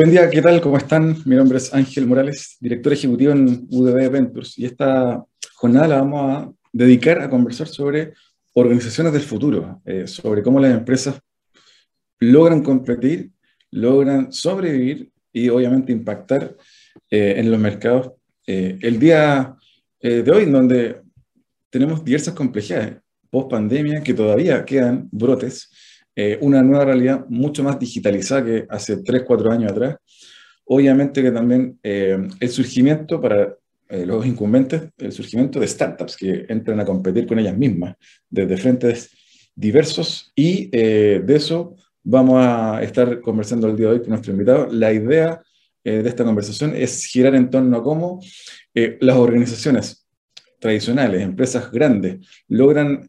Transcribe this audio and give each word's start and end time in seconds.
Buen 0.00 0.12
día, 0.12 0.30
¿qué 0.30 0.40
tal? 0.40 0.62
¿Cómo 0.62 0.78
están? 0.78 1.14
Mi 1.26 1.36
nombre 1.36 1.58
es 1.58 1.74
Ángel 1.74 2.06
Morales, 2.06 2.56
director 2.58 2.90
ejecutivo 2.90 3.32
en 3.32 3.66
UDB 3.68 4.10
Ventures, 4.10 4.58
y 4.58 4.64
esta 4.64 5.22
jornada 5.52 5.88
la 5.88 5.96
vamos 5.96 6.22
a 6.22 6.50
dedicar 6.72 7.20
a 7.20 7.28
conversar 7.28 7.68
sobre 7.68 8.14
organizaciones 8.54 9.12
del 9.12 9.20
futuro, 9.20 9.82
eh, 9.84 10.06
sobre 10.06 10.42
cómo 10.42 10.58
las 10.58 10.72
empresas 10.72 11.20
logran 12.18 12.62
competir, 12.62 13.30
logran 13.72 14.32
sobrevivir 14.32 15.12
y 15.34 15.50
obviamente 15.50 15.92
impactar 15.92 16.56
eh, 17.10 17.34
en 17.36 17.50
los 17.50 17.60
mercados. 17.60 18.12
Eh, 18.46 18.78
el 18.80 18.98
día 18.98 19.54
de 20.00 20.30
hoy, 20.30 20.44
en 20.44 20.52
donde 20.52 21.02
tenemos 21.68 22.02
diversas 22.02 22.32
complejidades, 22.32 22.96
post 23.28 23.50
pandemia, 23.50 24.02
que 24.02 24.14
todavía 24.14 24.64
quedan 24.64 25.10
brotes, 25.12 25.69
una 26.40 26.62
nueva 26.62 26.84
realidad 26.84 27.24
mucho 27.28 27.62
más 27.62 27.78
digitalizada 27.78 28.44
que 28.44 28.66
hace 28.68 28.98
3, 28.98 29.22
4 29.26 29.52
años 29.52 29.72
atrás. 29.72 29.96
Obviamente 30.64 31.22
que 31.22 31.30
también 31.30 31.78
el 31.82 32.48
surgimiento 32.48 33.20
para 33.20 33.54
eh, 33.90 34.06
los 34.06 34.24
incumbentes, 34.24 34.82
el 34.98 35.10
surgimiento 35.10 35.58
de 35.58 35.66
startups 35.66 36.16
que 36.16 36.46
entran 36.48 36.78
a 36.78 36.84
competir 36.84 37.26
con 37.26 37.40
ellas 37.40 37.58
mismas 37.58 37.96
desde 38.28 38.56
frentes 38.56 39.10
diversos 39.52 40.30
y 40.36 40.70
eh, 40.70 41.20
de 41.24 41.34
eso 41.34 41.74
vamos 42.04 42.36
a 42.38 42.80
estar 42.84 43.20
conversando 43.20 43.66
el 43.66 43.76
día 43.76 43.88
de 43.88 43.94
hoy 43.94 43.98
con 43.98 44.10
nuestro 44.10 44.30
invitado. 44.30 44.68
La 44.70 44.92
idea 44.92 45.42
eh, 45.82 46.04
de 46.04 46.08
esta 46.08 46.24
conversación 46.24 46.72
es 46.76 47.04
girar 47.04 47.34
en 47.34 47.50
torno 47.50 47.78
a 47.78 47.82
cómo 47.82 48.20
las 48.72 49.16
organizaciones 49.16 50.06
tradicionales, 50.60 51.22
empresas 51.22 51.68
grandes, 51.72 52.24
logran 52.46 53.08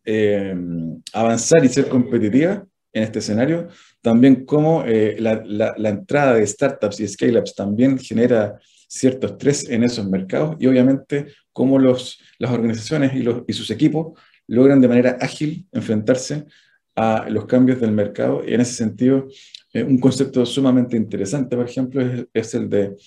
avanzar 1.14 1.64
y 1.64 1.68
ser 1.68 1.88
competitivas 1.90 2.64
en 2.94 3.04
este 3.04 3.20
escenario, 3.20 3.70
también 4.02 4.46
cómo 4.46 4.84
la, 4.86 5.44
la, 5.46 5.90
entrada 5.90 6.34
de 6.34 6.46
startups 6.46 7.00
y 7.00 7.08
scale-ups 7.08 7.56
también 7.56 7.98
genera 7.98 8.60
cierto 8.88 9.28
estrés 9.28 9.70
en 9.70 9.84
esos 9.84 10.06
mercados 10.10 10.58
y 10.60 10.68
obviamente 10.68 11.28
cómo 11.54 11.80
los, 11.80 12.20
las 12.40 12.52
organizaciones 12.52 13.16
y, 13.16 13.24
los, 13.24 13.44
y 13.48 13.54
sus 13.54 13.72
equipos 13.72 14.20
logran 14.48 14.82
de 14.82 14.90
manera 14.90 15.18
ágil 15.22 15.66
enfrentarse 15.72 16.46
a 16.96 17.30
los 17.30 17.46
cambios 17.46 17.80
del 17.80 17.94
mercado. 17.94 18.44
Y 18.46 18.54
en 18.54 18.60
ese 18.60 18.74
sentido, 18.74 19.28
eh, 19.74 19.84
un 19.84 19.98
concepto 19.98 20.46
sumamente 20.46 20.98
interesante, 20.98 21.56
por 21.56 21.66
ejemplo, 21.66 22.02
es, 22.34 22.54
el 22.54 22.70
de 22.70 22.98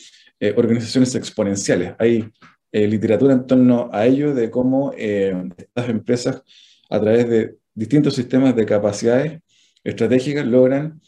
eh, 0.40 0.54
organizaciones 0.56 1.14
exponenciales. 1.14 1.92
Hay 1.98 2.24
eh, 2.72 2.88
literatura 2.88 3.34
en 3.34 3.46
torno 3.46 3.90
a 3.92 4.06
ello 4.06 4.34
de 4.34 4.50
cómo 4.50 4.92
estas 4.96 5.88
empresas, 5.90 6.42
a 6.88 6.98
través 6.98 7.28
de 7.28 7.56
distintos 7.74 8.14
sistemas 8.14 8.56
de 8.56 8.64
capacidades 8.64 9.40
estratégicas, 9.84 10.46
logran 10.46 11.00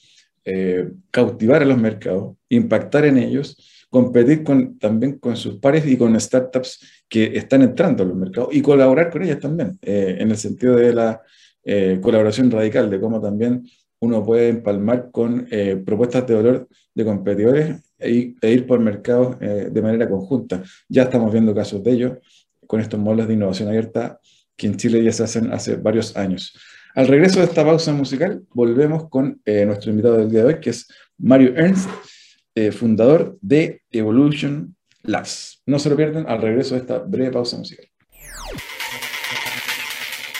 cautivar 1.10 1.62
a 1.62 1.64
los 1.64 1.76
mercados, 1.76 2.36
impactar 2.48 3.04
en 3.04 3.18
ellos 3.18 3.56
competir 3.90 4.42
con, 4.42 4.78
también 4.78 5.18
con 5.18 5.36
sus 5.36 5.56
pares 5.56 5.86
y 5.86 5.96
con 5.96 6.18
startups 6.20 7.04
que 7.08 7.36
están 7.36 7.62
entrando 7.62 8.02
a 8.02 8.06
los 8.06 8.16
mercados 8.16 8.50
y 8.52 8.60
colaborar 8.60 9.10
con 9.10 9.22
ellas 9.22 9.40
también, 9.40 9.78
eh, 9.82 10.16
en 10.18 10.30
el 10.30 10.36
sentido 10.36 10.76
de 10.76 10.92
la 10.92 11.22
eh, 11.64 11.98
colaboración 12.02 12.50
radical, 12.50 12.90
de 12.90 13.00
cómo 13.00 13.20
también 13.20 13.66
uno 14.00 14.24
puede 14.24 14.48
empalmar 14.50 15.10
con 15.10 15.48
eh, 15.50 15.82
propuestas 15.84 16.26
de 16.26 16.34
valor 16.34 16.68
de 16.94 17.04
competidores 17.04 17.76
e, 17.98 18.34
e 18.40 18.52
ir 18.52 18.66
por 18.66 18.80
mercados 18.80 19.38
de 19.38 19.82
manera 19.82 20.08
conjunta. 20.08 20.62
Ya 20.88 21.04
estamos 21.04 21.32
viendo 21.32 21.54
casos 21.54 21.82
de 21.82 21.92
ello 21.92 22.20
con 22.66 22.80
estos 22.80 23.00
modelos 23.00 23.28
de 23.28 23.34
innovación 23.34 23.68
abierta 23.70 24.20
que 24.54 24.66
en 24.66 24.76
Chile 24.76 25.02
ya 25.02 25.12
se 25.12 25.24
hacen 25.24 25.52
hace 25.52 25.76
varios 25.76 26.16
años. 26.16 26.52
Al 26.96 27.08
regreso 27.08 27.40
de 27.40 27.44
esta 27.44 27.62
pausa 27.62 27.92
musical, 27.92 28.42
volvemos 28.54 29.10
con 29.10 29.42
nuestro 29.44 29.90
invitado 29.90 30.16
del 30.16 30.30
día 30.30 30.40
de 30.40 30.46
hoy, 30.46 30.60
que 30.60 30.70
es 30.70 30.88
Mario 31.18 31.54
Ernst, 31.54 31.90
eh, 32.54 32.72
fundador 32.72 33.36
de 33.42 33.82
Evolution 33.90 34.74
Labs. 35.02 35.62
No 35.66 35.78
se 35.78 35.90
lo 35.90 35.96
pierdan 35.96 36.24
al 36.26 36.40
regreso 36.40 36.74
de 36.74 36.80
esta 36.80 36.98
breve 37.00 37.32
pausa 37.32 37.58
musical. 37.58 37.86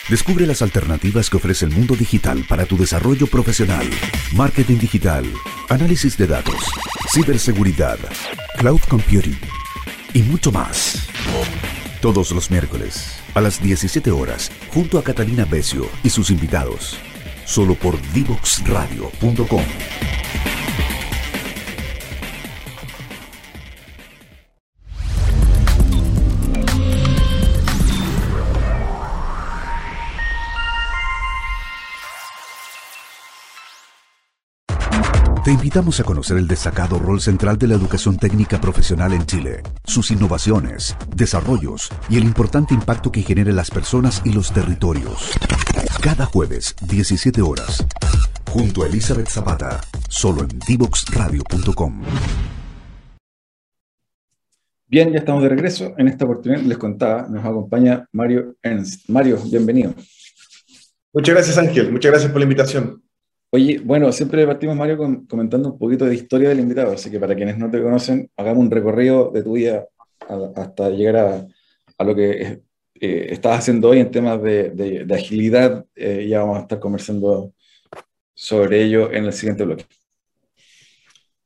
Descubre 0.09 0.47
las 0.47 0.63
alternativas 0.63 1.29
que 1.29 1.37
ofrece 1.37 1.67
el 1.67 1.73
mundo 1.73 1.95
digital 1.95 2.43
para 2.49 2.65
tu 2.65 2.79
desarrollo 2.79 3.27
profesional. 3.27 3.87
Marketing 4.35 4.79
digital, 4.79 5.27
análisis 5.69 6.17
de 6.17 6.27
datos, 6.27 6.71
ciberseguridad, 7.13 7.99
cloud 8.57 8.81
computing 8.89 9.39
y 10.15 10.23
mucho 10.23 10.51
más. 10.51 11.07
Todos 12.07 12.31
los 12.31 12.53
miércoles 12.53 13.19
a 13.35 13.41
las 13.41 13.61
17 13.61 14.13
horas 14.13 14.53
junto 14.73 14.97
a 14.97 15.03
Catalina 15.03 15.45
Becio 15.45 15.89
y 16.05 16.11
sus 16.11 16.31
invitados. 16.31 16.97
Solo 17.45 17.75
por 17.75 18.01
divoxradio.com. 18.13 19.65
invitamos 35.57 36.01
a 36.01 36.05
conocer 36.05 36.37
el 36.37 36.47
destacado 36.47 36.99
rol 36.99 37.19
central 37.19 37.57
de 37.57 37.67
la 37.67 37.75
educación 37.75 38.19
técnica 38.19 38.61
profesional 38.61 39.15
en 39.15 39.25
Chile, 39.25 39.63
sus 39.85 40.11
innovaciones, 40.11 40.95
desarrollos 41.17 41.89
y 42.11 42.19
el 42.19 42.25
importante 42.25 42.75
impacto 42.75 43.11
que 43.11 43.23
genera 43.23 43.49
en 43.49 43.57
las 43.57 43.71
personas 43.71 44.21
y 44.27 44.33
los 44.35 44.53
territorios. 44.53 45.33
Cada 46.03 46.27
jueves, 46.27 46.77
17 46.87 47.41
horas, 47.41 47.87
junto 48.51 48.83
a 48.83 48.87
Elizabeth 48.87 49.29
Zapata, 49.29 49.81
solo 50.09 50.43
en 50.43 50.59
divoxradio.com. 50.69 52.03
Bien, 54.89 55.11
ya 55.11 55.21
estamos 55.21 55.43
de 55.43 55.49
regreso. 55.49 55.95
En 55.97 56.09
esta 56.09 56.27
oportunidad 56.27 56.61
les 56.61 56.77
contaba, 56.77 57.27
nos 57.29 57.43
acompaña 57.43 58.07
Mario 58.13 58.57
Ernst. 58.63 59.09
Mario, 59.09 59.39
bienvenido. 59.51 59.95
Muchas 61.15 61.35
gracias, 61.35 61.57
Ángel. 61.57 61.91
Muchas 61.91 62.11
gracias 62.13 62.31
por 62.31 62.41
la 62.41 62.45
invitación. 62.45 63.06
Oye, 63.57 63.81
bueno, 63.83 64.13
siempre 64.13 64.47
partimos, 64.47 64.77
Mario, 64.77 64.99
comentando 65.27 65.71
un 65.71 65.79
poquito 65.79 66.05
de 66.05 66.15
historia 66.15 66.51
del 66.51 66.61
invitado, 66.61 66.93
así 66.93 67.11
que 67.11 67.19
para 67.19 67.35
quienes 67.35 67.57
no 67.57 67.71
te 67.71 67.83
conocen, 67.83 68.31
hagamos 68.37 68.65
un 68.65 68.71
recorrido 68.71 69.31
de 69.31 69.43
tu 69.43 69.53
vida 69.53 69.87
hasta 70.55 70.91
llegar 70.91 71.49
a, 71.97 72.05
lo 72.05 72.15
que 72.15 72.61
eh, 73.01 73.27
estás 73.31 73.61
haciendo 73.61 73.89
hoy 73.89 74.01
en 74.01 74.11
temas 74.11 74.43
de, 74.43 75.07
agilidad. 75.11 75.87
Eh, 75.95 76.27
ya 76.29 76.41
vamos 76.41 76.59
a 76.59 76.61
estar 76.61 76.79
conversando 76.79 77.55
sobre 78.35 78.83
ello 78.83 79.11
en 79.11 79.25
el 79.25 79.33
siguiente 79.33 79.65
bloque. 79.65 79.87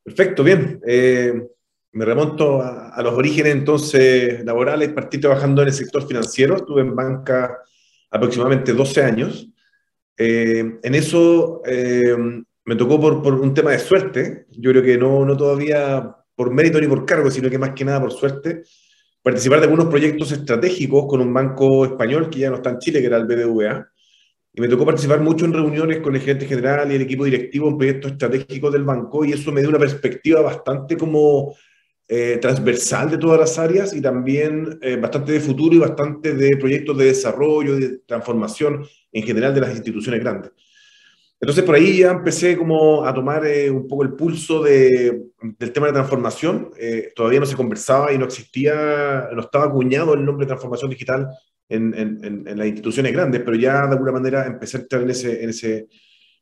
Perfecto, 0.03 0.42
bien. 0.42 0.81
Eh, 0.84 1.33
me 1.92 2.04
remonto 2.04 2.60
a, 2.60 3.01
los 3.04 3.15
orígenes 3.15 3.53
entonces 3.53 4.45
laborales, 4.45 4.92
partí 4.92 5.18
trabajando 5.18 5.63
en 5.63 5.68
el 5.68 5.74
sector 5.74 6.04
financiero, 6.09 6.56
estuve 6.56 6.80
en 6.80 6.97
banca 6.97 7.56
aproximadamente 8.10 8.72
12 8.72 9.01
años. 9.01 9.47
Eh, 10.16 10.78
en 10.83 10.95
eso 10.95 11.62
eh, 11.65 12.16
me 12.65 12.77
tocó 12.77 13.01
por, 13.01 13.34
un 13.34 13.54
tema 13.54 13.72
de 13.72 13.78
suerte, 13.78 14.47
yo 14.51 14.71
creo 14.71 14.83
que 14.83 14.98
no, 14.98 15.24
no 15.24 15.36
todavía 15.36 16.15
por 16.34 16.53
mérito 16.53 16.80
ni 16.80 16.86
por 16.86 17.04
cargo, 17.04 17.30
sino 17.30 17.51
que 17.51 17.59
más 17.59 17.71
que 17.71 17.84
nada 17.84 18.01
por 18.01 18.12
suerte, 18.12 18.62
participar 19.22 19.60
de 19.60 19.65
algunos 19.65 19.86
proyectos 19.86 20.33
estratégicos 20.33 21.07
con 21.07 21.21
un 21.21 21.33
banco 21.33 21.84
español 21.84 22.30
que 22.30 22.41
ya 22.41 22.51
no 22.51 22.57
está 22.57 22.71
en 22.71 22.78
Chile, 22.78 23.01
que 23.01 23.07
era 23.07 23.18
el 23.18 23.27
BBVA. 23.27 23.86
Y 24.53 24.60
me 24.60 24.68
tocó 24.68 24.84
participar 24.84 25.21
mucho 25.21 25.45
en 25.45 25.53
reuniones 25.53 26.01
con 26.01 26.15
el 26.15 26.21
gerente 26.21 26.47
general 26.47 26.91
y 26.91 26.97
el 26.97 27.03
equipo 27.03 27.24
directivo 27.24 27.68
en 27.68 27.78
proyectos 27.78 28.13
estratégicos 28.13 28.72
del 28.72 28.84
banco 28.84 29.24
y 29.24 29.33
eso 29.33 29.53
me 29.53 29.60
dio 29.60 29.71
una 29.71 29.78
perspectiva 29.78 30.41
bastante 30.41 30.97
como 30.97 31.54
eh, 32.12 32.39
transversal 32.39 33.09
de 33.09 33.18
todas 33.18 33.39
las 33.39 33.57
áreas 33.57 33.95
y 33.95 34.01
también 34.01 34.80
eh, 34.83 34.97
bastante 34.97 35.30
de 35.30 35.39
futuro 35.39 35.77
y 35.77 35.78
bastante 35.78 36.34
de 36.34 36.57
proyectos 36.57 36.98
de 36.98 37.04
desarrollo 37.04 37.77
de 37.77 37.98
transformación 37.98 38.84
en 39.12 39.22
general 39.22 39.54
de 39.54 39.60
las 39.60 39.71
instituciones 39.71 40.18
grandes. 40.18 40.51
Entonces 41.41 41.62
por 41.62 41.77
ahí 41.77 41.98
ya 41.98 42.10
empecé 42.10 42.57
como 42.57 43.07
a 43.07 43.15
tomar 43.15 43.47
eh, 43.47 43.71
un 43.71 43.86
poco 43.86 44.03
el 44.03 44.15
pulso 44.15 44.60
de, 44.60 45.22
del 45.57 45.71
tema 45.71 45.86
de 45.86 45.92
transformación. 45.92 46.72
todavía 47.15 47.39
no 47.39 47.47
se 47.47 47.54
conversaba 47.54 48.13
y 48.13 48.18
no 48.18 48.24
existía, 48.24 49.28
no 49.33 49.42
estaba 49.42 49.66
acuñado 49.66 50.15
el 50.15 50.24
nombre 50.24 50.47
de 50.47 50.48
transformación 50.48 50.91
digital 50.91 51.28
en, 51.68 51.95
en, 51.95 52.45
en, 52.48 52.59
las 52.59 52.66
instituciones 52.66 53.13
grandes, 53.13 53.41
pero 53.45 53.56
ya 53.56 53.86
de 53.86 53.92
alguna 53.92 54.10
manera 54.10 54.47
empecé 54.48 54.78
a 54.78 54.80
entrar 54.80 55.03
en 55.03 55.10
ese, 55.10 55.45
en 55.45 55.51
ese, 55.51 55.86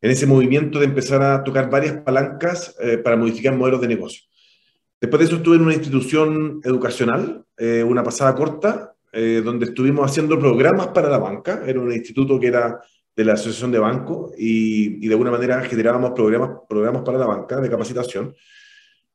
en 0.00 0.10
ese 0.10 0.26
movimiento 0.26 0.78
de 0.78 0.86
empezar 0.86 1.22
a 1.22 1.44
tocar 1.44 1.68
varias 1.68 2.00
palancas 2.00 2.74
para 3.04 3.18
modificar 3.18 3.54
modelos 3.54 3.82
de 3.82 3.88
negocio. 3.88 4.27
Después 5.00 5.20
de 5.20 5.26
eso 5.26 5.36
estuve 5.36 5.56
en 5.56 5.62
una 5.62 5.74
institución 5.74 6.60
educacional, 6.64 7.44
eh, 7.56 7.84
una 7.84 8.02
pasada 8.02 8.34
corta, 8.34 8.94
eh, 9.12 9.40
donde 9.44 9.66
estuvimos 9.66 10.10
haciendo 10.10 10.38
programas 10.38 10.88
para 10.88 11.08
la 11.08 11.18
banca. 11.18 11.62
Era 11.66 11.80
un 11.80 11.92
instituto 11.92 12.38
que 12.38 12.48
era 12.48 12.80
de 13.14 13.24
la 13.24 13.34
Asociación 13.34 13.70
de 13.70 13.78
Banco 13.78 14.32
y, 14.36 15.06
de 15.06 15.12
alguna 15.12 15.30
manera 15.30 15.60
generábamos 15.62 16.12
programas, 16.12 17.02
para 17.02 17.18
la 17.18 17.26
banca 17.26 17.60
de 17.60 17.70
capacitación. 17.70 18.34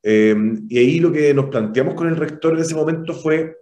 Eh, 0.02 0.36
y 0.70 0.78
ahí 0.78 1.00
lo 1.00 1.12
que 1.12 1.34
nos 1.34 1.46
planteamos 1.46 1.96
con 1.96 2.08
el 2.08 2.18
rector 2.18 2.54
en 2.54 2.60
ese 2.60 2.76
momento 2.76 3.14
fue, 3.14 3.58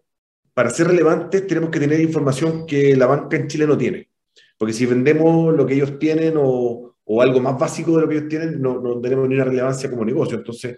para 0.54 0.70
ser 0.70 0.88
relevantes 0.88 1.46
tenemos 1.48 1.70
que 1.70 1.80
tener 1.80 2.00
información 2.00 2.66
que 2.66 2.96
la 2.96 3.08
banca 3.08 3.36
en 3.38 3.48
Chile 3.48 3.66
no 3.66 3.78
tiene. 3.78 4.10
Porque 4.58 4.74
si 4.74 4.86
vendemos 4.86 5.56
lo 5.56 5.66
que 5.66 5.74
ellos 5.74 5.98
tienen 5.98 6.36
o, 6.38 6.96
o 7.04 7.22
algo 7.22 7.40
más 7.40 7.58
básico 7.58 7.96
de 7.96 8.02
lo 8.02 8.08
que 8.08 8.18
ellos 8.18 8.30
tienen, 8.30 8.62
no, 8.62 8.80
no 8.80 9.02
tenemos 9.02 9.28
ni 9.28 9.36
una 9.36 9.46
relevancia 9.46 9.90
como 9.90 10.06
negocio. 10.06 10.38
Entonces, 10.38 10.78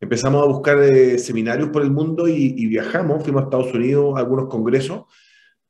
empezamos 0.00 0.42
a 0.42 0.46
buscar 0.46 0.82
eh, 0.82 1.18
seminarios 1.18 1.70
por 1.70 1.82
el 1.82 1.90
mundo 1.90 2.28
y, 2.28 2.66
viajamos, 2.66 3.22
fuimos 3.22 3.42
a 3.42 3.44
Estados 3.44 3.74
Unidos 3.74 4.14
a 4.16 4.20
algunos 4.20 4.48
congresos 4.48 5.04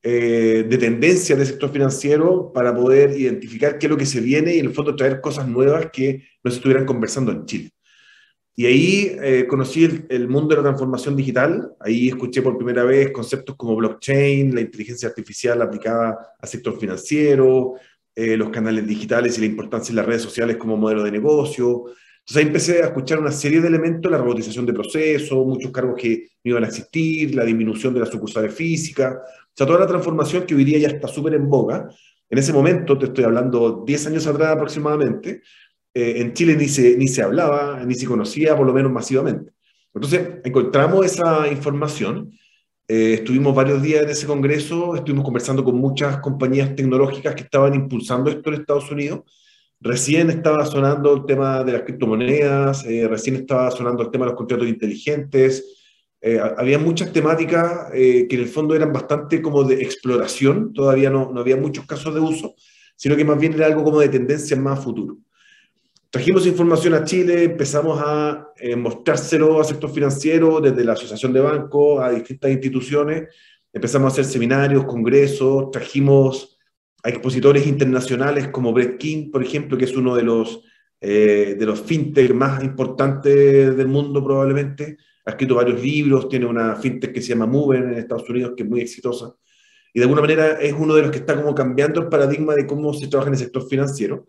eh, 0.03 0.67
de 0.69 0.79
tendencias 0.79 1.39
del 1.39 1.47
sector 1.47 1.71
financiero 1.71 2.53
para 2.53 2.75
poder 2.75 3.19
identificar 3.19 3.79
qué 3.79 3.87
es 3.87 3.91
lo 3.91 3.97
que 3.97 4.07
se 4.07 4.21
viene 4.21 4.55
y 4.55 4.59
en 4.59 4.67
el 4.67 4.75
fondo 4.75 4.95
traer 4.95 5.21
cosas 5.21 5.49
nuevas 5.49 5.91
que 5.93 6.25
no 6.43 6.51
se 6.51 6.59
estuvieran 6.59 6.85
conversando 6.85 7.33
en 7.33 7.47
Chile. 7.47 7.71
Y 8.57 8.67
ahí 8.67 9.17
eh, 9.21 9.47
conocí 9.49 9.85
el, 9.85 10.07
el, 10.09 10.29
mundo 10.29 10.51
de 10.51 10.57
la 10.57 10.63
transformación 10.63 11.17
digital, 11.17 11.73
ahí 11.81 12.09
escuché 12.09 12.41
por 12.41 12.57
primera 12.57 12.85
vez 12.85 13.11
conceptos 13.11 13.57
como 13.57 13.75
blockchain, 13.75 14.55
la 14.55 14.61
inteligencia 14.61 15.09
artificial 15.09 15.61
aplicada 15.61 16.35
al 16.39 16.49
sector 16.49 16.79
financiero, 16.79 17.75
los 18.17 18.51
canales 18.51 18.87
digitales 18.87 19.37
y 19.37 19.41
la 19.41 19.49
importancia 19.49 19.91
de 19.93 19.97
las 19.97 20.07
redes 20.07 20.23
sociales 20.23 20.57
como 20.57 20.77
modelo 20.77 21.03
de 21.03 21.11
negocio. 21.11 21.87
Entonces 22.27 22.37
ahí 22.37 22.47
empecé 22.47 22.83
a 22.83 22.87
escuchar 22.87 23.19
una 23.19 23.31
serie 23.31 23.61
de 23.61 23.69
elementos, 23.69 24.11
la 24.11 24.17
robotización 24.17 24.65
de 24.65 24.73
procesos, 24.73 25.47
muchos 25.47 25.71
cargos 25.71 26.01
que 26.01 26.29
no 26.43 26.53
iban 26.53 26.65
a 26.65 26.69
existir, 26.69 27.35
la 27.35 27.45
disminución 27.45 27.93
de 27.93 28.01
las 28.01 28.09
sucursales 28.09 28.55
físicas, 28.55 29.17
o 29.17 29.53
sea, 29.55 29.67
toda 29.67 29.81
la 29.81 29.87
transformación 29.87 30.47
que 30.47 30.55
hoy 30.55 30.65
día 30.65 30.79
ya 30.79 30.89
está 30.89 31.07
súper 31.07 31.35
en 31.35 31.51
boga. 31.51 31.87
En 32.31 32.39
ese 32.39 32.55
momento, 32.55 32.99
te 32.99 33.07
estoy 33.07 33.25
hablando 33.25 33.85
10 33.87 34.07
años 34.07 34.27
atrás 34.27 34.55
aproximadamente, 34.55 35.43
eh, 35.93 36.15
en 36.17 36.33
Chile 36.33 36.57
ni 36.57 36.67
se, 36.67 36.97
ni 36.97 37.09
se 37.09 37.23
hablaba, 37.23 37.85
ni 37.85 37.95
se 37.95 38.07
conocía, 38.07 38.57
por 38.57 38.67
lo 38.67 38.73
menos 38.73 38.91
masivamente. 38.91 39.53
Entonces, 39.93 40.41
encontramos 40.45 41.05
esa 41.05 41.47
información, 41.49 42.33
eh, 42.89 43.15
estuvimos 43.15 43.55
varios 43.55 43.83
días 43.83 44.03
en 44.03 44.09
ese 44.09 44.27
congreso, 44.27 44.97
estuvimos 44.97 45.27
conversando 45.27 45.63
con 45.63 45.77
muchas 45.77 46.19
compañías 46.19 46.75
tecnológicas 46.75 47.35
que 47.35 47.43
estaban 47.43 47.75
impulsando 47.75 48.31
esto 48.31 48.49
en 48.49 48.61
Estados 48.61 48.91
Unidos. 48.91 49.21
Recién 49.85 50.31
estaba 50.31 50.67
sonando 50.67 51.15
el 51.15 51.27
tema 51.27 51.63
de 51.63 51.73
las 51.73 51.83
criptomonedas, 51.83 52.85
eh, 52.87 53.07
recién 53.07 53.37
estaba 53.37 53.71
sonando 53.71 54.03
el 54.03 54.11
tema 54.11 54.25
de 54.25 54.31
los 54.31 54.39
contratos 54.39 54.67
inteligentes. 54.67 55.81
había 56.57 56.79
muchas 56.79 57.13
temáticas 57.13 57.93
que 57.93 58.27
en 58.31 58.41
el 58.41 58.49
fondo 58.49 58.75
eran 58.75 58.95
bastante 58.95 59.43
como 59.43 59.63
de 59.63 59.83
exploración, 59.83 60.73
todavía 60.73 61.11
no, 61.11 61.31
no 61.31 61.41
había 61.41 61.59
muchos 61.59 61.85
casos 61.85 62.15
de 62.15 62.21
uso, 62.21 62.55
sino 62.97 63.15
que 63.15 63.27
más 63.27 63.39
bien 63.39 63.53
era 63.53 63.67
algo 63.67 63.85
como 63.85 64.01
de 64.01 64.09
tendencia 64.09 64.57
más 64.57 64.83
futuro. 64.83 65.19
Trajimos 66.15 66.47
información 66.47 66.95
a 66.95 67.03
Chile, 67.03 67.43
empezamos 67.43 68.01
a 68.01 68.53
eh, 68.57 68.77
mostrárselo 68.77 69.59
al 69.59 69.65
sector 69.65 69.91
financiero, 69.91 70.61
desde 70.61 70.85
la 70.85 70.93
Asociación 70.93 71.33
de 71.33 71.41
Bancos 71.41 72.01
a 72.01 72.11
distintas 72.11 72.53
instituciones. 72.53 73.35
Empezamos 73.73 74.07
a 74.07 74.13
hacer 74.13 74.25
seminarios, 74.25 74.85
congresos, 74.85 75.73
trajimos 75.73 76.54
a 77.05 77.11
expositores 77.11 77.67
internacionales 77.67 78.49
como 78.49 78.73
Brett 78.73 78.97
King, 78.97 79.31
por 79.31 79.43
ejemplo, 79.43 79.77
que 79.77 79.85
es 79.85 79.95
uno 79.95 80.17
de 80.17 80.23
los, 80.23 80.63
eh, 81.03 81.55
de 81.59 81.67
los 81.67 81.83
fintech 81.83 82.33
más 82.33 82.65
importantes 82.65 83.77
del 83.77 83.89
mundo 83.89 84.25
probablemente. 84.25 84.97
Ha 85.27 85.33
escrito 85.33 85.55
varios 85.55 85.83
libros, 85.83 86.31
tiene 86.31 86.47
una 86.47 86.75
fintech 86.77 87.13
que 87.13 87.21
se 87.21 87.29
llama 87.29 87.47
Mover 87.47 87.83
en 87.83 87.95
Estados 87.95 88.29
Unidos, 88.31 88.55
que 88.57 88.63
es 88.63 88.69
muy 88.69 88.81
exitosa. 88.81 89.35
Y 89.93 90.01
de 90.01 90.05
alguna 90.05 90.23
manera 90.23 90.53
es 90.53 90.73
uno 90.73 90.95
de 90.95 91.03
los 91.03 91.11
que 91.11 91.19
está 91.19 91.37
como 91.37 91.55
cambiando 91.55 92.01
el 92.01 92.09
paradigma 92.09 92.55
de 92.55 92.67
cómo 92.67 92.95
se 92.95 93.07
trabaja 93.07 93.29
en 93.29 93.35
el 93.35 93.41
sector 93.41 93.69
financiero. 93.69 94.25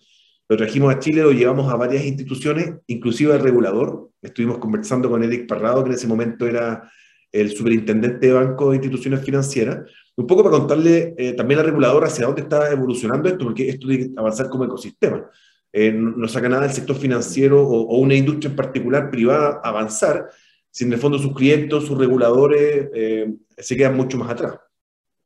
Lo 0.49 0.57
trajimos 0.57 0.93
a 0.93 0.99
Chile, 0.99 1.23
lo 1.23 1.31
llevamos 1.31 1.71
a 1.71 1.77
varias 1.77 2.05
instituciones, 2.05 2.73
inclusive 2.87 3.33
al 3.33 3.39
regulador. 3.39 4.11
Estuvimos 4.21 4.57
conversando 4.57 5.09
con 5.09 5.23
Eric 5.23 5.47
Parrado, 5.47 5.81
que 5.83 5.91
en 5.91 5.95
ese 5.95 6.07
momento 6.07 6.45
era 6.45 6.91
el 7.31 7.51
superintendente 7.51 8.27
de 8.27 8.33
Banco 8.33 8.69
de 8.69 8.75
Instituciones 8.75 9.23
Financieras, 9.23 9.89
un 10.17 10.27
poco 10.27 10.43
para 10.43 10.57
contarle 10.57 11.13
eh, 11.17 11.33
también 11.33 11.59
al 11.59 11.65
regulador 11.65 12.05
hacia 12.05 12.25
dónde 12.25 12.41
está 12.41 12.71
evolucionando 12.71 13.27
esto, 13.27 13.45
porque 13.45 13.69
esto 13.69 13.87
tiene 13.87 14.05
que 14.05 14.13
avanzar 14.17 14.49
como 14.49 14.65
ecosistema. 14.65 15.29
Eh, 15.73 15.91
no 15.91 16.27
saca 16.27 16.47
nada 16.47 16.63
del 16.63 16.71
sector 16.71 16.95
financiero 16.95 17.61
o, 17.61 17.97
una 17.97 18.15
industria 18.15 18.49
en 18.49 18.55
particular 18.55 19.11
privada 19.11 19.59
avanzar 19.61 20.29
si 20.71 20.85
en 20.85 20.93
el 20.93 20.99
fondo 20.99 21.19
sus 21.19 21.33
clientes, 21.33 21.83
sus 21.83 21.97
reguladores 21.97 22.89
eh, 22.93 23.33
se 23.57 23.75
quedan 23.75 23.95
mucho 23.95 24.17
más 24.17 24.29
atrás. 24.29 24.57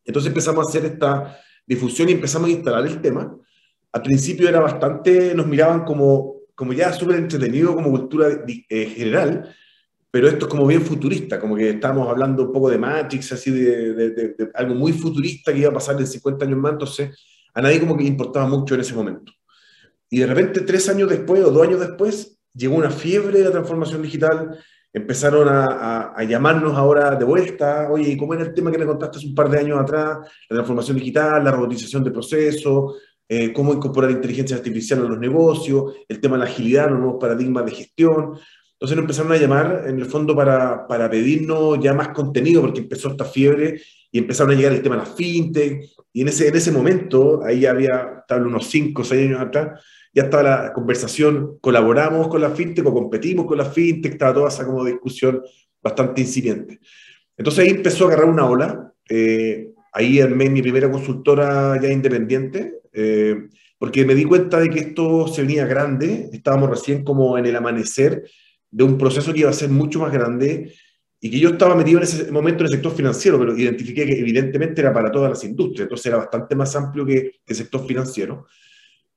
Entonces 0.06 0.30
empezamos 0.30 0.65
a 0.65 0.69
hacer 0.69 0.86
esta 0.86 1.39
difusión 1.65 2.09
y 2.09 2.13
empezamos 2.13 2.50
a 2.50 2.53
instalar 2.53 2.85
el 2.85 3.01
tema 3.01 3.35
al 3.92 4.01
principio 4.01 4.47
era 4.47 4.59
bastante, 4.59 5.33
nos 5.33 5.47
miraban 5.47 5.83
como, 5.83 6.42
como 6.56 6.74
ya 6.74 6.94
súper 6.94 7.18
entretenido 7.18 7.74
como 7.74 7.89
cultura 7.89 8.27
eh, 8.47 8.85
general, 8.88 9.56
pero 10.11 10.27
esto 10.27 10.45
es 10.45 10.51
como 10.51 10.65
bien 10.65 10.81
futurista, 10.81 11.39
como 11.39 11.56
que 11.56 11.69
estábamos 11.69 12.09
hablando 12.09 12.44
un 12.44 12.51
poco 12.51 12.69
de 12.69 12.77
Matrix, 12.77 13.31
así 13.31 13.51
de, 13.51 14.51
algo 14.56 14.75
muy 14.75 14.94
futurista 14.94 15.53
que 15.53 15.59
iba 15.59 15.69
a 15.69 15.73
pasar 15.73 16.00
en 16.00 16.07
50 16.07 16.45
años 16.45 16.57
más, 16.57 16.71
entonces 16.73 17.17
a 17.53 17.61
nadie 17.61 17.79
como 17.79 17.95
que 17.95 18.03
le 18.03 18.09
importaba 18.09 18.47
mucho 18.47 18.75
en 18.75 18.81
ese 18.81 18.94
momento. 18.94 19.31
Y 20.09 20.19
de 20.19 20.27
repente, 20.27 20.61
tres 20.61 20.89
años 20.89 21.09
después 21.09 21.44
o 21.44 21.51
dos 21.51 21.67
años 21.67 21.79
después, 21.79 22.39
llegó 22.53 22.75
una 22.75 22.89
fiebre 22.89 23.39
de 23.39 23.45
la 23.45 23.51
transformación 23.51 24.01
digital, 24.01 24.57
empezaron 24.91 25.47
a, 25.47 26.13
a, 26.15 26.23
llamarnos 26.23 26.75
ahora 26.75 27.15
de 27.15 27.23
vuelta, 27.23 27.89
oye, 27.91 28.09
¿y 28.09 28.17
cómo 28.17 28.33
era 28.33 28.44
el 28.44 28.56
tema 28.56 28.71
que 28.71 28.79
me 28.79 28.88
contaste 28.88 29.19
hace 29.19 29.27
un 29.27 29.35
par 29.35 29.50
de 29.50 29.59
años 29.59 29.79
atrás? 29.79 30.17
La 30.50 30.56
transformación 30.56 30.97
digital, 30.97 31.44
la 31.44 31.51
robotización 31.51 32.03
de 32.03 32.09
procesos, 32.09 32.95
eh, 33.31 33.53
cómo 33.53 33.71
incorporar 33.71 34.09
inteligencia 34.09 34.57
artificial 34.57 35.06
a 35.06 35.09
los 35.09 35.19
negocios, 35.19 35.94
el 36.07 36.19
tema 36.19 36.35
de 36.35 36.45
la 36.45 36.50
agilidad, 36.50 36.89
los 36.89 36.97
nuevos 36.97 37.17
paradigmas 37.21 37.63
de 37.63 37.71
gestión. 37.71 38.39
Entonces 38.80 38.96
nos 38.96 39.04
empezaron 39.04 39.31
a 39.34 39.38
llamar 39.38 39.84
en 39.88 40.00
el 40.00 40.06
fondo 40.06 40.34
para, 40.34 40.88
para 40.88 41.10
pedirnos 41.10 41.80
ya 41.81 41.94
más 41.94 42.09
contenido, 42.09 42.62
porque 42.62 42.80
empezó 42.80 43.09
esta 43.09 43.26
fiebre 43.26 43.81
y 44.09 44.19
empezaron 44.19 44.54
a 44.54 44.56
llegar 44.56 44.71
el 44.71 44.81
tema 44.81 44.95
de 44.95 45.02
la 45.02 45.06
fintech. 45.06 45.83
Y 46.14 46.21
en 46.21 46.30
ese, 46.30 46.48
en 46.48 46.56
ese 46.56 46.71
momento, 46.71 47.44
ahí 47.44 47.66
había, 47.66 48.19
estaba 48.21 48.42
unos 48.42 48.68
5 48.69 49.02
o 49.02 49.04
6 49.04 49.28
años 49.28 49.42
atrás, 49.42 49.83
ya 50.14 50.24
estaba 50.24 50.44
la 50.44 50.74
conversación, 50.74 51.57
colaboramos 51.59 52.30
con 52.30 52.40
la 52.40 52.52
fintech 52.52 52.86
o 52.86 52.94
competimos 52.94 53.45
con 53.45 53.57
la 53.57 53.66
fintech, 53.66 54.14
estaba 54.14 54.33
toda 54.33 54.48
esa 54.48 54.66
como 54.66 54.86
discusión 54.86 55.42
bastante 55.83 56.21
incipiente. 56.21 56.80
Entonces 57.36 57.66
ahí 57.66 57.71
empezó 57.71 58.06
a 58.06 58.07
agarrar 58.07 58.30
una 58.30 58.45
ola. 58.45 58.94
Eh, 59.09 59.71
ahí 59.92 60.21
armé 60.21 60.50
mi 60.50 60.62
primera 60.62 60.90
consultora 60.90 61.78
ya 61.81 61.90
independiente, 61.90 62.80
eh, 62.94 63.50
porque 63.78 64.06
me 64.06 64.16
di 64.16 64.24
cuenta 64.24 64.57
de 64.57 64.69
que 64.69 64.80
esto 64.80 65.28
se 65.28 65.42
venía 65.42 65.66
grande, 65.66 66.30
estábamos 66.31 66.69
recién 66.69 67.04
como 67.04 67.38
en 67.38 67.45
el 67.45 67.57
amanecer 67.57 68.24
de 68.71 68.83
un 68.83 68.97
proceso 68.97 69.33
que 69.33 69.42
iba 69.42 69.49
a 69.49 69.54
ser 69.54 69.69
mucho 69.69 69.99
más 69.99 70.11
grande 70.11 70.73
y 71.21 71.30
que 71.30 71.40
yo 71.40 71.49
estaba 71.49 71.76
metido 71.76 71.97
en 71.97 72.04
ese 72.04 72.31
momento 72.31 72.64
en 72.64 72.68
el 72.68 72.71
sector 72.73 72.95
financiero, 72.95 73.38
pero 73.38 73.57
identifiqué 73.57 74.06
que 74.06 74.19
evidentemente 74.19 74.81
era 74.81 74.94
para 74.94 75.11
todas 75.11 75.30
las 75.30 75.44
industrias, 75.44 75.81
entonces 75.81 76.06
era 76.06 76.18
bastante 76.18 76.56
más 76.56 76.76
amplio 76.76 77.06
que 77.06 77.42
el 77.45 77.56
sector 77.56 77.85
financiero. 77.85 78.45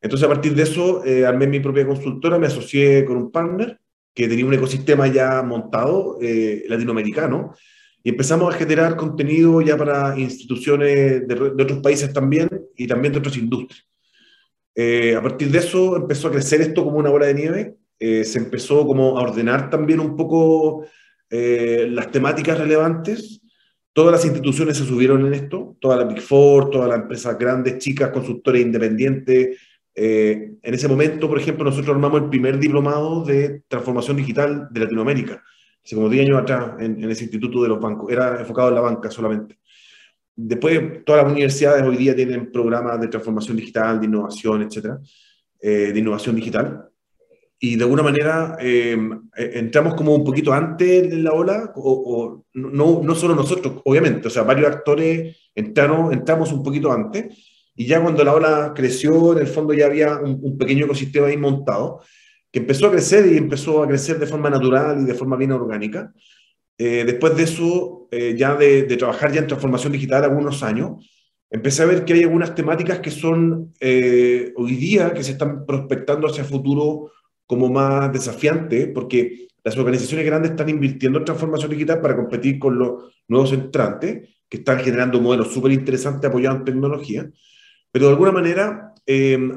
Entonces 0.01 0.27
a 0.27 0.29
partir 0.29 0.55
de 0.55 0.65
eso 0.65 1.05
eh, 1.05 1.25
armé 1.25 1.47
mi 1.47 1.61
propia 1.61 1.87
consultora, 1.87 2.39
me 2.39 2.49
asocié 2.49 3.05
con 3.05 3.17
un 3.17 3.31
partner 3.31 3.79
que 4.13 4.29
tenía 4.29 4.45
un 4.45 4.55
ecosistema 4.55 5.07
ya 5.07 5.43
montado 5.43 6.19
eh, 6.21 6.65
latinoamericano 6.69 7.55
y 8.03 8.11
empezamos 8.11 8.53
a 8.53 8.59
generar 8.59 8.97
contenido 8.97 9.61
ya 9.63 9.77
para 9.77 10.19
instituciones 10.19 11.27
de, 11.27 11.35
otros 11.35 11.79
países 11.79 12.13
también 12.13 12.51
y 12.77 12.87
también 12.87 13.13
de 13.13 13.21
otras 13.21 13.37
industrias. 13.37 13.87
Eh, 14.75 15.15
a 15.15 15.23
partir 15.23 15.51
de 15.51 15.59
eso 15.59 15.97
empezó 15.97 16.29
a 16.29 16.33
crecer 16.33 16.63
esto 16.63 16.83
como 16.83 16.99
una 16.99 17.11
bola 17.11 17.27
de 17.27 17.35
nieve, 17.35 17.77
eh, 18.05 18.25
se 18.25 18.39
empezó 18.39 18.87
como 18.87 19.19
a 19.19 19.23
ordenar 19.23 19.71
también 19.71 20.01
un 20.01 20.17
poco 20.17 20.87
eh, 21.31 21.87
las 21.91 22.11
temáticas 22.11 22.59
relevantes, 22.59 23.41
todas 23.93 24.13
las 24.13 24.25
instituciones 24.25 24.77
se 24.77 24.85
subieron 24.85 25.27
en 25.27 25.35
esto, 25.35 25.77
todas 25.81 25.99
las 25.99 26.09
Big 26.09 26.23
Four, 26.23 26.71
todas 26.71 26.89
las 26.89 27.01
empresas 27.01 27.39
grandes, 27.39 27.79
chicas, 27.79 28.11
consultores 28.11 28.63
independientes. 28.63 29.59
en 29.95 30.59
ese 30.75 30.89
momento, 30.89 31.29
por 31.29 31.39
ejemplo, 31.39 31.65
nosotros 31.65 31.95
armamos 31.95 32.23
el 32.23 32.29
primer 32.31 32.59
diplomado 32.59 33.25
de 33.25 33.63
transformación 33.69 34.17
digital 34.17 34.69
de 34.71 34.81
Latinoamérica 34.81 35.43
hace 35.85 35.97
como 35.97 36.09
10 36.09 36.27
años 36.27 36.41
atrás, 36.41 36.75
en, 36.79 37.11
ese 37.11 37.25
instituto 37.25 37.63
de 37.63 37.69
los 37.69 37.81
bancos. 37.81 38.11
Era 38.11 38.39
enfocado 38.41 38.69
en 38.69 38.75
la 38.77 38.81
banca 38.81 39.11
solamente. 39.11 39.59
Después, 40.35 41.05
todas 41.05 41.25
las 41.25 41.33
universidades 41.33 41.83
hoy 41.83 41.97
día 41.97 42.15
tienen 42.15 42.51
programas 42.51 43.01
de 43.01 43.09
transformación 43.09 43.57
digital, 43.57 44.01
de 44.01 44.07
innovación, 44.07 44.63
etcétera, 44.63 44.99
eh, 45.61 45.93
de 45.93 45.99
innovación 45.99 46.37
digital. 46.37 46.89
Y 47.65 47.77
de 47.77 47.85
alguna 47.85 48.03
manera 48.03 48.57
eh, 48.61 48.99
eh, 49.37 49.51
entramos 49.55 49.95
como 49.95 50.15
un 50.17 50.25
poquito 50.25 50.53
antes 50.53 51.05
en 51.05 51.23
la 51.23 51.33
ola, 51.33 51.73
o, 51.77 52.45
no, 52.55 53.01
no 53.05 53.15
solo 53.15 53.37
nosotros, 53.37 53.81
obviamente, 53.85 54.27
o 54.27 54.31
sea, 54.31 54.43
varios 54.43 54.67
actores 54.67 55.37
entraron, 55.55 56.13
entramos 56.13 56.53
un 56.53 56.65
poquito 56.65 56.91
antes, 56.91 57.37
y 57.77 57.87
ya 57.87 58.03
cuando 58.03 58.25
la 58.25 58.35
ola 58.35 58.73
creció, 58.75 59.33
en 59.33 59.39
el 59.39 59.47
fondo 59.47 59.75
ya 59.75 59.87
había 59.87 60.17
un, 60.17 60.41
un 60.43 60.59
pequeño 60.59 60.87
ecosistema 60.87 61.29
ahí 61.29 61.37
montado, 61.37 62.01
que 62.51 62.59
empezó 62.59 62.89
a 62.89 62.91
crecer 62.91 63.33
y 63.33 63.39
empezó 63.39 63.83
a 63.83 63.87
crecer 63.87 64.19
de 64.19 64.27
forma 64.27 64.51
natural 64.51 65.01
y 65.01 65.05
de 65.05 65.15
forma 65.15 65.37
bien 65.37 65.53
orgánica. 65.53 66.13
Eh, 66.79 67.05
después 67.07 67.37
de 67.37 67.45
eso, 67.45 68.09
eh, 68.11 68.35
ya 68.37 68.57
de, 68.57 68.83
trabajar 68.97 69.31
ya 69.31 69.41
en 69.41 69.47
transformación 69.47 69.93
digital 69.93 70.25
algunos 70.25 70.65
años, 70.65 71.09
empecé 71.49 71.83
a 71.83 71.87
ver 71.87 72.05
que 72.05 72.15
hay 72.15 72.23
algunas 72.25 72.57
temáticas 72.57 72.99
que 72.99 73.13
son 73.13 73.73
eh, 73.79 74.53
hoy 74.57 74.75
día, 74.75 75.15
que 75.15 75.23
se 75.23 75.33
están 75.33 75.65
prospectando 75.65 76.27
hacia 76.27 76.43
futuro 76.43 77.13
como 77.53 77.69
más 77.69 78.11
desafiantes, 78.11 78.89
porque 78.95 79.49
las 79.63 79.77
organizaciones 79.77 80.25
grandes 80.25 80.53
están 80.53 80.71
invirtiendo 80.71 81.19
en 81.19 81.27
transformación 81.27 81.71
digital 81.71 82.01
para 82.01 82.17
competir 82.17 82.59
con 82.59 82.79
los 82.79 83.13
nuevos 83.29 83.53
entrantes, 83.53 84.31
que 84.49 84.57
están 84.57 84.79
generando 84.79 85.21
modelos 85.21 85.53
súper 85.53 85.73
interesantes 85.73 86.31
apoyados 86.31 86.61
en 86.61 86.65
tecnología, 86.65 87.31
pero 87.91 88.07
de 88.07 88.13
alguna 88.13 88.33
manera, 88.33 88.95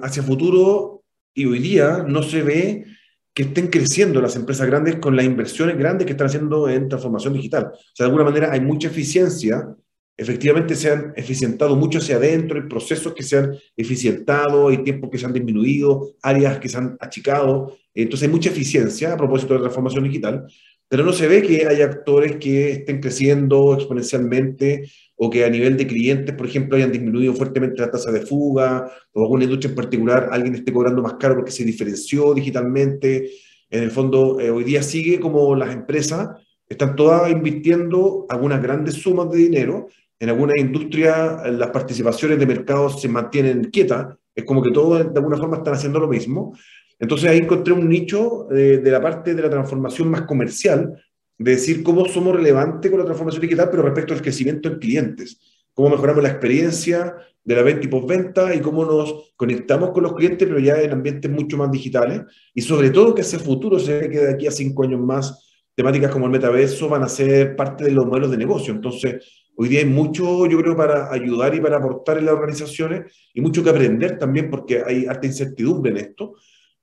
hacia 0.04 0.20
el 0.20 0.28
futuro 0.28 1.04
y 1.34 1.46
hoy 1.46 1.60
día 1.60 2.04
no 2.06 2.22
se 2.22 2.44
ve 2.44 2.86
que 3.34 3.44
estén 3.44 3.68
creciendo 3.68 4.20
las 4.20 4.36
empresas 4.36 4.68
grandes 4.68 4.98
con 4.98 5.16
las 5.16 5.24
inversiones 5.24 5.78
grandes 5.78 6.06
que 6.06 6.12
están 6.12 6.28
haciendo 6.28 6.68
en 6.68 6.90
transformación 6.90 7.32
digital. 7.32 7.72
O 7.74 7.96
sea, 7.96 8.04
de 8.06 8.12
alguna 8.12 8.26
manera 8.26 8.52
hay 8.52 8.60
mucha 8.60 8.90
eficiencia, 8.90 9.74
efectivamente 10.18 10.76
se 10.76 10.92
han 10.92 11.14
eficientado 11.16 11.76
mucho 11.76 12.00
hacia 12.00 12.16
adentro, 12.16 12.62
hay 12.62 12.68
procesos 12.68 13.14
que 13.14 13.24
se 13.24 13.38
han 13.38 13.56
eficientado, 13.76 14.70
hay 14.70 14.78
tiempos 14.78 15.10
que 15.10 15.18
se 15.18 15.26
han 15.26 15.34
disminuido, 15.34 16.12
áreas 16.22 16.60
que 16.60 16.70
se 16.70 16.78
han 16.78 16.98
achicado, 17.00 17.78
entonces 17.94 18.28
hay 18.28 18.32
mucha 18.32 18.50
eficiencia 18.50 19.14
a 19.14 19.18
propósito 19.18 19.54
de 19.54 19.60
la 19.60 19.64
transformación 19.64 20.06
digital, 20.06 20.46
pero 20.88 21.04
no 21.04 21.14
se 21.14 21.28
ve 21.28 21.42
que 21.42 21.66
haya 21.66 21.86
actores 21.86 22.38
que 22.38 22.72
estén 22.72 23.02
creciendo 23.02 23.74
exponencialmente 23.74 24.90
o 25.16 25.30
que 25.30 25.44
a 25.44 25.50
nivel 25.50 25.78
de 25.78 25.88
clientes, 25.88 26.36
por 26.36 26.46
ejemplo, 26.46 26.78
hayan 26.78 26.92
disminuido 26.92 27.34
fuertemente 27.34 27.82
la 27.82 27.92
tasa 27.92 28.12
de 28.12 28.22
fuga 28.22 28.92
o 29.14 29.22
alguna 29.22 29.46
industria 29.46 29.70
en 29.70 29.76
particular, 29.76 30.30
alguien 30.32 30.56
esté 30.56 30.72
cobrando 30.72 31.02
más 31.02 31.16
caro 31.16 31.36
porque 31.36 31.52
se 31.52 31.64
diferenció 31.64 32.34
digitalmente. 32.34 33.32
En 33.70 33.84
el 33.84 33.92
fondo, 33.92 34.40
eh, 34.40 34.52
hoy 34.52 34.64
día 34.64 34.84
sigue 34.84 35.20
como 35.20 35.56
las 35.56 35.74
empresas 35.74 36.30
están 36.68 36.96
todas 36.96 37.32
invirtiendo 37.32 38.26
algunas 38.30 38.62
grandes 38.62 38.96
sumas 38.96 39.30
de 39.30 39.38
dinero. 39.38 39.88
En 40.20 40.30
algunas 40.30 40.58
industrias 40.58 41.42
las 41.52 41.70
participaciones 41.70 42.40
de 42.40 42.46
mercado 42.46 42.90
se 42.90 43.08
mantienen 43.08 43.66
quietas. 43.66 44.16
Es 44.34 44.44
como 44.44 44.62
que 44.62 44.72
todos 44.72 45.12
de 45.14 45.20
alguna 45.20 45.38
forma 45.38 45.58
están 45.58 45.74
haciendo 45.74 46.00
lo 46.00 46.08
mismo. 46.08 46.56
Entonces 47.00 47.30
ahí 47.30 47.40
encontré 47.40 47.74
un 47.74 47.90
nicho 47.90 48.48
de, 48.50 48.78
de 48.78 48.92
la 48.92 49.02
parte 49.02 49.34
de 49.34 49.42
la 49.42 49.50
transformación 49.50 50.10
más 50.10 50.22
comercial, 50.22 51.02
de 51.38 51.52
decir 51.52 51.84
cómo 51.84 52.06
somos 52.06 52.36
relevantes 52.36 52.90
con 52.90 53.00
la 53.00 53.06
transformación 53.06 53.42
digital, 53.42 53.70
pero 53.70 53.84
respecto 53.84 54.14
al 54.14 54.22
crecimiento 54.22 54.70
en 54.70 54.80
clientes, 54.80 55.38
cómo 55.74 55.90
mejoramos 55.90 56.24
la 56.24 56.30
experiencia 56.30 57.16
de 57.44 57.56
la 57.56 57.62
venta 57.62 57.86
y 57.86 57.90
postventa 57.90 58.56
y 58.56 58.60
cómo 58.62 58.86
nos 58.86 59.34
conectamos 59.36 59.92
con 59.92 60.04
los 60.04 60.14
clientes, 60.14 60.48
pero 60.48 60.60
ya 60.60 60.82
en 60.82 60.94
ambientes 60.94 61.30
mucho 61.30 61.58
más 61.58 61.70
digitales, 61.70 62.22
y 62.54 62.62
sobre 62.62 62.90
todo 62.90 63.14
que 63.14 63.22
ese 63.22 63.38
futuro 63.38 63.78
se 63.78 64.00
ve 64.00 64.10
que 64.10 64.20
de 64.20 64.34
aquí 64.34 64.48
a 64.48 64.52
cinco 64.52 64.84
años 64.84 65.02
más, 65.02 65.45
temáticas 65.76 66.12
como 66.12 66.26
el 66.26 66.32
metaverso 66.32 66.90
van 66.90 67.04
a 67.04 67.10
ser 67.10 67.56
parte 67.56 67.84
de 67.84 67.92
los 67.92 68.06
modelos 68.06 68.32
de 68.32 68.38
negocio. 68.38 68.74
Entonces, 68.74 69.46
hoy 69.56 69.70
día 69.70 69.80
hay 69.80 69.86
mucho, 69.86 70.46
yo 70.48 70.62
creo, 70.62 70.76
para 70.76 71.12
ayudar 71.12 71.54
y 71.54 71.60
para 71.60 71.78
aportar 71.78 72.18
en 72.18 72.26
las 72.26 72.36
organizaciones, 72.36 73.14
y 73.34 73.42
mucho 73.42 73.64
que 73.64 73.70
aprender 73.70 74.18
también, 74.18 74.50
porque 74.50 74.82
hay 74.86 75.06
harta 75.06 75.28
incertidumbre 75.28 75.92
en 75.92 75.98
esto, 75.98 76.36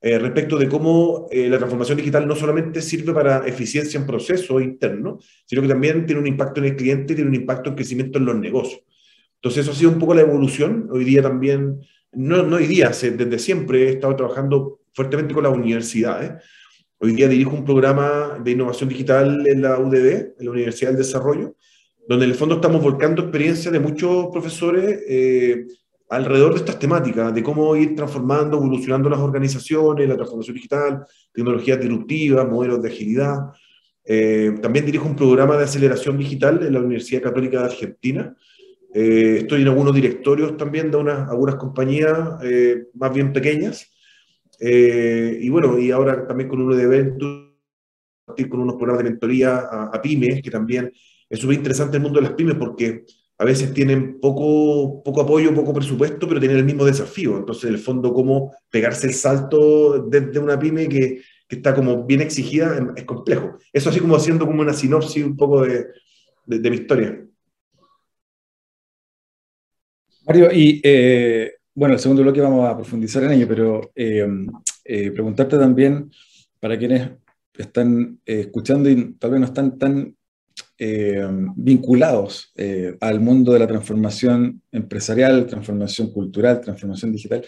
eh, 0.05 0.19
respecto 0.19 0.57
de 0.57 0.67
cómo 0.67 1.29
eh, 1.31 1.47
la 1.47 1.57
transformación 1.57 1.97
digital 1.97 2.27
no 2.27 2.35
solamente 2.35 2.81
sirve 2.81 3.13
para 3.13 3.47
eficiencia 3.47 3.97
en 3.97 4.05
procesos 4.05 4.61
internos, 4.61 5.25
sino 5.45 5.61
que 5.61 5.69
también 5.69 6.05
tiene 6.05 6.19
un 6.19 6.27
impacto 6.27 6.59
en 6.59 6.65
el 6.67 6.75
cliente 6.75 7.13
y 7.13 7.15
tiene 7.15 7.29
un 7.29 7.35
impacto 7.35 7.69
en 7.69 7.75
crecimiento 7.75 8.19
en 8.19 8.25
los 8.25 8.35
negocios. 8.35 8.81
Entonces 9.35 9.63
eso 9.63 9.71
ha 9.71 9.75
sido 9.75 9.91
un 9.91 9.99
poco 9.99 10.13
la 10.13 10.21
evolución. 10.21 10.89
Hoy 10.91 11.05
día 11.05 11.21
también, 11.21 11.79
no, 12.11 12.43
no 12.43 12.57
hoy 12.57 12.67
día, 12.67 12.89
desde 12.89 13.39
siempre 13.39 13.87
he 13.87 13.89
estado 13.91 14.13
trabajando 14.17 14.81
fuertemente 14.93 15.33
con 15.33 15.43
las 15.43 15.53
universidades. 15.53 16.43
Hoy 17.03 17.11
día 17.11 17.27
dirijo 17.27 17.51
un 17.51 17.65
programa 17.65 18.39
de 18.41 18.51
innovación 18.51 18.87
digital 18.87 19.45
en 19.45 19.61
la 19.61 19.77
UDD, 19.77 20.39
en 20.39 20.45
la 20.45 20.51
Universidad 20.51 20.91
del 20.91 20.99
Desarrollo, 20.99 21.53
donde 22.07 22.23
en 22.23 22.31
el 22.31 22.37
fondo 22.37 22.55
estamos 22.55 22.81
volcando 22.81 23.23
experiencias 23.23 23.73
de 23.73 23.79
muchos 23.81 24.27
profesores 24.31 25.01
eh, 25.05 25.67
alrededor 26.07 26.53
de 26.53 26.59
estas 26.59 26.79
temáticas, 26.79 27.35
de 27.35 27.43
cómo 27.43 27.75
ir 27.75 27.93
transformando, 27.93 28.55
evolucionando 28.55 29.09
las 29.09 29.19
organizaciones, 29.19 30.07
la 30.07 30.15
transformación 30.15 30.55
digital, 30.55 31.05
tecnologías 31.33 31.77
disruptivas, 31.77 32.47
modelos 32.47 32.81
de 32.81 32.87
agilidad. 32.87 33.37
Eh, 34.05 34.55
también 34.61 34.85
dirijo 34.85 35.05
un 35.05 35.17
programa 35.17 35.57
de 35.57 35.65
aceleración 35.65 36.17
digital 36.17 36.65
en 36.65 36.71
la 36.71 36.79
Universidad 36.79 37.21
Católica 37.21 37.59
de 37.59 37.65
Argentina. 37.65 38.33
Eh, 38.93 39.39
estoy 39.39 39.63
en 39.63 39.67
algunos 39.67 39.93
directorios 39.93 40.55
también 40.55 40.89
de 40.89 40.95
unas, 40.95 41.29
algunas 41.29 41.55
compañías 41.55 42.17
eh, 42.43 42.85
más 42.93 43.13
bien 43.13 43.33
pequeñas. 43.33 43.92
Y 44.69 45.49
bueno, 45.49 45.77
y 45.77 45.91
ahora 45.91 46.25
también 46.25 46.49
con 46.49 46.61
uno 46.61 46.75
de 46.75 46.83
eventos, 46.83 47.53
con 48.49 48.61
unos 48.61 48.75
programas 48.75 49.03
de 49.03 49.09
mentoría 49.09 49.57
a, 49.57 50.01
pymes, 50.01 50.41
que 50.41 50.49
también 50.49 50.91
es 51.29 51.39
súper 51.39 51.57
interesante 51.57 51.97
el 51.97 52.03
mundo 52.03 52.19
de 52.19 52.27
las 52.27 52.35
pymes 52.35 52.55
porque 52.55 53.05
a 53.37 53.45
veces 53.45 53.73
tienen 53.73 54.19
poco, 54.19 55.03
poco 55.03 55.21
apoyo, 55.21 55.53
poco 55.53 55.73
presupuesto, 55.73 56.27
pero 56.27 56.39
tienen 56.39 56.57
el 56.57 56.65
mismo 56.65 56.85
desafío. 56.85 57.37
Entonces, 57.37 57.65
en 57.65 57.73
el 57.73 57.79
fondo, 57.79 58.13
cómo 58.13 58.53
pegarse 58.69 59.07
el 59.07 59.13
salto 59.13 59.99
desde 60.07 60.39
una 60.39 60.57
pyme 60.57 60.87
que, 60.87 61.21
que, 61.47 61.55
está 61.55 61.73
como 61.73 62.05
bien 62.05 62.21
exigida 62.21 62.93
es 62.95 63.03
complejo. 63.03 63.57
Eso 63.73 63.89
así 63.89 63.99
como 63.99 64.15
haciendo 64.15 64.45
como 64.45 64.61
una 64.61 64.73
sinopsis 64.73 65.25
un 65.25 65.35
poco 65.35 65.63
de, 65.63 65.87
de, 66.45 66.69
mi 66.69 66.77
historia. 66.77 67.25
Mario, 70.25 70.49
y 70.53 70.79
eh, 70.83 71.51
bueno, 71.75 71.93
el 71.95 71.99
segundo 71.99 72.23
bloque 72.23 72.41
vamos 72.41 72.69
a 72.69 72.75
profundizar 72.75 73.23
en 73.23 73.31
ello, 73.31 73.47
pero 73.47 73.91
eh, 73.95 74.27
eh, 74.85 75.11
preguntarte 75.11 75.57
también, 75.57 76.11
para 76.59 76.77
quienes 76.77 77.09
están 77.57 78.19
escuchando 78.25 78.89
y 78.89 79.13
tal 79.13 79.31
vez 79.31 79.39
no 79.39 79.45
están 79.47 79.77
tan 79.77 80.15
eh, 80.77 81.27
vinculados 81.55 82.51
eh, 82.55 82.95
al 82.99 83.19
mundo 83.19 83.53
de 83.53 83.59
la 83.59 83.67
transformación 83.67 84.61
empresarial, 84.71 85.45
transformación 85.45 86.11
cultural, 86.11 86.61
transformación 86.61 87.11
digital. 87.11 87.45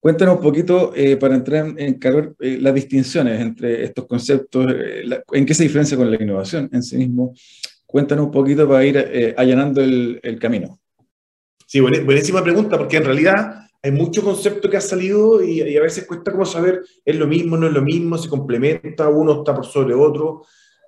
Cuéntanos 0.00 0.36
un 0.36 0.42
poquito 0.42 0.92
eh, 0.94 1.16
para 1.16 1.34
entrar 1.34 1.74
en 1.76 1.94
calor 1.94 2.36
las 2.38 2.74
distinciones 2.74 3.40
entre 3.40 3.84
estos 3.84 4.06
conceptos, 4.06 4.66
en 5.32 5.46
qué 5.46 5.54
se 5.54 5.64
diferencia 5.64 5.96
con 5.96 6.10
la 6.10 6.22
innovación 6.22 6.68
en 6.72 6.82
sí 6.82 6.96
mismo. 6.96 7.34
Cuéntanos 7.86 8.26
un 8.26 8.30
poquito 8.30 8.68
para 8.68 8.84
ir 8.84 9.34
allanando 9.36 9.82
el 9.82 10.38
camino. 10.38 10.78
Sí, 11.70 11.80
buenísima 11.80 12.42
pregunta, 12.42 12.78
porque 12.78 12.96
en 12.96 13.04
realidad 13.04 13.68
hay 13.82 13.90
mucho 13.92 14.22
concepto 14.22 14.70
que 14.70 14.78
ha 14.78 14.80
salido 14.80 15.44
y, 15.44 15.76
a 15.76 15.82
veces 15.82 16.06
cuesta 16.06 16.32
como 16.32 16.46
saber, 16.46 16.82
es 17.04 17.14
lo 17.14 17.26
mismo, 17.26 17.58
no 17.58 17.66
es 17.66 17.74
lo 17.74 17.82
mismo, 17.82 18.16
se 18.16 18.30
complementa, 18.30 19.06
uno 19.10 19.40
está 19.40 19.54
por 19.54 19.66
sobre 19.66 19.92
otro. 19.92 20.46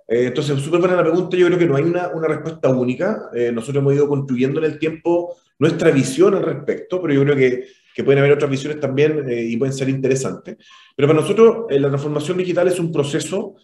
Eh, 0.08 0.28
entonces, 0.28 0.58
súper 0.58 0.80
buena 0.80 0.96
la 0.96 1.02
pregunta. 1.02 1.36
Yo 1.36 1.48
creo 1.48 1.58
que 1.58 1.66
no 1.66 1.76
hay 1.76 1.82
una, 1.82 2.08
una 2.08 2.28
respuesta 2.28 2.70
única. 2.70 3.28
Eh, 3.34 3.52
nosotros 3.52 3.82
hemos 3.82 3.92
ido 3.92 4.08
construyendo 4.08 4.58
en 4.60 4.72
el 4.72 4.78
tiempo 4.78 5.36
nuestra 5.58 5.90
visión 5.90 6.34
al 6.34 6.44
respecto, 6.44 7.02
pero 7.02 7.12
yo 7.12 7.24
creo 7.24 7.36
que, 7.36 7.66
que 7.94 8.02
pueden 8.02 8.20
haber 8.20 8.32
otras 8.32 8.50
visiones 8.50 8.80
también 8.80 9.28
eh, 9.28 9.42
y 9.42 9.58
pueden 9.58 9.74
ser 9.74 9.90
interesantes. 9.90 10.56
Pero 10.96 11.08
para 11.08 11.20
nosotros, 11.20 11.66
la 11.68 11.88
transformación 11.88 12.38
digital 12.38 12.68
es 12.68 12.80
un 12.80 12.90
proceso 12.90 13.54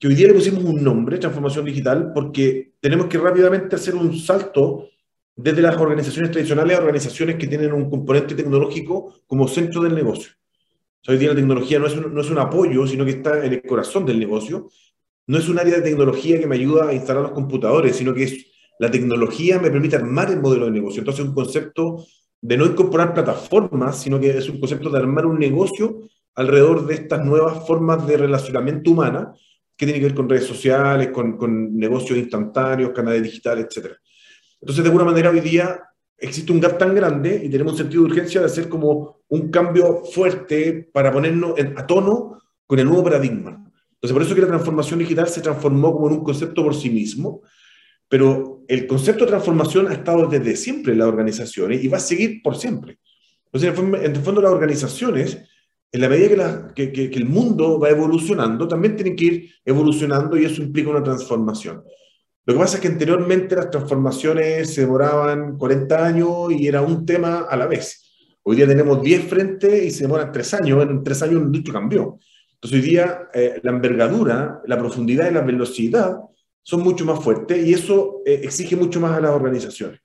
que 0.00 0.08
hoy 0.08 0.16
día 0.16 0.26
le 0.26 0.34
pusimos 0.34 0.64
un 0.64 0.82
nombre, 0.82 1.18
transformación 1.18 1.64
digital, 1.64 2.10
porque 2.12 2.72
tenemos 2.80 3.06
que 3.06 3.18
rápidamente 3.18 3.76
hacer 3.76 3.94
un 3.94 4.18
salto 4.18 4.88
desde 5.36 5.62
las 5.62 5.76
organizaciones 5.76 6.30
tradicionales 6.30 6.76
a 6.76 6.80
organizaciones 6.80 7.36
que 7.36 7.46
tienen 7.46 7.72
un 7.72 7.88
componente 7.88 8.34
tecnológico 8.34 9.22
como 9.26 9.48
centro 9.48 9.82
del 9.82 9.94
negocio. 9.94 10.32
hoy 11.08 11.18
día 11.18 11.30
la 11.30 11.36
tecnología 11.36 11.78
no 11.78 11.86
es, 11.86 11.96
un, 11.96 12.14
no 12.14 12.20
es 12.20 12.30
un 12.30 12.38
apoyo, 12.38 12.86
sino 12.86 13.04
que 13.04 13.12
está 13.12 13.44
en 13.44 13.52
el 13.52 13.62
corazón 13.62 14.04
del 14.04 14.18
negocio 14.18 14.68
no 15.30 15.38
es 15.38 15.48
un 15.48 15.60
área 15.60 15.76
de 15.76 15.82
tecnología 15.82 16.40
que 16.40 16.46
me 16.48 16.56
ayuda 16.56 16.88
a 16.88 16.92
instalar 16.92 17.22
los 17.22 17.30
computadores, 17.30 17.94
sino 17.94 18.12
que 18.12 18.24
es 18.24 18.46
la 18.80 18.90
tecnología 18.90 19.60
me 19.60 19.70
permite 19.70 19.94
armar 19.94 20.28
el 20.28 20.40
modelo 20.40 20.64
de 20.64 20.72
negocio. 20.72 21.00
Entonces, 21.02 21.22
es 21.22 21.28
un 21.28 21.34
concepto 21.36 22.04
de 22.40 22.56
no 22.56 22.66
incorporar 22.66 23.14
plataformas, 23.14 24.02
sino 24.02 24.18
que 24.18 24.36
es 24.36 24.48
un 24.48 24.58
concepto 24.58 24.90
de 24.90 24.98
armar 24.98 25.26
un 25.26 25.38
negocio 25.38 26.00
alrededor 26.34 26.84
de 26.84 26.94
estas 26.94 27.24
nuevas 27.24 27.64
formas 27.64 28.04
de 28.08 28.16
relacionamiento 28.16 28.90
humana 28.90 29.32
que 29.76 29.86
tiene 29.86 30.00
que 30.00 30.06
ver 30.06 30.14
con 30.16 30.28
redes 30.28 30.46
sociales, 30.46 31.10
con, 31.10 31.36
con 31.36 31.76
negocios 31.76 32.18
instantáneos, 32.18 32.90
canales 32.90 33.22
digitales, 33.22 33.68
etc. 33.70 33.92
Entonces, 34.60 34.84
de 34.84 34.90
alguna 34.90 35.04
manera, 35.04 35.30
hoy 35.30 35.40
día 35.40 35.80
existe 36.18 36.52
un 36.52 36.60
gap 36.60 36.78
tan 36.78 36.94
grande 36.94 37.40
y 37.42 37.48
tenemos 37.48 37.72
un 37.72 37.78
sentido 37.78 38.04
de 38.04 38.10
urgencia 38.10 38.40
de 38.40 38.46
hacer 38.46 38.68
como 38.68 39.22
un 39.28 39.50
cambio 39.50 40.04
fuerte 40.04 40.88
para 40.92 41.10
ponernos 41.10 41.54
a 41.76 41.86
tono 41.86 42.38
con 42.66 42.78
el 42.78 42.86
nuevo 42.86 43.04
paradigma. 43.04 43.50
Entonces, 43.94 44.12
por 44.12 44.22
eso 44.22 44.34
que 44.34 44.40
la 44.42 44.46
transformación 44.48 44.98
digital 44.98 45.28
se 45.28 45.40
transformó 45.40 45.92
como 45.92 46.08
en 46.08 46.14
un 46.14 46.24
concepto 46.24 46.62
por 46.62 46.74
sí 46.74 46.90
mismo, 46.90 47.42
pero 48.08 48.62
el 48.68 48.86
concepto 48.86 49.24
de 49.24 49.30
transformación 49.30 49.88
ha 49.88 49.94
estado 49.94 50.26
desde 50.26 50.56
siempre 50.56 50.92
en 50.92 50.98
las 50.98 51.08
organizaciones 51.08 51.82
y 51.82 51.88
va 51.88 51.98
a 51.98 52.00
seguir 52.00 52.42
por 52.42 52.56
siempre. 52.56 52.98
Entonces, 53.46 53.78
en 53.78 54.16
el 54.16 54.22
fondo, 54.22 54.40
las 54.40 54.52
organizaciones, 54.52 55.38
en 55.92 56.00
la 56.00 56.08
medida 56.08 56.72
que, 56.74 56.92
que, 56.92 57.10
que, 57.10 57.18
el 57.18 57.26
mundo 57.26 57.78
va 57.78 57.90
evolucionando, 57.90 58.68
también 58.68 58.94
tienen 58.94 59.16
que 59.16 59.24
ir 59.24 59.50
evolucionando 59.64 60.36
y 60.36 60.44
eso 60.44 60.62
implica 60.62 60.90
una 60.90 61.02
transformación. 61.02 61.82
Lo 62.46 62.54
que 62.54 62.60
pasa 62.60 62.76
es 62.76 62.80
que 62.82 62.88
anteriormente 62.88 63.54
las 63.54 63.70
transformaciones 63.70 64.72
se 64.72 64.82
demoraban 64.82 65.58
40 65.58 66.06
años 66.06 66.50
y 66.50 66.66
era 66.66 66.80
un 66.80 67.04
tema 67.04 67.40
a 67.40 67.56
la 67.56 67.66
vez. 67.66 68.10
Hoy 68.42 68.56
día 68.56 68.66
tenemos 68.66 69.02
10 69.02 69.24
frentes 69.24 69.84
y 69.84 69.90
se 69.90 70.04
demoran 70.04 70.32
3 70.32 70.54
años. 70.54 70.82
En 70.82 71.04
3 71.04 71.22
años 71.22 71.36
el 71.36 71.42
industria 71.42 71.74
cambió. 71.74 72.18
Entonces 72.54 72.80
hoy 72.80 72.90
día 72.90 73.28
eh, 73.34 73.60
la 73.62 73.70
envergadura, 73.70 74.62
la 74.66 74.78
profundidad 74.78 75.30
y 75.30 75.34
la 75.34 75.42
velocidad 75.42 76.16
son 76.62 76.80
mucho 76.80 77.04
más 77.04 77.22
fuertes 77.22 77.66
y 77.66 77.74
eso 77.74 78.22
eh, 78.24 78.40
exige 78.42 78.74
mucho 78.74 79.00
más 79.00 79.16
a 79.16 79.20
las 79.20 79.32
organizaciones. 79.32 80.00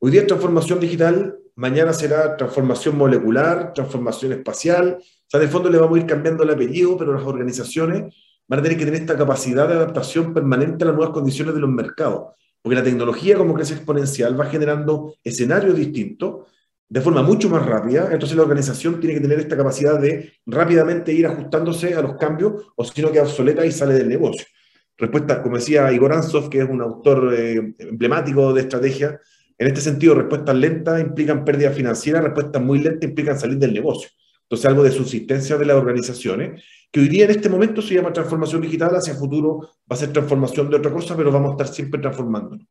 Hoy 0.00 0.10
día 0.10 0.26
transformación 0.26 0.80
digital, 0.80 1.36
mañana 1.54 1.92
será 1.92 2.36
transformación 2.36 2.96
molecular, 2.96 3.72
transformación 3.74 4.32
espacial. 4.32 4.98
O 4.98 5.26
sea, 5.26 5.38
de 5.38 5.48
fondo 5.48 5.70
le 5.70 5.78
vamos 5.78 5.96
a 5.96 6.00
ir 6.00 6.06
cambiando 6.06 6.42
el 6.42 6.50
apellido, 6.50 6.96
pero 6.96 7.12
las 7.12 7.24
organizaciones 7.24 8.14
van 8.50 8.58
a 8.58 8.62
tener 8.64 8.76
que 8.76 8.84
tener 8.84 9.00
esta 9.02 9.16
capacidad 9.16 9.68
de 9.68 9.74
adaptación 9.74 10.34
permanente 10.34 10.82
a 10.82 10.88
las 10.88 10.96
nuevas 10.96 11.14
condiciones 11.14 11.54
de 11.54 11.60
los 11.60 11.70
mercados. 11.70 12.34
Porque 12.60 12.74
la 12.74 12.82
tecnología, 12.82 13.36
como 13.36 13.54
crece 13.54 13.74
exponencial, 13.74 14.38
va 14.38 14.46
generando 14.46 15.14
escenarios 15.22 15.76
distintos 15.76 16.48
de 16.88 17.00
forma 17.00 17.22
mucho 17.22 17.48
más 17.48 17.64
rápida, 17.64 18.08
entonces 18.10 18.36
la 18.36 18.42
organización 18.42 18.98
tiene 18.98 19.14
que 19.14 19.20
tener 19.20 19.38
esta 19.38 19.56
capacidad 19.56 20.00
de 20.00 20.32
rápidamente 20.46 21.12
ir 21.12 21.28
ajustándose 21.28 21.94
a 21.94 22.02
los 22.02 22.16
cambios, 22.16 22.64
o 22.74 22.84
si 22.84 23.00
no 23.00 23.12
queda 23.12 23.22
obsoleta 23.22 23.64
y 23.64 23.70
sale 23.70 23.94
del 23.94 24.08
negocio. 24.08 24.44
Respuesta, 24.98 25.40
como 25.40 25.56
decía 25.56 25.92
Igor 25.92 26.12
Ansov, 26.12 26.50
que 26.50 26.58
es 26.58 26.68
un 26.68 26.82
autor 26.82 27.32
eh, 27.32 27.72
emblemático 27.78 28.52
de 28.52 28.62
estrategia, 28.62 29.20
en 29.58 29.66
este 29.68 29.80
sentido, 29.80 30.16
respuestas 30.16 30.56
lentas 30.56 31.00
implican 31.00 31.44
pérdida 31.44 31.70
financiera, 31.70 32.20
respuestas 32.20 32.60
muy 32.60 32.80
lentas 32.80 33.08
implican 33.08 33.38
salir 33.38 33.58
del 33.58 33.72
negocio. 33.72 34.08
Entonces, 34.42 34.66
algo 34.66 34.82
de 34.82 34.90
subsistencia 34.90 35.56
de 35.56 35.66
las 35.66 35.76
organizaciones, 35.76 36.64
que 36.90 37.00
hoy 37.00 37.08
día 37.08 37.24
en 37.24 37.30
este 37.30 37.48
momento 37.48 37.80
se 37.80 37.94
llama 37.94 38.12
transformación 38.12 38.62
digital, 38.62 38.94
hacia 38.96 39.12
el 39.12 39.18
futuro 39.18 39.60
va 39.60 39.94
a 39.94 39.96
ser 39.96 40.12
transformación 40.12 40.68
de 40.70 40.76
otra 40.76 40.92
cosa, 40.92 41.16
pero 41.16 41.30
vamos 41.30 41.50
a 41.50 41.52
estar 41.52 41.68
siempre 41.68 42.00
transformándonos. 42.00 42.66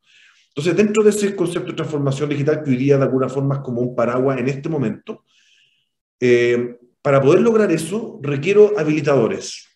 Entonces, 0.49 0.75
dentro 0.75 1.03
de 1.03 1.11
ese 1.11 1.35
concepto 1.35 1.69
de 1.69 1.75
transformación 1.75 2.29
digital, 2.29 2.61
que 2.63 2.71
hoy 2.71 2.77
día 2.77 2.97
de 2.97 3.03
alguna 3.03 3.29
forma 3.29 3.55
es 3.55 3.61
como 3.61 3.81
un 3.81 3.95
paraguas 3.95 4.39
en 4.39 4.49
este 4.49 4.67
momento, 4.67 5.23
eh, 6.19 6.77
para 7.01 7.21
poder 7.21 7.41
lograr 7.41 7.71
eso 7.71 8.19
requiero 8.21 8.73
habilitadores, 8.77 9.67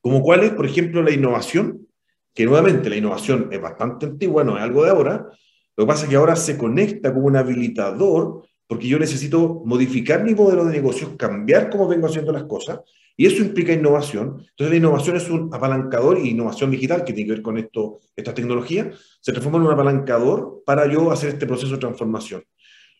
como 0.00 0.22
cuáles, 0.22 0.52
por 0.52 0.64
ejemplo, 0.64 1.02
la 1.02 1.10
innovación, 1.10 1.86
que 2.32 2.46
nuevamente 2.46 2.88
la 2.88 2.96
innovación 2.96 3.48
es 3.52 3.60
bastante 3.60 4.06
antigua, 4.06 4.44
no 4.44 4.56
es 4.56 4.62
algo 4.62 4.84
de 4.84 4.90
ahora, 4.90 5.28
lo 5.76 5.84
que 5.84 5.88
pasa 5.88 6.04
es 6.04 6.10
que 6.10 6.16
ahora 6.16 6.36
se 6.36 6.56
conecta 6.56 7.12
como 7.12 7.26
un 7.26 7.36
habilitador 7.36 8.44
porque 8.66 8.88
yo 8.88 8.98
necesito 8.98 9.62
modificar 9.64 10.24
mi 10.24 10.34
modelo 10.34 10.64
de 10.64 10.72
negocio, 10.72 11.16
cambiar 11.16 11.70
cómo 11.70 11.86
vengo 11.86 12.06
haciendo 12.06 12.32
las 12.32 12.44
cosas, 12.44 12.80
y 13.16 13.26
eso 13.26 13.42
implica 13.42 13.72
innovación. 13.72 14.44
Entonces 14.50 14.70
la 14.70 14.76
innovación 14.76 15.16
es 15.16 15.28
un 15.30 15.52
apalancador 15.52 16.18
y 16.18 16.30
innovación 16.30 16.70
digital 16.70 17.04
que 17.04 17.12
tiene 17.12 17.28
que 17.28 17.34
ver 17.34 17.42
con 17.42 17.58
esto, 17.58 18.00
esta 18.16 18.34
tecnología, 18.34 18.90
se 19.20 19.32
transforma 19.32 19.58
en 19.58 19.66
un 19.66 19.72
apalancador 19.72 20.62
para 20.66 20.90
yo 20.90 21.10
hacer 21.10 21.30
este 21.30 21.46
proceso 21.46 21.72
de 21.72 21.78
transformación. 21.78 22.42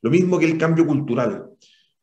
Lo 0.03 0.11
mismo 0.11 0.39
que 0.39 0.47
el 0.47 0.59
cambio 0.59 0.87
cultural. 0.87 1.47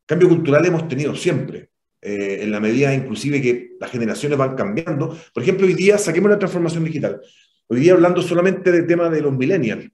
Cambio 0.05 0.27
cultural 0.27 0.65
hemos 0.65 0.87
tenido 0.87 1.15
siempre, 1.15 1.69
eh, 2.01 2.39
en 2.41 2.51
la 2.51 2.59
medida 2.59 2.93
inclusive 2.93 3.41
que 3.41 3.71
las 3.79 3.91
generaciones 3.91 4.37
van 4.37 4.55
cambiando. 4.55 5.15
Por 5.33 5.43
ejemplo, 5.43 5.67
hoy 5.67 5.75
día 5.75 5.97
saquemos 5.97 6.31
la 6.31 6.39
transformación 6.39 6.83
digital. 6.83 7.21
Hoy 7.67 7.79
día 7.79 7.93
hablando 7.93 8.21
solamente 8.21 8.71
del 8.71 8.87
tema 8.87 9.09
de 9.09 9.21
los 9.21 9.31
millennials. 9.31 9.89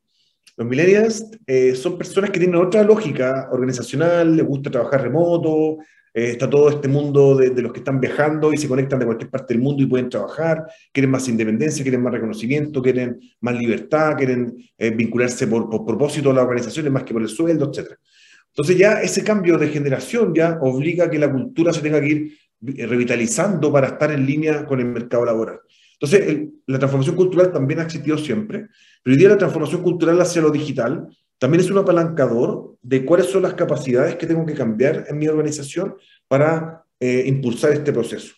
Los 0.56 0.68
millennials 0.68 1.24
eh, 1.46 1.76
son 1.76 1.98
personas 1.98 2.32
que 2.32 2.40
tienen 2.40 2.56
otra 2.56 2.82
lógica 2.82 3.50
organizacional, 3.52 4.36
les 4.36 4.46
gusta 4.46 4.72
trabajar 4.72 5.04
remoto, 5.04 5.78
eh, 6.18 6.32
está 6.32 6.50
todo 6.50 6.68
este 6.68 6.88
mundo 6.88 7.36
de, 7.36 7.62
los 7.62 7.72
que 7.72 7.78
están 7.78 8.00
viajando 8.00 8.52
y 8.52 8.58
se 8.58 8.68
conectan 8.68 8.98
de 8.98 9.06
cualquier 9.06 9.30
parte 9.30 9.54
del 9.54 9.62
mundo 9.62 9.84
y 9.84 9.86
pueden 9.86 10.10
trabajar, 10.10 10.66
quieren 10.92 11.12
más 11.12 11.30
independencia, 11.30 11.84
quieren 11.84 12.02
más 12.02 12.12
reconocimiento, 12.12 12.82
quieren 12.82 13.20
más 13.40 13.56
libertad, 13.56 14.16
quieren 14.18 14.58
eh, 14.80 14.90
vincularse 14.90 15.46
por, 15.46 15.70
por, 15.70 15.86
propósito 15.86 16.32
a 16.32 16.34
las 16.34 16.44
organizaciones 16.44 16.92
más 16.92 17.04
que 17.04 17.14
por 17.14 17.22
el 17.22 17.28
sueldo, 17.28 17.72
etc. 17.72 17.92
Entonces 18.48 18.76
ya 18.80 18.94
ese 18.94 19.24
cambio 19.24 19.60
de 19.60 19.68
generación 19.68 20.34
ya 20.34 20.58
obliga 20.60 21.06
a 21.06 21.10
que 21.12 21.20
la 21.20 21.32
cultura 21.32 21.72
se 21.72 21.82
tenga 21.82 22.02
que 22.02 22.08
ir 22.08 22.38
revitalizando 22.60 23.72
para 23.72 23.86
estar 23.86 24.12
en 24.12 24.26
línea 24.26 24.66
con 24.66 24.80
el 24.80 24.88
mercado 24.88 25.24
laboral. 25.24 25.60
Entonces, 26.00 26.48
la 26.66 26.80
transformación 26.80 27.16
cultural 27.16 27.52
también 27.52 27.80
ha 27.80 27.84
existido 27.84 28.18
siempre, 28.18 28.70
pero 29.04 29.14
hoy 29.14 29.20
día 29.20 29.30
la 29.30 29.38
transformación 29.38 29.84
cultural 29.84 30.20
hacia 30.20 30.42
lo 30.42 30.50
digital 30.50 31.10
también 31.38 31.62
es 31.62 31.70
un 31.70 31.78
apalancador 31.78 32.67
de 32.82 33.06
cuáles 33.06 33.28
son 33.28 33.44
las 33.44 33.54
capacidades 33.54 34.16
que 34.16 34.28
tengo 34.28 34.46
que 34.46 34.54
cambiar 34.54 35.06
en 35.08 35.18
mi 35.18 35.28
organización 35.28 35.96
para 36.28 36.84
eh, 37.00 37.24
impulsar 37.28 37.72
este 37.72 37.94
proceso. 37.94 38.36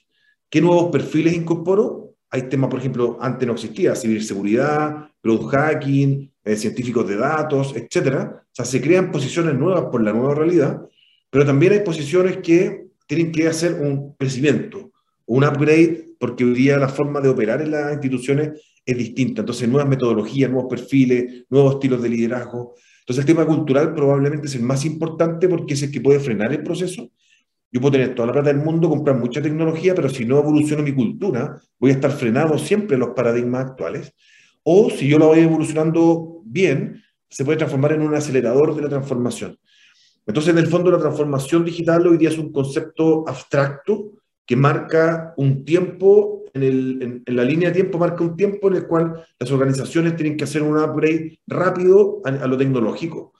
¿Qué 0.49 0.61
nuevos 0.61 0.91
perfiles 0.91 1.33
incorporo? 1.33 2.15
Hay 2.31 2.43
temas, 2.43 2.69
por 2.69 2.79
ejemplo, 2.79 3.17
antes 3.21 3.47
no 3.47 3.53
existía, 3.53 3.95
ciberseguridad, 3.95 5.09
growth 5.23 5.49
hacking, 5.51 6.31
eh, 6.43 6.55
científicos 6.55 7.07
de 7.07 7.17
datos, 7.17 7.75
etc. 7.75 8.15
O 8.15 8.49
sea, 8.51 8.65
se 8.65 8.81
crean 8.81 9.11
posiciones 9.11 9.55
nuevas 9.55 9.85
por 9.91 10.03
la 10.03 10.13
nueva 10.13 10.35
realidad, 10.35 10.81
pero 11.29 11.45
también 11.45 11.73
hay 11.73 11.79
posiciones 11.81 12.37
que 12.37 12.87
tienen 13.07 13.31
que 13.31 13.47
hacer 13.47 13.73
un 13.73 14.13
crecimiento, 14.13 14.91
un 15.25 15.43
upgrade 15.43 16.09
porque 16.19 16.43
hoy 16.43 16.53
día 16.53 16.77
la 16.77 16.89
forma 16.89 17.21
de 17.21 17.29
operar 17.29 17.61
en 17.61 17.71
las 17.71 17.93
instituciones 17.93 18.61
es 18.85 18.97
distinta. 18.97 19.41
Entonces, 19.41 19.67
nuevas 19.67 19.89
metodologías, 19.89 20.51
nuevos 20.51 20.69
perfiles, 20.69 21.45
nuevos 21.49 21.75
estilos 21.75 22.01
de 22.01 22.09
liderazgo. 22.09 22.75
Entonces, 23.09 23.27
el 23.27 23.35
tema 23.35 23.47
cultural 23.47 23.95
probablemente 23.95 24.45
es 24.45 24.53
el 24.53 24.61
más 24.61 24.85
importante 24.85 25.49
porque 25.49 25.73
es 25.73 25.81
el 25.81 25.89
que 25.89 25.99
puede 25.99 26.19
frenar 26.19 26.53
el 26.53 26.61
proceso. 26.61 27.09
Yo 27.71 27.81
puedo 27.81 27.93
tener 27.93 28.13
toda 28.13 28.27
la 28.27 28.33
plata 28.33 28.49
del 28.49 28.63
mundo, 28.63 28.87
comprar 28.87 29.17
mucha 29.17 29.41
tecnología, 29.41 29.95
pero 29.95 30.09
si 30.09 30.25
no 30.25 30.37
evoluciono 30.37 30.83
mi 30.83 30.93
cultura, 30.93 31.59
voy 31.79 31.89
a 31.89 31.95
estar 31.95 32.11
frenado 32.11 32.59
siempre 32.59 32.93
en 32.93 32.99
los 32.99 33.15
paradigmas 33.15 33.65
actuales. 33.65 34.13
O 34.61 34.91
si 34.91 35.07
yo 35.07 35.17
la 35.17 35.25
voy 35.25 35.39
evolucionando 35.39 36.43
bien, 36.45 37.01
se 37.27 37.43
puede 37.43 37.57
transformar 37.57 37.93
en 37.93 38.03
un 38.03 38.13
acelerador 38.13 38.75
de 38.75 38.83
la 38.83 38.89
transformación. 38.89 39.57
Entonces, 40.27 40.53
en 40.53 40.59
el 40.59 40.67
fondo, 40.67 40.91
la 40.91 40.99
transformación 40.99 41.65
digital 41.65 42.05
hoy 42.05 42.17
día 42.17 42.29
es 42.29 42.37
un 42.37 42.51
concepto 42.51 43.27
abstracto 43.27 44.11
que 44.45 44.55
marca 44.55 45.33
un 45.35 45.65
tiempo, 45.65 46.38
en, 46.53 47.23
la 47.25 47.43
línea 47.43 47.69
de 47.69 47.75
tiempo 47.75 47.97
marca 47.97 48.23
un 48.23 48.35
tiempo 48.35 48.67
en 48.67 48.75
el 48.75 48.87
cual 48.87 49.25
las 49.39 49.51
organizaciones 49.51 50.15
tienen 50.15 50.37
que 50.37 50.43
hacer 50.43 50.61
un 50.61 50.77
upgrade 50.77 51.39
rápido 51.47 52.21
a, 52.23 52.47
lo 52.47 52.57
tecnológico, 52.57 53.33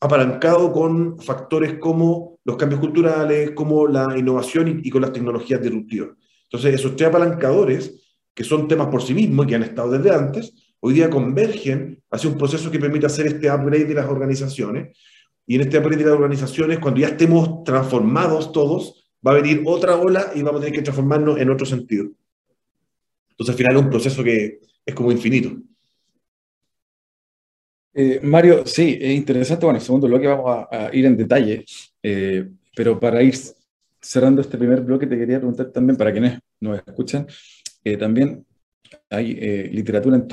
apalancado 0.00 0.72
con 0.72 1.18
factores 1.20 1.78
como 1.78 2.38
los 2.44 2.56
cambios 2.56 2.80
culturales, 2.80 3.50
como 3.52 3.86
la 3.86 4.16
innovación 4.16 4.80
y, 4.82 4.90
con 4.90 5.02
las 5.02 5.12
tecnologías 5.12 5.60
disruptivas. 5.60 6.10
Entonces, 6.44 6.74
esos 6.74 6.96
tres 6.96 7.08
apalancadores, 7.08 8.16
que 8.34 8.44
son 8.44 8.68
temas 8.68 8.88
por 8.88 9.02
sí 9.02 9.14
mismos 9.14 9.46
y 9.46 9.48
que 9.48 9.54
han 9.56 9.62
estado 9.62 9.90
desde 9.90 10.14
antes, 10.14 10.54
hoy 10.80 10.94
día 10.94 11.10
convergen 11.10 12.02
hacia 12.10 12.30
un 12.30 12.38
proceso 12.38 12.70
que 12.70 12.78
permite 12.78 13.06
hacer 13.06 13.26
este 13.26 13.50
upgrade 13.50 13.86
de 13.86 13.94
las 13.94 14.06
organizaciones. 14.06 14.96
Y 15.46 15.56
en 15.56 15.62
este 15.62 15.78
upgrade 15.78 16.04
de 16.04 16.10
las 16.10 16.14
organizaciones, 16.14 16.78
cuando 16.78 17.00
ya 17.00 17.08
estemos 17.08 17.64
transformados 17.64 18.52
todos, 18.52 19.06
va 19.26 19.32
a 19.32 19.34
venir 19.34 19.62
otra 19.64 19.96
ola 19.96 20.32
y 20.34 20.42
vamos 20.42 20.60
a 20.60 20.64
tener 20.64 20.78
que 20.78 20.82
transformarnos 20.82 21.38
en 21.38 21.50
otro 21.50 21.66
sentido. 21.66 22.06
Entonces, 23.36 23.52
al 23.52 23.58
final 23.58 23.76
es 23.76 23.82
un 23.82 23.90
proceso 23.90 24.24
que 24.24 24.60
es 24.84 24.94
como 24.94 25.12
infinito. 25.12 25.56
Eh, 27.94 28.20
Mario, 28.22 28.66
sí, 28.66 28.98
es 29.00 29.14
interesante. 29.14 29.66
Bueno, 29.66 29.80
segundo 29.80 30.06
bloque 30.06 30.26
vamos 30.26 30.66
a, 30.70 30.90
ir 30.92 31.06
en 31.06 31.16
detalle, 31.16 31.64
eh, 32.02 32.48
pero 32.74 32.98
para 32.98 33.22
ir 33.22 33.34
cerrando 34.00 34.40
este 34.40 34.58
primer 34.58 34.80
bloque 34.82 35.06
te 35.06 35.18
quería 35.18 35.38
preguntar 35.38 35.70
también, 35.72 35.96
para 35.96 36.12
quienes 36.12 36.38
nos 36.60 36.78
escuchan, 36.78 37.26
eh, 37.84 37.96
también 37.96 38.44
hay 39.10 39.34
literatura 39.70 40.16
en 40.16 40.28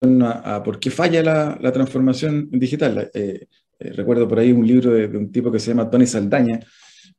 torno 0.00 0.28
a, 0.28 0.62
por 0.62 0.78
qué 0.80 0.90
falla 0.90 1.22
la, 1.60 1.72
transformación 1.72 2.48
digital. 2.50 3.10
recuerdo 3.78 4.26
por 4.26 4.38
ahí 4.38 4.52
un 4.52 4.66
libro 4.66 4.92
de, 4.92 5.08
de, 5.08 5.18
un 5.18 5.30
tipo 5.30 5.52
que 5.52 5.58
se 5.58 5.70
llama 5.70 5.90
Tony 5.90 6.06
Saldaña, 6.06 6.60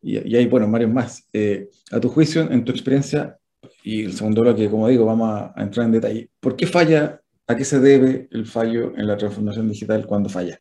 y, 0.01 0.35
hay, 0.35 0.45
bueno, 0.47 0.69
varios 0.69 0.91
más. 0.91 1.27
Eh, 1.33 1.69
a 1.91 1.99
tu 1.99 2.09
juicio, 2.09 2.49
en 2.49 2.63
tu 2.63 2.71
experiencia, 2.71 3.37
y 3.83 4.03
el 4.03 4.13
segundo 4.13 4.41
bloque, 4.41 4.69
como 4.69 4.87
digo, 4.87 5.05
vamos 5.05 5.29
a, 5.31 5.53
entrar 5.61 5.85
en 5.85 5.93
detalle. 5.93 6.29
¿Por 6.39 6.55
qué 6.55 6.67
falla? 6.67 7.21
¿A 7.47 7.55
qué 7.55 7.65
se 7.65 7.79
debe 7.79 8.27
el 8.31 8.45
fallo 8.45 8.93
en 8.95 9.07
la 9.07 9.17
transformación 9.17 9.69
digital 9.69 10.05
cuando 10.05 10.29
falla? 10.29 10.59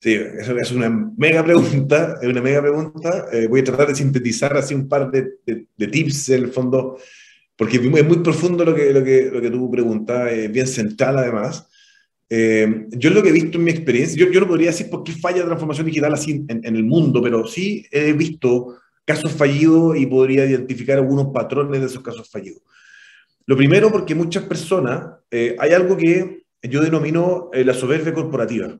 Sí, 0.00 0.14
eso 0.14 0.56
es 0.56 0.72
una 0.72 0.88
mega 1.16 1.44
pregunta, 1.44 2.16
es 2.22 2.28
una 2.28 2.40
mega 2.40 2.60
pregunta. 2.62 3.26
Eh, 3.32 3.48
voy 3.48 3.60
a 3.60 3.64
tratar 3.64 3.88
de 3.88 3.96
sintetizar 3.96 4.56
así 4.56 4.74
un 4.74 4.88
par 4.88 5.10
de, 5.10 5.38
de, 5.44 5.86
tips 5.88 6.28
en 6.30 6.44
el 6.44 6.52
fondo, 6.52 6.98
porque 7.56 7.78
es 7.78 7.82
muy, 7.82 8.02
profundo 8.18 8.64
lo 8.64 8.74
que, 8.74 8.92
lo 8.92 9.02
que, 9.02 9.28
lo 9.32 9.40
que 9.40 9.50
tú 9.50 9.70
preguntas, 9.70 10.30
es 10.30 10.52
bien 10.52 10.68
central 10.68 11.18
además. 11.18 11.68
Eh, 12.30 12.86
yo 12.90 13.10
lo 13.10 13.22
que 13.22 13.30
he 13.30 13.32
visto 13.32 13.56
en 13.56 13.64
mi 13.64 13.70
experiencia, 13.70 14.16
yo, 14.18 14.30
yo, 14.30 14.40
no 14.40 14.46
podría 14.46 14.68
decir 14.68 14.90
por 14.90 15.02
qué 15.02 15.12
falla 15.12 15.38
la 15.38 15.46
transformación 15.46 15.86
digital 15.86 16.12
así 16.12 16.44
en, 16.46 16.64
el 16.64 16.84
mundo, 16.84 17.22
pero 17.22 17.46
sí 17.46 17.86
he 17.90 18.12
visto 18.12 18.76
casos 19.08 19.32
fallidos 19.32 19.96
y 19.96 20.04
podría 20.04 20.44
identificar 20.44 20.98
algunos 20.98 21.28
patrones 21.32 21.80
de 21.80 21.86
esos 21.86 22.02
casos 22.02 22.28
fallidos. 22.28 22.60
Lo 23.46 23.56
primero, 23.56 23.90
porque 23.90 24.14
muchas 24.14 24.44
personas, 24.44 25.14
eh, 25.30 25.56
hay 25.58 25.72
algo 25.72 25.96
que 25.96 26.44
yo 26.60 26.82
denomino 26.82 27.48
eh, 27.54 27.64
la 27.64 27.72
soberbia 27.72 28.12
corporativa. 28.12 28.78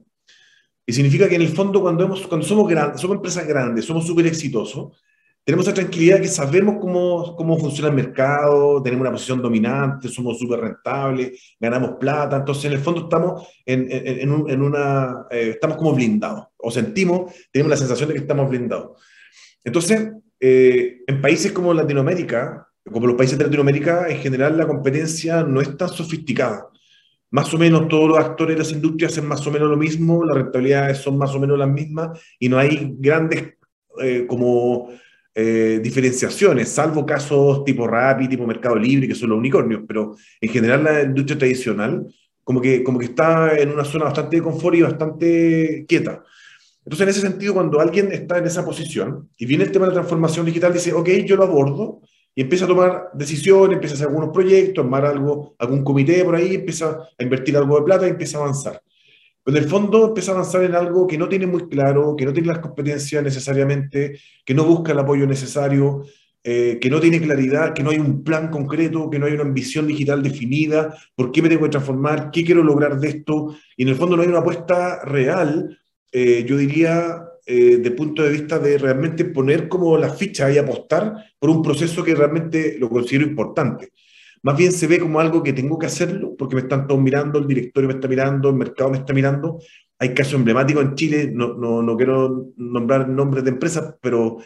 Y 0.84 0.92
significa 0.92 1.30
que 1.30 1.36
en 1.36 1.40
el 1.40 1.48
fondo 1.48 1.80
cuando, 1.80 2.04
hemos, 2.04 2.26
cuando 2.26 2.46
somos 2.46 2.70
somos 3.00 3.16
empresas 3.16 3.46
grandes, 3.46 3.86
somos 3.86 4.06
súper 4.06 4.26
exitosos, 4.26 5.00
tenemos 5.44 5.66
la 5.66 5.72
tranquilidad 5.72 6.20
que 6.20 6.28
sabemos 6.28 6.76
cómo, 6.78 7.34
cómo 7.34 7.58
funciona 7.58 7.88
el 7.88 7.94
mercado, 7.94 8.82
tenemos 8.82 9.00
una 9.00 9.12
posición 9.12 9.40
dominante, 9.40 10.08
somos 10.08 10.38
súper 10.38 10.60
rentables, 10.60 11.56
ganamos 11.58 11.92
plata, 11.98 12.36
entonces 12.36 12.66
en 12.66 12.72
el 12.72 12.80
fondo 12.80 13.04
estamos 13.04 13.48
en, 13.64 13.88
en, 13.90 14.50
en 14.50 14.62
una, 14.62 15.26
eh, 15.30 15.52
estamos 15.54 15.78
como 15.78 15.94
blindados, 15.94 16.48
o 16.58 16.70
sentimos, 16.70 17.32
tenemos 17.50 17.70
la 17.70 17.78
sensación 17.78 18.08
de 18.08 18.14
que 18.16 18.20
estamos 18.20 18.50
blindados. 18.50 19.00
Entonces, 19.64 20.12
eh, 20.40 21.02
en 21.06 21.20
países 21.20 21.52
como 21.52 21.74
Latinoamérica, 21.74 22.68
como 22.90 23.06
los 23.06 23.16
países 23.16 23.38
de 23.38 23.44
Latinoamérica, 23.44 24.08
en 24.08 24.18
general 24.18 24.56
la 24.56 24.66
competencia 24.66 25.42
no 25.42 25.60
es 25.60 25.76
tan 25.76 25.88
sofisticada. 25.88 26.68
Más 27.30 27.52
o 27.52 27.58
menos 27.58 27.88
todos 27.88 28.08
los 28.08 28.18
actores 28.18 28.56
de 28.56 28.62
las 28.62 28.72
industrias 28.72 29.12
hacen 29.12 29.26
más 29.26 29.46
o 29.46 29.50
menos 29.50 29.68
lo 29.68 29.76
mismo, 29.76 30.24
las 30.24 30.36
rentabilidades 30.36 30.98
son 30.98 31.18
más 31.18 31.34
o 31.34 31.40
menos 31.40 31.58
las 31.58 31.68
mismas 31.68 32.18
y 32.38 32.48
no 32.48 32.58
hay 32.58 32.94
grandes 32.98 33.54
eh, 34.00 34.24
como 34.26 34.90
eh, 35.34 35.80
diferenciaciones, 35.82 36.68
salvo 36.68 37.04
casos 37.04 37.64
tipo 37.64 37.86
Rappi, 37.86 38.28
tipo 38.28 38.46
Mercado 38.46 38.76
Libre, 38.76 39.06
que 39.06 39.14
son 39.14 39.30
los 39.30 39.38
unicornios, 39.38 39.82
pero 39.86 40.16
en 40.40 40.50
general 40.50 40.84
la 40.84 41.02
industria 41.02 41.38
tradicional 41.38 42.06
como 42.42 42.62
que, 42.62 42.82
como 42.82 42.98
que 42.98 43.04
está 43.04 43.58
en 43.58 43.70
una 43.70 43.84
zona 43.84 44.06
bastante 44.06 44.36
de 44.36 44.42
confort 44.42 44.76
y 44.76 44.82
bastante 44.82 45.84
quieta. 45.86 46.24
Entonces, 46.88 47.04
en 47.04 47.10
ese 47.10 47.20
sentido, 47.20 47.52
cuando 47.52 47.80
alguien 47.80 48.10
está 48.12 48.38
en 48.38 48.46
esa 48.46 48.64
posición 48.64 49.28
y 49.36 49.44
viene 49.44 49.64
el 49.64 49.70
tema 49.70 49.84
de 49.84 49.90
la 49.90 49.96
transformación 49.96 50.46
digital, 50.46 50.72
dice, 50.72 50.94
ok, 50.94 51.06
yo 51.26 51.36
lo 51.36 51.44
abordo 51.44 52.00
y 52.34 52.40
empieza 52.40 52.64
a 52.64 52.68
tomar 52.68 53.10
decisiones, 53.12 53.74
empieza 53.74 53.92
a 53.92 53.96
hacer 53.96 54.06
algunos 54.06 54.30
proyectos, 54.30 54.82
armar 54.82 55.04
algo, 55.04 55.54
algún 55.58 55.84
comité 55.84 56.24
por 56.24 56.34
ahí, 56.34 56.54
empieza 56.54 56.98
a 57.18 57.22
invertir 57.22 57.58
algo 57.58 57.76
de 57.78 57.84
plata 57.84 58.06
y 58.06 58.10
empieza 58.10 58.38
a 58.38 58.40
avanzar. 58.40 58.80
Pero 59.44 59.58
en 59.58 59.64
el 59.64 59.68
fondo 59.68 60.06
empieza 60.06 60.30
a 60.30 60.36
avanzar 60.36 60.64
en 60.64 60.74
algo 60.74 61.06
que 61.06 61.18
no 61.18 61.28
tiene 61.28 61.46
muy 61.46 61.68
claro, 61.68 62.16
que 62.16 62.24
no 62.24 62.32
tiene 62.32 62.48
las 62.48 62.60
competencias 62.60 63.22
necesariamente, 63.22 64.18
que 64.42 64.54
no 64.54 64.64
busca 64.64 64.92
el 64.92 64.98
apoyo 64.98 65.26
necesario, 65.26 66.04
eh, 66.42 66.78
que 66.80 66.88
no 66.88 67.00
tiene 67.00 67.20
claridad, 67.20 67.74
que 67.74 67.82
no 67.82 67.90
hay 67.90 67.98
un 67.98 68.24
plan 68.24 68.48
concreto, 68.48 69.10
que 69.10 69.18
no 69.18 69.26
hay 69.26 69.34
una 69.34 69.42
ambición 69.42 69.86
digital 69.86 70.22
definida, 70.22 70.96
por 71.14 71.32
qué 71.32 71.42
me 71.42 71.50
tengo 71.50 71.64
que 71.64 71.68
transformar, 71.68 72.30
qué 72.30 72.44
quiero 72.44 72.62
lograr 72.62 72.98
de 72.98 73.08
esto, 73.08 73.54
y 73.76 73.82
en 73.82 73.90
el 73.90 73.94
fondo 73.94 74.16
no 74.16 74.22
hay 74.22 74.28
una 74.28 74.38
apuesta 74.38 75.04
real, 75.04 75.78
eh, 76.12 76.44
yo 76.46 76.56
diría, 76.56 77.22
eh, 77.46 77.78
de 77.78 77.90
punto 77.92 78.22
de 78.22 78.30
vista 78.30 78.58
de 78.58 78.78
realmente 78.78 79.24
poner 79.24 79.68
como 79.68 79.96
la 79.96 80.10
ficha 80.10 80.50
y 80.50 80.58
apostar 80.58 81.14
por 81.38 81.50
un 81.50 81.62
proceso 81.62 82.04
que 82.04 82.14
realmente 82.14 82.76
lo 82.78 82.88
considero 82.88 83.26
importante. 83.26 83.92
Más 84.42 84.56
bien 84.56 84.72
se 84.72 84.86
ve 84.86 84.98
como 85.00 85.20
algo 85.20 85.42
que 85.42 85.52
tengo 85.52 85.78
que 85.78 85.86
hacerlo 85.86 86.34
porque 86.36 86.56
me 86.56 86.62
están 86.62 86.86
todos 86.86 87.00
mirando, 87.00 87.38
el 87.38 87.46
directorio 87.46 87.88
me 87.88 87.94
está 87.94 88.08
mirando, 88.08 88.50
el 88.50 88.56
mercado 88.56 88.90
me 88.90 88.98
está 88.98 89.12
mirando. 89.12 89.58
Hay 89.98 90.14
casos 90.14 90.34
emblemáticos 90.34 90.84
en 90.84 90.94
Chile, 90.94 91.30
no, 91.32 91.54
no, 91.54 91.82
no 91.82 91.96
quiero 91.96 92.52
nombrar 92.56 93.08
nombres 93.08 93.44
de 93.44 93.50
empresas, 93.50 93.96
pero, 94.00 94.38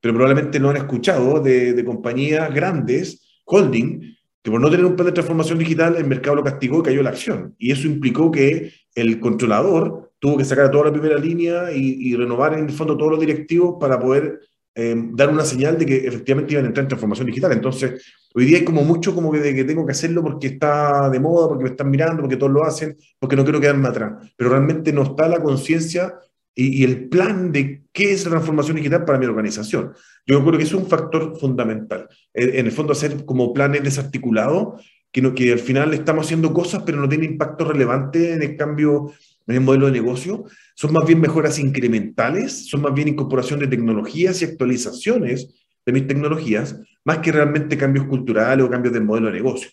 pero 0.00 0.14
probablemente 0.14 0.60
no 0.60 0.70
han 0.70 0.76
escuchado 0.76 1.40
de, 1.40 1.72
de 1.72 1.84
compañías 1.84 2.52
grandes, 2.54 3.40
holding, 3.44 4.00
que 4.42 4.50
por 4.50 4.60
no 4.60 4.70
tener 4.70 4.84
un 4.84 4.96
plan 4.96 5.06
de 5.06 5.12
transformación 5.12 5.58
digital, 5.58 5.96
el 5.96 6.06
mercado 6.06 6.36
lo 6.36 6.44
castigó 6.44 6.80
y 6.80 6.82
cayó 6.82 7.02
la 7.02 7.10
acción. 7.10 7.54
Y 7.58 7.72
eso 7.72 7.86
implicó 7.86 8.30
que 8.30 8.72
el 8.94 9.18
controlador 9.18 10.07
tuvo 10.18 10.36
que 10.36 10.44
sacar 10.44 10.66
a 10.66 10.70
toda 10.70 10.86
la 10.86 10.92
primera 10.92 11.18
línea 11.18 11.72
y, 11.72 12.14
renovar 12.16 12.54
en 12.54 12.64
el 12.64 12.70
fondo 12.70 12.96
todos 12.96 13.12
los 13.12 13.20
directivos 13.20 13.76
para 13.80 13.98
poder 13.98 14.40
eh, 14.74 14.94
dar 15.12 15.28
una 15.30 15.44
señal 15.44 15.78
de 15.78 15.86
que 15.86 16.06
efectivamente 16.06 16.52
iban 16.52 16.64
a 16.64 16.68
entrar 16.68 16.84
en 16.84 16.88
transformación 16.88 17.26
digital. 17.26 17.52
Entonces, 17.52 18.04
hoy 18.34 18.44
día 18.44 18.58
hay 18.58 18.64
como 18.64 18.82
mucho 18.82 19.14
como 19.14 19.30
que, 19.30 19.40
de 19.40 19.54
que 19.54 19.64
tengo 19.64 19.86
que 19.86 19.92
hacerlo 19.92 20.22
porque 20.22 20.48
está 20.48 21.08
de 21.10 21.20
moda, 21.20 21.48
porque 21.48 21.64
me 21.64 21.70
están 21.70 21.90
mirando, 21.90 22.22
porque 22.22 22.36
todos 22.36 22.52
lo 22.52 22.64
hacen, 22.64 22.96
porque 23.18 23.36
no 23.36 23.44
quiero 23.44 23.60
quedarme 23.60 23.88
atrás. 23.88 24.32
Pero 24.36 24.50
realmente 24.50 24.92
no 24.92 25.02
está 25.02 25.28
la 25.28 25.42
conciencia 25.42 26.14
y, 26.54 26.82
el 26.82 27.08
plan 27.08 27.52
de 27.52 27.84
qué 27.92 28.12
es 28.12 28.24
la 28.24 28.30
transformación 28.32 28.76
digital 28.76 29.04
para 29.04 29.18
mi 29.18 29.26
organización. 29.26 29.92
Yo 30.26 30.44
creo 30.44 30.58
que 30.58 30.64
es 30.64 30.74
un 30.74 30.86
factor 30.86 31.38
fundamental. 31.38 32.08
En, 32.34 32.56
en 32.56 32.66
el 32.66 32.72
fondo, 32.72 32.92
hacer 32.92 33.24
como 33.24 33.52
planes 33.52 33.84
desarticulados 33.84 34.82
que, 35.12 35.34
que 35.34 35.52
al 35.52 35.58
final 35.58 35.94
estamos 35.94 36.26
haciendo 36.26 36.52
cosas, 36.52 36.82
pero 36.84 36.98
no 36.98 37.08
tiene 37.08 37.26
impacto 37.26 37.64
relevante 37.64 38.32
en 38.32 38.42
el 38.42 38.56
cambio 38.56 39.12
en 39.48 39.54
el 39.54 39.60
modelo 39.62 39.86
de 39.86 39.92
negocio, 39.92 40.44
son 40.74 40.92
más 40.92 41.06
bien 41.06 41.20
mejoras 41.20 41.58
incrementales, 41.58 42.68
son 42.68 42.82
más 42.82 42.92
bien 42.92 43.08
incorporación 43.08 43.58
de 43.58 43.66
tecnologías 43.66 44.40
y 44.42 44.44
actualizaciones 44.44 45.48
de 45.86 45.92
mis 45.92 46.06
tecnologías, 46.06 46.78
más 47.02 47.18
que 47.18 47.32
realmente 47.32 47.78
cambios 47.78 48.06
culturales 48.06 48.64
o 48.64 48.70
cambios 48.70 48.92
del 48.92 49.04
modelo 49.04 49.28
de 49.28 49.32
negocio. 49.32 49.70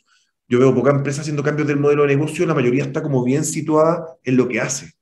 Yo 0.47 0.59
veo 0.59 0.73
poca 0.73 0.91
empresa 0.91 1.21
haciendo 1.21 1.43
cambios 1.43 1.67
del 1.67 1.77
modelo 1.77 2.03
de 2.03 2.15
negocio, 2.15 2.45
la 2.45 2.53
mayoría 2.53 2.83
está 2.83 3.03
como 3.03 3.23
bien 3.23 3.43
situada 3.43 4.05
en 4.23 4.37
lo 4.37 4.47
que 4.47 4.61
hace. 4.61 4.93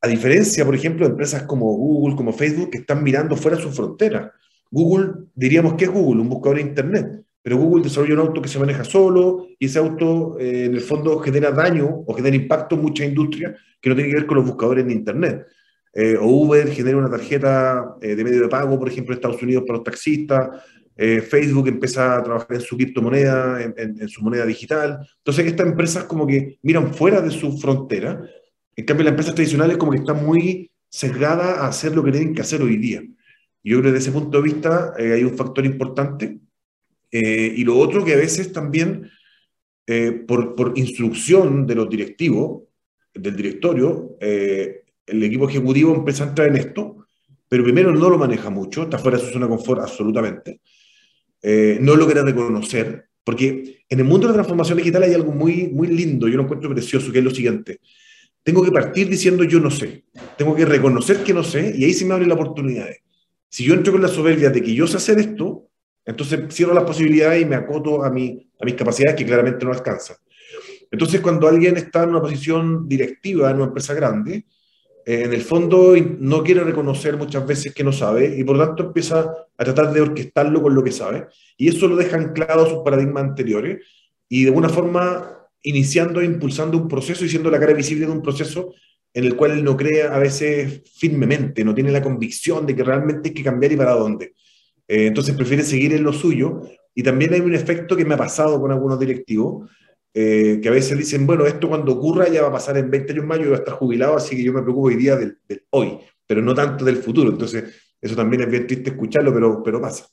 A 0.00 0.08
diferencia, 0.08 0.64
por 0.64 0.74
ejemplo, 0.74 1.04
de 1.04 1.10
empresas 1.10 1.42
como 1.42 1.66
Google, 1.74 2.16
como 2.16 2.32
Facebook, 2.32 2.70
que 2.70 2.78
están 2.78 3.04
mirando 3.04 3.36
fuera 3.36 3.58
de 3.58 3.62
su 3.62 3.70
frontera. 3.70 4.32
Google, 4.70 5.26
diríamos 5.34 5.74
que 5.74 5.84
es 5.84 5.90
Google, 5.90 6.22
un 6.22 6.28
buscador 6.30 6.56
de 6.56 6.62
Internet 6.62 7.21
pero 7.42 7.56
Google 7.56 7.82
desarrolla 7.82 8.14
un 8.14 8.20
auto 8.20 8.40
que 8.40 8.48
se 8.48 8.58
maneja 8.58 8.84
solo 8.84 9.48
y 9.58 9.66
ese 9.66 9.80
auto 9.80 10.38
eh, 10.38 10.66
en 10.66 10.74
el 10.74 10.80
fondo 10.80 11.18
genera 11.18 11.50
daño 11.50 12.04
o 12.06 12.14
genera 12.14 12.36
impacto 12.36 12.76
en 12.76 12.82
muchas 12.82 13.08
industrias 13.08 13.58
que 13.80 13.90
no 13.90 13.96
tiene 13.96 14.10
que 14.10 14.16
ver 14.16 14.26
con 14.26 14.36
los 14.36 14.46
buscadores 14.46 14.84
en 14.84 14.92
Internet. 14.92 15.46
Eh, 15.92 16.16
o 16.18 16.26
Uber 16.26 16.70
genera 16.70 16.96
una 16.96 17.10
tarjeta 17.10 17.96
eh, 18.00 18.14
de 18.14 18.24
medio 18.24 18.42
de 18.42 18.48
pago, 18.48 18.78
por 18.78 18.88
ejemplo, 18.88 19.12
en 19.12 19.18
Estados 19.18 19.42
Unidos 19.42 19.64
para 19.66 19.78
los 19.78 19.84
taxistas. 19.84 20.62
Facebook 20.94 21.66
empieza 21.66 22.18
a 22.18 22.22
trabajar 22.22 22.54
en 22.54 22.60
su 22.60 22.76
criptomoneda, 22.76 23.60
en, 23.62 23.74
en, 23.76 24.08
su 24.08 24.22
moneda 24.22 24.44
digital. 24.46 25.00
Entonces, 25.18 25.46
estas 25.46 25.66
empresas 25.66 26.04
como 26.04 26.26
que 26.26 26.58
miran 26.62 26.94
fuera 26.94 27.20
de 27.20 27.30
su 27.30 27.58
frontera. 27.58 28.22
En 28.76 28.84
cambio, 28.84 29.04
las 29.04 29.12
empresas 29.12 29.34
tradicionales 29.34 29.78
como 29.78 29.90
que 29.90 29.98
están 29.98 30.24
muy 30.24 30.70
sesgadas 30.88 31.58
a 31.58 31.66
hacer 31.66 31.96
lo 31.96 32.04
que 32.04 32.12
tienen 32.12 32.34
que 32.34 32.42
hacer 32.42 32.62
hoy 32.62 32.76
día. 32.76 33.02
Yo 33.64 33.78
creo 33.78 33.82
que 33.82 33.92
desde 33.92 34.10
ese 34.10 34.12
punto 34.12 34.36
de 34.36 34.44
vista 34.44 34.92
hay 34.96 35.24
un 35.24 35.34
factor 35.34 35.64
importante 35.64 36.38
eh, 37.12 37.52
y 37.56 37.64
lo 37.64 37.78
otro 37.78 38.04
que 38.04 38.14
a 38.14 38.16
veces 38.16 38.52
también, 38.52 39.10
eh, 39.86 40.12
por, 40.26 40.72
instrucción 40.76 41.66
de 41.66 41.74
los 41.74 41.88
directivos, 41.90 42.62
del 43.14 43.36
directorio, 43.36 44.16
eh, 44.18 44.84
el 45.04 45.22
equipo 45.22 45.46
ejecutivo 45.48 45.94
empieza 45.94 46.24
a 46.24 46.28
entrar 46.28 46.48
en 46.48 46.56
esto, 46.56 47.06
pero 47.46 47.62
primero 47.62 47.92
no 47.92 48.08
lo 48.08 48.16
maneja 48.16 48.48
mucho, 48.48 48.84
está 48.84 48.98
fuera 48.98 49.18
de 49.18 49.24
su 49.24 49.30
zona 49.30 49.44
de 49.44 49.50
confort 49.50 49.82
absolutamente, 49.82 50.60
no 51.80 51.96
lo 51.96 52.06
quiere 52.06 52.22
reconocer, 52.22 53.08
porque 53.22 53.84
en 53.86 53.98
el 53.98 54.06
mundo 54.06 54.26
de 54.26 54.32
la 54.32 54.36
transformación 54.36 54.78
digital 54.78 55.02
hay 55.02 55.12
algo 55.12 55.32
muy, 55.32 55.68
muy 55.68 55.88
lindo, 55.88 56.28
yo 56.28 56.36
lo 56.36 56.44
encuentro 56.44 56.70
precioso, 56.70 57.12
que 57.12 57.18
es 57.18 57.24
lo 57.24 57.30
siguiente. 57.30 57.80
Tengo 58.42 58.62
que 58.62 58.70
partir 58.70 59.08
diciendo 59.08 59.44
yo 59.44 59.60
no 59.60 59.70
sé, 59.70 60.04
tengo 60.38 60.54
que 60.54 60.64
reconocer 60.64 61.22
que 61.22 61.34
no 61.34 61.42
sé, 61.42 61.74
y 61.76 61.84
ahí 61.84 61.92
se 61.92 62.06
me 62.06 62.14
abren 62.14 62.30
las 62.30 62.38
oportunidades. 62.38 63.00
Si 63.50 63.64
yo 63.64 63.74
entro 63.74 63.92
con 63.92 64.00
la 64.00 64.08
soberbia 64.08 64.48
de 64.48 64.62
que 64.62 64.74
yo 64.74 64.86
sé 64.86 64.96
hacer 64.96 65.18
esto, 65.18 65.68
entonces 66.04 66.40
cierro 66.50 66.74
las 66.74 66.84
posibilidades 66.84 67.42
y 67.42 67.44
me 67.44 67.56
acoto 67.56 68.04
a, 68.04 68.10
mi, 68.10 68.50
a 68.60 68.64
mis 68.64 68.74
capacidades 68.74 69.16
que 69.16 69.26
claramente 69.26 69.64
no 69.64 69.72
alcanzan. 69.72 70.16
Entonces 70.90 71.20
cuando 71.20 71.48
alguien 71.48 71.76
está 71.76 72.02
en 72.02 72.10
una 72.10 72.20
posición 72.20 72.88
directiva 72.88 73.50
en 73.50 73.56
una 73.56 73.66
empresa 73.66 73.94
grande, 73.94 74.44
eh, 75.04 75.22
en 75.24 75.32
el 75.32 75.42
fondo 75.42 75.94
no 76.18 76.44
quiere 76.44 76.62
reconocer 76.62 77.16
muchas 77.16 77.46
veces 77.46 77.74
que 77.74 77.82
no 77.82 77.92
sabe 77.92 78.36
y 78.38 78.44
por 78.44 78.56
lo 78.56 78.66
tanto 78.66 78.84
empieza 78.84 79.32
a 79.56 79.64
tratar 79.64 79.92
de 79.92 80.00
orquestarlo 80.00 80.62
con 80.62 80.74
lo 80.74 80.84
que 80.84 80.92
sabe 80.92 81.26
y 81.56 81.68
eso 81.68 81.88
lo 81.88 81.96
deja 81.96 82.16
anclado 82.16 82.64
a 82.64 82.68
sus 82.68 82.84
paradigmas 82.84 83.24
anteriores 83.24 83.84
y 84.28 84.42
de 84.42 84.48
alguna 84.48 84.68
forma 84.68 85.48
iniciando 85.62 86.20
e 86.20 86.24
impulsando 86.24 86.76
un 86.76 86.88
proceso 86.88 87.24
y 87.24 87.28
siendo 87.28 87.50
la 87.50 87.58
cara 87.58 87.72
visible 87.72 88.06
de 88.06 88.12
un 88.12 88.22
proceso 88.22 88.74
en 89.14 89.24
el 89.24 89.36
cual 89.36 89.52
él 89.52 89.64
no 89.64 89.76
cree 89.76 90.04
a 90.04 90.18
veces 90.18 90.82
firmemente, 90.96 91.64
no 91.64 91.74
tiene 91.74 91.90
la 91.90 92.02
convicción 92.02 92.64
de 92.64 92.74
que 92.74 92.84
realmente 92.84 93.28
hay 93.28 93.34
que 93.34 93.42
cambiar 93.42 93.72
y 93.72 93.76
para 93.76 93.92
dónde. 93.92 94.34
Eh, 94.88 95.06
entonces 95.06 95.34
prefiere 95.34 95.62
seguir 95.62 95.92
en 95.92 96.02
lo 96.02 96.12
suyo. 96.12 96.62
Y 96.94 97.02
también 97.02 97.32
hay 97.32 97.40
un 97.40 97.54
efecto 97.54 97.96
que 97.96 98.04
me 98.04 98.14
ha 98.14 98.18
pasado 98.18 98.60
con 98.60 98.70
algunos 98.70 98.98
directivos, 98.98 99.70
eh, 100.14 100.60
que 100.62 100.68
a 100.68 100.72
veces 100.72 100.98
dicen, 100.98 101.26
bueno, 101.26 101.46
esto 101.46 101.68
cuando 101.68 101.92
ocurra 101.92 102.28
ya 102.28 102.42
va 102.42 102.48
a 102.48 102.52
pasar 102.52 102.76
en 102.76 102.90
20 102.90 103.12
años 103.12 103.24
más, 103.24 103.38
yo 103.38 103.46
voy 103.46 103.54
a 103.54 103.58
estar 103.58 103.74
jubilado, 103.74 104.16
así 104.16 104.36
que 104.36 104.44
yo 104.44 104.52
me 104.52 104.62
preocupo 104.62 104.88
hoy 104.88 104.96
día 104.96 105.16
del, 105.16 105.38
hoy, 105.70 105.98
pero 106.26 106.42
no 106.42 106.54
tanto 106.54 106.84
del 106.84 106.96
futuro. 106.96 107.30
Entonces, 107.30 107.94
eso 108.00 108.14
también 108.14 108.42
es 108.42 108.50
bien 108.50 108.66
triste 108.66 108.90
escucharlo, 108.90 109.32
pero, 109.32 109.62
pero 109.62 109.80
pasa. 109.80 110.06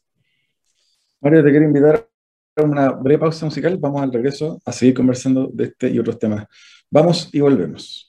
Mario, 1.21 1.43
te 1.43 1.49
quiero 1.49 1.65
invitar 1.65 2.07
a 2.55 2.61
una 2.63 2.91
breve 2.91 3.19
pausa 3.19 3.45
musical. 3.45 3.77
Vamos 3.77 4.01
al 4.01 4.13
regreso 4.13 4.61
a 4.63 4.71
seguir 4.71 4.93
conversando 4.93 5.49
de 5.51 5.65
este 5.65 5.89
y 5.89 5.99
otros 5.99 6.17
temas. 6.17 6.45
Vamos 6.89 7.29
y 7.33 7.41
volvemos. 7.41 8.08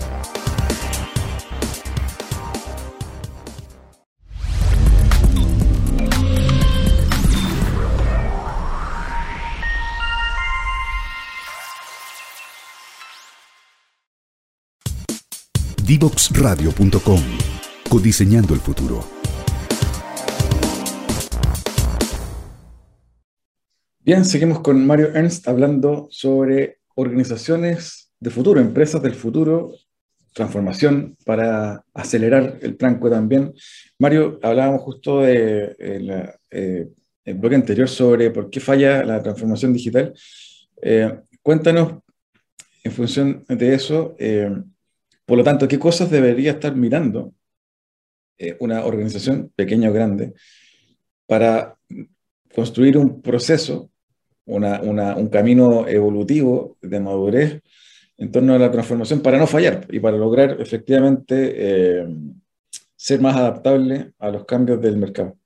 Divoxradio.com. 15.91 17.19
Codiseñando 17.89 18.53
el 18.53 18.61
futuro. 18.61 19.03
Bien, 23.99 24.23
seguimos 24.23 24.61
con 24.61 24.87
Mario 24.87 25.07
Ernst 25.13 25.49
hablando 25.49 26.07
sobre 26.09 26.79
organizaciones 26.95 28.13
de 28.21 28.29
futuro, 28.29 28.61
empresas 28.61 29.03
del 29.03 29.15
futuro, 29.15 29.73
transformación 30.33 31.17
para 31.25 31.83
acelerar 31.93 32.59
el 32.61 32.77
tranco 32.77 33.09
también. 33.09 33.53
Mario, 33.99 34.39
hablábamos 34.43 34.83
justo 34.83 35.19
de 35.19 35.75
eh, 35.77 36.29
eh, 36.51 36.87
el 37.25 37.35
bloque 37.35 37.55
anterior 37.55 37.89
sobre 37.89 38.31
por 38.31 38.49
qué 38.49 38.61
falla 38.61 39.03
la 39.03 39.21
transformación 39.21 39.73
digital. 39.73 40.13
Eh, 40.81 41.19
cuéntanos, 41.41 41.95
en 42.81 42.91
función 42.93 43.43
de 43.49 43.73
eso, 43.73 44.15
por 45.31 45.37
lo 45.37 45.45
tanto, 45.45 45.65
¿qué 45.65 45.79
cosas 45.79 46.11
debería 46.11 46.51
estar 46.51 46.75
mirando 46.75 47.33
eh, 48.37 48.57
una 48.59 48.83
organización, 48.83 49.49
pequeña 49.55 49.89
o 49.89 49.93
grande, 49.93 50.33
para 51.25 51.77
construir 52.53 52.97
un 52.97 53.21
proceso, 53.21 53.89
un 54.43 55.29
camino 55.29 55.87
evolutivo 55.87 56.75
de 56.81 56.99
madurez 56.99 57.61
en 58.17 58.29
torno 58.29 58.55
a 58.55 58.59
la 58.59 58.69
transformación 58.69 59.21
para 59.21 59.37
no 59.37 59.47
fallar 59.47 59.87
y 59.89 60.01
para 60.01 60.17
lograr 60.17 60.59
efectivamente 60.59 61.53
eh, 61.55 62.07
ser 62.97 63.21
más 63.21 63.37
adaptable 63.37 64.11
a 64.19 64.31
los 64.31 64.43
cambios 64.43 64.81
del 64.81 64.97
mercado. 64.97 65.37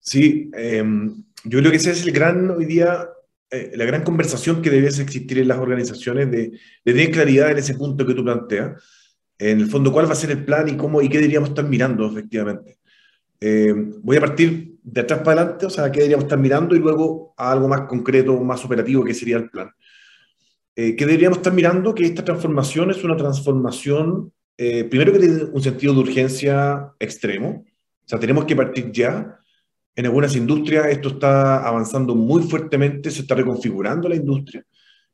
Sí, 0.00 0.50
em, 0.54 1.24
yo 1.44 1.58
creo 1.58 1.70
que 1.70 1.76
ese 1.76 1.90
es 1.90 2.06
el 2.06 2.12
gran, 2.12 2.50
hoy 2.52 2.64
día, 2.64 3.06
eh, 3.50 3.72
la 3.74 3.84
gran 3.84 4.04
conversación 4.04 4.60
que 4.62 4.70
debe 4.70 4.88
existir 4.88 5.38
en 5.38 5.48
las 5.48 5.58
organizaciones 5.58 6.30
de, 6.30 6.50
de 6.84 6.92
tener 6.92 7.10
claridad 7.10 7.50
en 7.50 7.58
ese 7.58 7.74
punto 7.74 8.06
que 8.06 8.14
tú 8.14 8.24
planteas. 8.24 8.82
En 9.38 9.60
el 9.60 9.70
fondo, 9.70 9.92
cuál 9.92 10.08
va 10.08 10.12
a 10.12 10.16
ser 10.16 10.30
el 10.32 10.44
plan 10.44 10.68
y 10.68 10.76
cómo 10.76 11.00
y 11.00 11.08
qué 11.08 11.18
deberíamos 11.18 11.50
estar 11.50 11.64
mirando 11.64 12.10
efectivamente. 12.10 12.78
Em, 13.40 13.94
voy 14.02 14.16
a 14.16 14.20
partir 14.20 14.78
de 14.82 15.00
atrás 15.00 15.20
para 15.20 15.42
adelante, 15.42 15.66
o 15.66 15.70
sea, 15.70 15.90
qué 15.92 16.00
deberíamos 16.00 16.24
estar 16.24 16.38
mirando 16.38 16.74
y 16.74 16.80
luego 16.80 17.34
a 17.36 17.52
algo 17.52 17.68
más 17.68 17.82
concreto, 17.82 18.38
más 18.42 18.64
operativo, 18.64 19.04
que 19.04 19.14
sería 19.14 19.36
el 19.36 19.48
plan. 19.48 19.70
Eh, 20.74 20.96
¿Qué 20.96 21.06
deberíamos 21.06 21.38
estar 21.38 21.52
mirando? 21.52 21.94
Que 21.94 22.04
esta 22.04 22.24
transformación 22.24 22.90
es 22.90 23.02
una 23.04 23.16
transformación, 23.16 24.32
eh, 24.56 24.84
primero 24.84 25.12
que 25.12 25.20
tiene 25.20 25.44
un 25.44 25.62
sentido 25.62 25.94
de 25.94 26.00
urgencia 26.00 26.92
extremo, 26.98 27.64
o 28.04 28.08
sea, 28.08 28.18
tenemos 28.18 28.44
que 28.44 28.56
partir 28.56 28.90
ya. 28.90 29.38
En 29.98 30.06
algunas 30.06 30.36
industrias 30.36 30.86
esto 30.86 31.08
está 31.08 31.66
avanzando 31.66 32.14
muy 32.14 32.44
fuertemente, 32.44 33.10
se 33.10 33.22
está 33.22 33.34
reconfigurando 33.34 34.08
la 34.08 34.14
industria. 34.14 34.64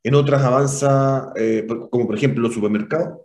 En 0.03 0.15
otras 0.15 0.43
avanza, 0.43 1.33
eh, 1.37 1.67
como 1.91 2.07
por 2.07 2.15
ejemplo 2.15 2.43
los 2.43 2.53
supermercados. 2.53 3.21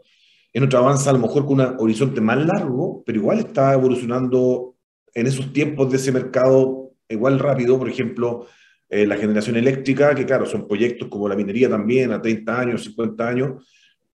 En 0.53 0.63
otras 0.63 0.81
avanza 0.81 1.09
a 1.09 1.13
lo 1.13 1.19
mejor 1.19 1.45
con 1.45 1.59
un 1.59 1.75
horizonte 1.79 2.21
más 2.21 2.37
largo, 2.37 3.03
pero 3.05 3.19
igual 3.19 3.39
está 3.39 3.73
evolucionando 3.73 4.77
en 5.13 5.27
esos 5.27 5.51
tiempos 5.51 5.91
de 5.91 5.97
ese 5.97 6.13
mercado 6.13 6.91
igual 7.09 7.37
rápido. 7.37 7.77
Por 7.77 7.89
ejemplo, 7.89 8.47
eh, 8.87 9.05
la 9.05 9.17
generación 9.17 9.57
eléctrica, 9.57 10.15
que 10.15 10.25
claro, 10.25 10.45
son 10.45 10.65
proyectos 10.65 11.09
como 11.09 11.27
la 11.27 11.35
minería 11.35 11.69
también, 11.69 12.13
a 12.13 12.21
30 12.21 12.57
años, 12.57 12.85
50 12.85 13.27
años, 13.27 13.67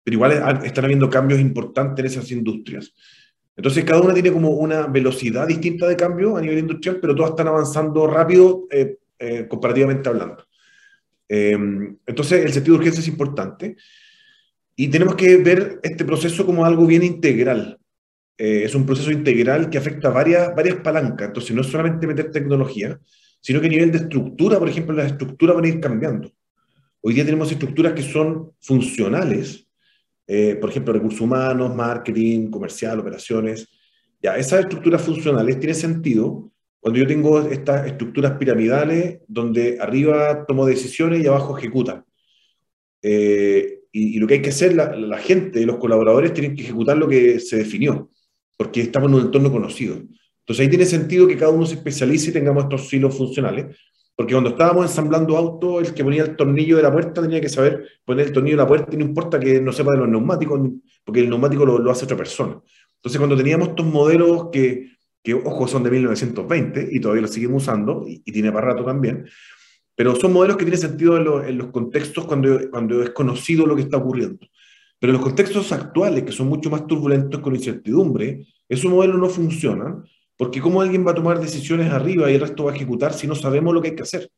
pero 0.04 0.14
igual 0.14 0.60
están 0.64 0.84
habiendo 0.84 1.10
cambios 1.10 1.40
importantes 1.40 2.04
en 2.04 2.06
esas 2.06 2.30
industrias. 2.30 2.94
Entonces, 3.56 3.84
cada 3.84 4.00
una 4.00 4.14
tiene 4.14 4.32
como 4.32 4.50
una 4.50 4.86
velocidad 4.86 5.46
distinta 5.46 5.86
de 5.86 5.96
cambio 5.96 6.36
a 6.36 6.40
nivel 6.40 6.58
industrial, 6.58 6.98
pero 7.00 7.14
todas 7.14 7.32
están 7.32 7.48
avanzando 7.48 8.06
rápido 8.06 8.66
eh, 8.70 8.96
eh, 9.18 9.46
comparativamente 9.48 10.08
hablando. 10.08 10.44
entonces, 11.28 12.44
el 12.44 12.52
sentido 12.52 12.74
de 12.74 12.80
urgencia 12.80 13.00
es 13.00 13.08
importante 13.08 13.76
y 14.76 14.88
tenemos 14.88 15.14
que 15.14 15.36
ver 15.38 15.80
este 15.82 16.04
proceso 16.04 16.44
como 16.44 16.64
algo 16.64 16.86
bien 16.86 17.02
integral. 17.02 17.78
es 18.36 18.74
un 18.74 18.84
proceso 18.84 19.10
integral 19.10 19.70
que 19.70 19.78
afecta 19.78 20.10
varias, 20.10 20.54
varias 20.54 20.76
palancas. 20.76 21.28
Entonces, 21.28 21.54
no 21.54 21.62
es 21.62 21.68
solamente 21.68 22.06
meter 22.06 22.30
tecnología, 22.30 22.98
sino 23.40 23.60
que 23.60 23.66
a 23.66 23.70
nivel 23.70 23.92
de 23.92 23.98
estructura, 23.98 24.58
por 24.58 24.68
ejemplo, 24.68 24.94
las 24.94 25.12
estructuras 25.12 25.56
van 25.56 25.64
a 25.64 25.68
ir 25.68 25.80
cambiando. 25.80 26.32
Hoy 27.00 27.14
día 27.14 27.24
tenemos 27.24 27.50
estructuras 27.50 27.92
que 27.94 28.02
son 28.02 28.52
funcionales, 28.60 29.66
eh, 30.26 30.56
por 30.56 30.70
ejemplo, 30.70 30.92
recursos 30.92 31.20
humanos, 31.20 31.74
marketing, 31.74 32.50
comercial, 32.50 33.00
operaciones. 33.00 33.68
Ya, 34.22 34.36
esas 34.36 34.60
estructuras 34.60 35.02
funcionales 35.02 35.58
tienen 35.58 35.74
sentido 35.74 36.50
cuando 36.80 36.98
yo 36.98 37.06
tengo 37.06 37.40
estas 37.42 37.86
estructuras 37.86 38.32
piramidales 38.38 39.20
donde 39.28 39.78
arriba 39.80 40.44
tomo 40.46 40.66
decisiones 40.66 41.22
y 41.22 41.26
abajo 41.26 41.56
ejecuta. 41.56 42.04
Eh, 43.02 43.80
y, 43.92 44.18
lo 44.18 44.26
que 44.26 44.34
hay 44.34 44.42
que 44.42 44.50
hacer, 44.50 44.74
la, 44.74 44.96
la 44.96 45.18
gente, 45.18 45.64
los 45.66 45.76
colaboradores 45.76 46.32
tienen 46.32 46.56
que 46.56 46.62
ejecutar 46.62 46.96
lo 46.96 47.08
que 47.08 47.38
se 47.40 47.58
definió, 47.58 48.10
porque 48.56 48.80
estamos 48.80 49.10
en 49.10 49.14
un 49.16 49.20
entorno 49.22 49.52
conocido. 49.52 49.96
Entonces 49.96 50.64
ahí 50.64 50.68
tiene 50.68 50.86
sentido 50.86 51.28
que 51.28 51.36
cada 51.36 51.52
uno 51.52 51.66
se 51.66 51.74
especialice 51.74 52.30
y 52.30 52.32
tengamos 52.32 52.64
estos 52.64 52.88
silos 52.88 53.16
funcionales, 53.16 53.76
porque 54.14 54.34
cuando 54.34 54.50
estábamos 54.50 54.86
ensamblando 54.86 55.36
autos, 55.36 55.88
el 55.88 55.94
que 55.94 56.04
ponía 56.04 56.22
el 56.22 56.36
tornillo 56.36 56.76
de 56.76 56.82
la 56.82 56.92
puerta 56.92 57.22
tenía 57.22 57.40
que 57.40 57.48
saber 57.48 57.88
poner 58.04 58.26
el 58.26 58.32
tornillo 58.32 58.56
de 58.56 58.62
la 58.62 58.68
puerta 58.68 58.94
y 58.94 58.98
no 58.98 59.04
importa 59.04 59.40
que 59.40 59.60
no 59.60 59.72
sepa 59.72 59.92
de 59.92 59.98
los 59.98 60.08
neumáticos, 60.08 60.60
porque 61.04 61.20
el 61.20 61.30
neumático 61.30 61.64
lo, 61.64 61.90
hace 61.90 62.04
otra 62.04 62.16
persona. 62.16 62.60
Entonces 62.96 63.18
cuando 63.18 63.36
teníamos 63.36 63.68
estos 63.68 63.86
modelos 63.86 64.48
que, 64.52 64.92
que, 65.22 65.34
ojo, 65.34 65.66
son 65.66 65.82
de 65.82 65.90
1920 65.90 66.88
y 66.92 67.00
todavía 67.00 67.22
los 67.22 67.32
seguimos 67.32 67.62
usando, 67.62 68.04
y, 68.06 68.20
tiene 68.20 68.52
para 68.52 68.68
rato 68.68 68.84
también, 68.84 69.26
pero 69.94 70.14
son 70.14 70.32
modelos 70.32 70.56
que 70.56 70.64
tienen 70.64 70.80
sentido 70.80 71.16
en, 71.16 71.48
en, 71.48 71.58
los 71.58 71.68
contextos 71.68 72.26
cuando, 72.26 72.70
cuando 72.70 73.02
es 73.02 73.10
conocido 73.10 73.66
lo 73.66 73.74
que 73.74 73.82
está 73.82 73.96
ocurriendo. 73.96 74.46
Pero 74.98 75.12
en 75.12 75.18
los 75.18 75.26
contextos 75.26 75.72
actuales, 75.72 76.22
que 76.22 76.32
son 76.32 76.48
mucho 76.48 76.70
más 76.70 76.86
turbulentos 76.86 77.40
con 77.40 77.56
incertidumbre, 77.56 78.46
esos 78.68 78.90
modelos 78.90 79.18
no 79.18 79.28
funcionan 79.28 80.04
porque 80.42 80.60
¿cómo 80.60 80.80
alguien 80.80 81.06
va 81.06 81.12
a 81.12 81.14
tomar 81.14 81.38
decisiones 81.38 81.92
arriba 81.92 82.28
y 82.28 82.34
el 82.34 82.40
resto 82.40 82.64
va 82.64 82.72
a 82.72 82.74
ejecutar 82.74 83.14
si 83.14 83.28
no 83.28 83.36
sabemos 83.36 83.72
lo 83.72 83.80
que 83.80 83.90
hay 83.90 83.94
que 83.94 84.02
hacer? 84.02 84.28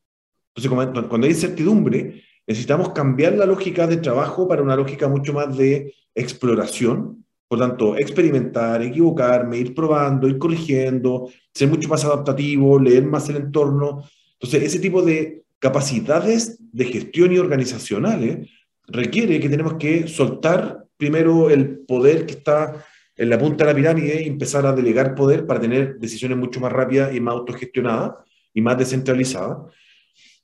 Entonces, 0.55 0.93
cuando 1.09 1.27
hay 1.27 1.33
incertidumbre, 1.33 2.23
necesitamos 2.47 2.90
cambiar 2.90 3.33
la 3.33 3.47
lógica 3.47 3.87
de 3.87 3.97
trabajo 3.97 4.47
para 4.47 4.61
una 4.61 4.77
lógica 4.77 5.09
mucho 5.09 5.33
más 5.33 5.57
de 5.57 5.95
exploración. 6.14 7.25
Por 7.49 7.59
tanto, 7.59 7.97
experimentar, 7.97 8.83
equivocarme, 8.83 9.57
ir 9.57 9.75
probando, 9.75 10.29
ir 10.29 10.37
corrigiendo, 10.37 11.31
ser 11.55 11.71
mucho 11.71 11.88
más 11.88 12.05
adaptativo, 12.05 12.79
leer 12.79 13.07
más 13.07 13.31
el 13.31 13.37
entorno. 13.37 14.05
Entonces, 14.35 14.62
ese 14.62 14.81
tipo 14.81 15.01
de 15.01 15.45
capacidades 15.59 16.59
de 16.71 16.85
gestión 16.85 17.33
y 17.33 17.38
organizacionales 17.38 18.51
requiere 18.88 19.40
que 19.40 19.49
tenemos 19.49 19.77
que 19.79 20.07
soltar 20.07 20.85
primero 20.99 21.49
el 21.49 21.79
poder 21.79 22.27
que 22.27 22.35
está 22.35 22.85
en 23.16 23.31
la 23.31 23.38
punta 23.38 23.64
de 23.64 23.72
la 23.72 23.77
pirámide 23.77 24.27
empezar 24.27 24.66
a 24.66 24.72
delegar 24.72 25.14
poder 25.14 25.46
para 25.46 25.61
tener 25.61 25.98
decisiones 25.98 26.37
mucho 26.37 26.61
más 26.61 26.72
rápidas 26.72 27.14
y 27.14 27.20
más 27.20 27.35
autogestionadas 27.35 28.12
y 28.53 28.61
más 28.61 28.79
descentralizadas. 28.79 29.59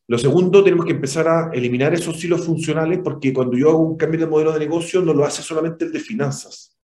Lo 0.06 0.18
segundo, 0.18 0.64
tenemos 0.64 0.86
que 0.86 0.92
empezar 0.92 1.28
a 1.28 1.50
eliminar 1.52 1.94
esos 1.94 2.22
hilos 2.24 2.44
funcionales 2.44 3.00
porque 3.02 3.32
cuando 3.32 3.56
yo 3.56 3.70
hago 3.70 3.78
un 3.80 3.96
cambio 3.96 4.20
de 4.20 4.26
modelo 4.26 4.52
de 4.52 4.58
negocio 4.58 5.00
no 5.00 5.14
lo 5.14 5.24
hace 5.24 5.42
solamente 5.42 5.84
el 5.84 5.92
de 5.92 6.00
finanzas 6.00 6.76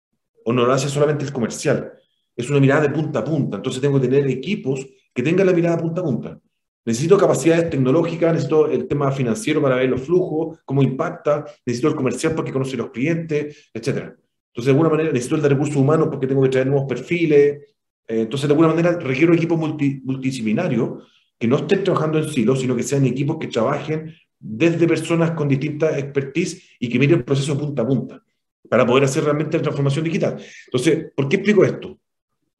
o 0.43 0.53
no 0.53 0.65
lo 0.65 0.73
hace 0.73 0.89
solamente 0.89 1.25
el 1.25 1.33
comercial. 1.33 1.91
Es 2.35 2.49
una 2.49 2.59
mirada 2.59 2.81
de 2.81 2.89
punta 2.89 3.19
a 3.19 3.23
punta. 3.23 3.57
Entonces 3.57 3.81
tengo 3.81 3.99
que 3.99 4.07
tener 4.07 4.27
equipos 4.27 4.85
que 5.13 5.23
tengan 5.23 5.47
la 5.47 5.53
mirada 5.53 5.77
punta 5.77 6.01
a 6.01 6.03
punta. 6.03 6.39
Necesito 6.85 7.17
capacidades 7.17 7.71
tecnológicas, 7.71 8.31
necesito 8.31 8.67
el 8.69 8.87
tema 8.87 9.11
financiero 9.11 9.59
para 9.59 9.77
ver 9.77 9.89
los 9.89 10.01
flujos, 10.01 10.59
cómo 10.63 10.83
impacta, 10.83 11.45
necesito 11.65 11.87
el 11.87 11.95
comercial 11.95 12.35
porque 12.35 12.51
conoce 12.51 12.77
los 12.77 12.91
clientes, 12.91 13.71
etcétera. 13.73 14.15
Entonces, 14.55 14.67
de 14.67 14.71
alguna 14.71 14.89
manera, 14.89 15.11
necesito 15.11 15.35
el 15.35 15.41
de 15.41 15.49
recursos 15.49 15.75
humanos 15.75 16.07
porque 16.09 16.27
tengo 16.27 16.41
que 16.41 16.47
traer 16.47 16.67
nuevos 16.67 16.87
perfiles. 16.87 17.59
Eh, 18.07 18.21
entonces, 18.21 18.47
de 18.47 18.53
alguna 18.53 18.69
manera, 18.69 18.97
requiero 18.97 19.33
equipos 19.33 19.59
multidisciplinarios 19.59 21.03
que 21.37 21.45
no 21.45 21.57
estén 21.57 21.83
trabajando 21.83 22.19
en 22.19 22.29
silos, 22.29 22.61
sino 22.61 22.73
que 22.73 22.83
sean 22.83 23.05
equipos 23.05 23.37
que 23.37 23.47
trabajen 23.47 24.15
desde 24.39 24.87
personas 24.87 25.31
con 25.31 25.49
distintas 25.49 25.97
expertise 25.97 26.69
y 26.79 26.87
que 26.87 26.97
miren 26.97 27.17
el 27.17 27.25
proceso 27.25 27.59
punta 27.59 27.81
a 27.81 27.87
punta 27.87 28.23
para 28.69 28.85
poder 28.85 29.03
hacer 29.03 29.25
realmente 29.25 29.57
la 29.57 29.63
transformación 29.63 30.05
digital. 30.05 30.37
Entonces, 30.67 31.11
¿por 31.13 31.27
qué 31.27 31.35
explico 31.35 31.65
esto? 31.65 31.99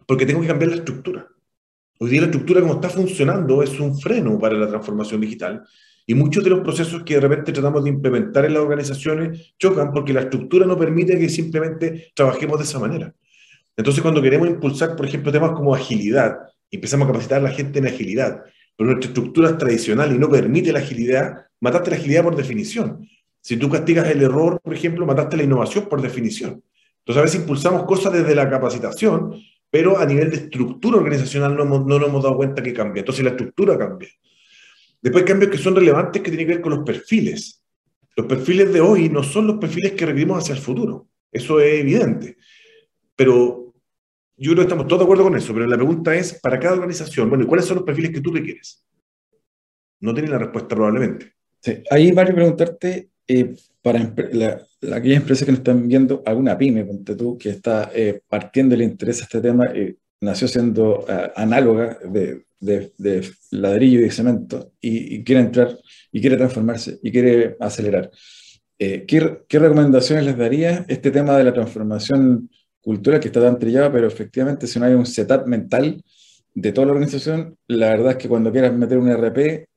Porque 0.05 0.25
tengo 0.25 0.41
que 0.41 0.47
cambiar 0.47 0.71
la 0.71 0.77
estructura. 0.77 1.25
Hoy 1.97 2.09
día 2.09 2.19
la 2.19 2.27
estructura 2.27 2.59
como 2.59 2.73
está 2.73 2.89
funcionando 2.89 3.63
es 3.63 3.79
un 3.79 3.97
freno 3.97 4.37
para 4.37 4.57
la 4.57 4.67
transformación 4.67 5.21
digital 5.21 5.63
y 6.07 6.13
muchos 6.13 6.43
de 6.43 6.51
los 6.51 6.59
procesos 6.61 7.03
que 7.03 7.15
de 7.15 7.21
repente 7.21 7.51
tratamos 7.51 7.83
de 7.83 7.89
implementar 7.89 8.45
en 8.45 8.53
las 8.53 8.63
organizaciones 8.63 9.55
chocan 9.57 9.91
porque 9.91 10.13
la 10.13 10.21
estructura 10.21 10.65
no 10.65 10.77
permite 10.77 11.17
que 11.17 11.29
simplemente 11.29 12.11
trabajemos 12.13 12.59
de 12.59 12.63
esa 12.65 12.79
manera. 12.79 13.13
Entonces, 13.75 14.01
cuando 14.01 14.21
queremos 14.21 14.47
impulsar, 14.47 14.95
por 14.95 15.05
ejemplo, 15.05 15.31
temas 15.31 15.51
como 15.51 15.73
agilidad, 15.73 16.37
empezamos 16.71 17.05
a 17.05 17.11
capacitar 17.11 17.39
a 17.39 17.43
la 17.43 17.49
gente 17.49 17.79
en 17.79 17.87
agilidad, 17.87 18.43
pero 18.75 18.91
nuestra 18.91 19.09
estructura 19.09 19.49
es 19.49 19.57
tradicional 19.57 20.13
y 20.13 20.19
no 20.19 20.29
permite 20.29 20.71
la 20.71 20.79
agilidad, 20.79 21.45
mataste 21.59 21.89
la 21.91 21.97
agilidad 21.97 22.23
por 22.23 22.35
definición. 22.35 23.07
Si 23.41 23.57
tú 23.57 23.69
castigas 23.69 24.09
el 24.09 24.21
error, 24.21 24.59
por 24.61 24.73
ejemplo, 24.73 25.05
mataste 25.05 25.37
la 25.37 25.43
innovación 25.43 25.87
por 25.89 26.01
definición. 26.01 26.63
Entonces, 26.99 27.19
a 27.19 27.23
veces 27.23 27.41
impulsamos 27.41 27.83
cosas 27.83 28.13
desde 28.13 28.33
la 28.33 28.49
capacitación, 28.49 29.35
pero 29.69 29.97
a 29.97 30.05
nivel 30.05 30.29
de 30.29 30.37
estructura 30.37 30.97
organizacional 30.97 31.55
no, 31.55 31.65
no 31.65 31.99
nos 31.99 32.07
hemos 32.07 32.23
dado 32.23 32.37
cuenta 32.37 32.63
que 32.63 32.73
cambia. 32.73 33.01
Entonces, 33.01 33.23
la 33.23 33.31
estructura 33.31 33.77
cambia. 33.77 34.09
Después 35.01 35.23
hay 35.23 35.27
cambios 35.27 35.51
que 35.51 35.57
son 35.57 35.75
relevantes 35.75 36.21
que 36.21 36.29
tienen 36.29 36.47
que 36.47 36.53
ver 36.53 36.61
con 36.61 36.73
los 36.73 36.85
perfiles. 36.85 37.63
Los 38.15 38.25
perfiles 38.27 38.71
de 38.71 38.81
hoy 38.81 39.09
no 39.09 39.23
son 39.23 39.47
los 39.47 39.57
perfiles 39.57 39.91
que 39.93 40.05
requerimos 40.05 40.43
hacia 40.43 40.55
el 40.55 40.61
futuro. 40.61 41.09
Eso 41.31 41.59
es 41.59 41.81
evidente. 41.81 42.37
Pero 43.15 43.73
yo 44.37 44.51
creo 44.51 44.55
que 44.55 44.61
estamos 44.63 44.87
todos 44.87 44.99
de 44.99 45.03
acuerdo 45.03 45.23
con 45.23 45.35
eso. 45.35 45.53
Pero 45.53 45.67
la 45.67 45.75
pregunta 45.75 46.15
es, 46.15 46.39
para 46.41 46.59
cada 46.59 46.75
organización, 46.75 47.29
bueno, 47.29 47.43
¿y 47.43 47.47
cuáles 47.47 47.65
son 47.65 47.77
los 47.77 47.85
perfiles 47.85 48.11
que 48.11 48.21
tú 48.21 48.33
requieres? 48.33 48.85
No 49.99 50.13
tienen 50.13 50.31
la 50.31 50.39
respuesta 50.39 50.75
probablemente. 50.75 51.33
Sí, 51.59 51.81
ahí 51.89 52.11
vale 52.11 52.33
preguntarte, 52.33 53.09
eh, 53.27 53.55
para 53.81 54.13
la, 54.31 54.61
aquellas 54.93 55.21
empresas 55.21 55.45
que 55.45 55.51
nos 55.51 55.59
están 55.59 55.87
viendo, 55.87 56.21
alguna 56.25 56.57
pyme, 56.57 56.85
ponte 56.85 57.15
tú, 57.15 57.37
que 57.37 57.49
está 57.49 57.91
eh, 57.93 58.21
partiendo 58.27 58.75
el 58.75 58.81
interés 58.81 59.21
a 59.21 59.23
este 59.23 59.41
tema, 59.41 59.65
eh, 59.73 59.95
nació 60.25 60.47
siendo 60.47 61.05
análoga 61.35 61.99
de, 62.03 62.45
de, 62.59 63.31
ladrillo 63.51 63.99
y 63.99 64.03
de 64.03 64.11
cemento 64.11 64.71
y, 64.81 65.23
quiere 65.23 65.41
entrar 65.41 65.77
y 66.11 66.21
quiere 66.21 66.37
transformarse 66.37 66.99
y 67.01 67.11
quiere 67.11 67.55
acelerar. 67.59 68.11
Eh, 68.77 69.05
¿qué, 69.07 69.39
¿qué, 69.47 69.59
recomendaciones 69.59 70.25
les 70.25 70.37
daría 70.37 70.85
este 70.87 71.11
tema 71.11 71.37
de 71.37 71.45
la 71.45 71.53
transformación 71.53 72.49
cultural 72.81 73.19
que 73.19 73.27
está 73.27 73.41
tan 73.41 73.57
trillado, 73.57 73.91
pero 73.91 74.07
efectivamente 74.07 74.67
si 74.67 74.79
no 74.79 74.85
hay 74.85 74.93
un 74.93 75.05
setup 75.05 75.47
mental 75.47 76.03
de 76.53 76.71
toda 76.71 76.87
la 76.87 76.93
organización, 76.93 77.57
la 77.67 77.89
verdad 77.89 78.11
es 78.11 78.17
que 78.17 78.29
cuando 78.29 78.51
quieras 78.51 78.73
meter 78.73 78.97
un 78.97 79.09
RP 79.09 79.67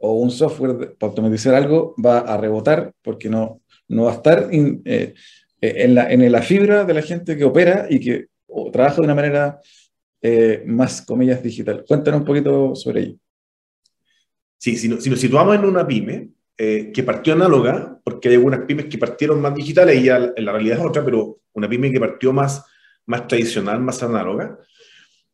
o 0.00 0.14
un 0.14 0.30
software 0.30 0.96
para 0.98 1.10
automatizar 1.10 1.54
algo, 1.54 1.94
va 2.04 2.18
a 2.18 2.36
rebotar 2.36 2.92
porque 3.02 3.28
no, 3.28 3.60
no 3.88 4.04
va 4.04 4.12
a 4.12 4.14
estar 4.16 4.48
eh, 4.50 5.14
en, 5.60 5.94
la, 5.94 6.10
en 6.10 6.32
la 6.32 6.42
fibra 6.42 6.84
de 6.84 6.94
la 6.94 7.02
gente 7.02 7.36
que 7.36 7.44
opera 7.44 7.86
y 7.88 8.00
que 8.00 8.26
o 8.46 8.70
trabaja 8.70 8.96
de 8.96 9.02
una 9.02 9.14
manera 9.14 9.60
eh, 10.22 10.62
más, 10.66 11.02
comillas, 11.02 11.42
digital. 11.42 11.84
Cuéntanos 11.86 12.20
un 12.20 12.26
poquito 12.26 12.74
sobre 12.74 13.00
ello. 13.00 13.16
Sí, 14.58 14.76
si, 14.76 14.88
nos 14.88 15.02
situamos 15.02 15.56
en 15.56 15.64
una 15.64 15.86
pyme 15.86 16.30
eh, 16.58 16.90
que 16.92 17.02
partió 17.02 17.32
análoga, 17.32 17.98
porque 18.04 18.28
hay 18.28 18.34
algunas 18.34 18.60
pymes 18.66 18.86
que 18.86 18.98
partieron 18.98 19.40
más 19.40 19.54
digitales 19.54 19.98
y 19.98 20.04
ya 20.04 20.32
en 20.36 20.44
la 20.44 20.52
realidad 20.52 20.78
es 20.78 20.84
otra, 20.84 21.04
pero 21.04 21.40
una 21.54 21.68
pyme 21.68 21.90
que 21.90 22.00
partió 22.00 22.32
más, 22.32 22.64
más 23.06 23.26
tradicional, 23.26 23.80
más 23.80 24.02
análoga. 24.02 24.58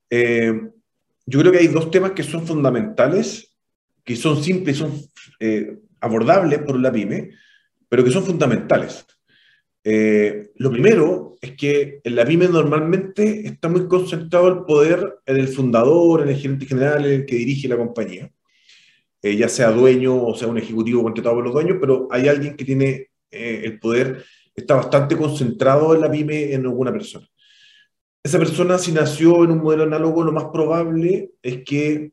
Eh, 0.09 0.53
yo 1.27 1.41
creo 1.41 1.51
que 1.51 1.59
hay 1.59 1.67
dos 1.67 1.91
temas 1.91 2.13
que 2.13 2.23
son 2.23 2.47
fundamentales, 2.47 3.53
que 4.05 4.15
son 4.15 4.41
simples, 4.41 4.77
son 4.77 4.93
abordables 6.01 6.61
por 6.61 6.79
la 6.79 6.93
pyme, 6.93 7.33
pero 7.89 8.05
que 8.05 8.13
son 8.13 8.25
fundamentales. 8.25 9.05
Eh, 9.89 10.51
lo 10.57 10.73
primero 10.73 11.37
es 11.41 11.53
que 11.53 12.01
en 12.03 12.17
la 12.17 12.25
pyme 12.25 12.49
normalmente 12.49 13.47
está 13.47 13.69
muy 13.69 13.87
concentrado 13.87 14.49
el 14.49 14.65
poder 14.65 15.21
en 15.25 15.37
el 15.37 15.47
fundador, 15.47 16.23
en 16.23 16.31
el 16.31 16.37
gerente 16.37 16.67
general, 16.67 17.07
en 17.07 17.13
el 17.13 17.25
que 17.25 17.37
dirige 17.37 17.69
la 17.69 17.77
compañía, 17.77 18.29
eh, 19.23 19.37
ya 19.37 19.49
sea 19.49 19.71
dueño 19.71 20.27
o 20.27 20.35
sea 20.35 20.49
un 20.49 20.59
ejecutivo 20.59 21.05
contratado 21.05 21.37
por 21.37 21.45
los 21.45 21.53
dueños, 21.53 21.79
pero 21.81 22.09
hay 22.11 22.27
alguien 22.27 22.57
que 22.57 22.65
tiene 22.65 23.11
eh, 23.31 23.63
el 23.63 23.79
poder, 23.79 24.25
está 24.57 24.75
bastante 24.75 25.17
concentrado 25.17 25.95
en 25.95 26.01
la 26.01 26.11
pyme 26.11 26.53
en 26.53 26.63
alguna 26.63 26.93
persona. 26.93 27.29
Esa 28.25 28.39
persona, 28.41 28.79
si 28.79 28.91
nació 28.91 29.45
en 29.45 29.53
un 29.53 29.59
modelo 29.59 29.85
análogo, 29.85 30.25
lo 30.25 30.33
más 30.33 30.47
probable 30.47 31.31
es 31.41 31.63
que 31.63 32.11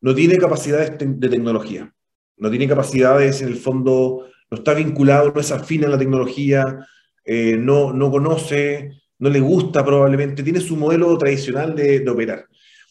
no 0.00 0.14
tiene 0.14 0.38
capacidades 0.38 0.96
de 0.96 1.28
tecnología, 1.28 1.92
no 2.36 2.50
tiene 2.50 2.68
capacidades 2.68 3.42
en 3.42 3.48
el 3.48 3.56
fondo 3.56 4.28
no 4.54 4.58
está 4.58 4.74
vinculado, 4.74 5.32
no 5.34 5.40
es 5.40 5.50
afín 5.50 5.84
a 5.84 5.88
la 5.88 5.98
tecnología, 5.98 6.86
eh, 7.24 7.56
no, 7.56 7.92
no 7.92 8.10
conoce, 8.10 9.02
no 9.18 9.28
le 9.28 9.40
gusta 9.40 9.84
probablemente, 9.84 10.44
tiene 10.44 10.60
su 10.60 10.76
modelo 10.76 11.18
tradicional 11.18 11.74
de, 11.74 12.08
operar. 12.08 12.46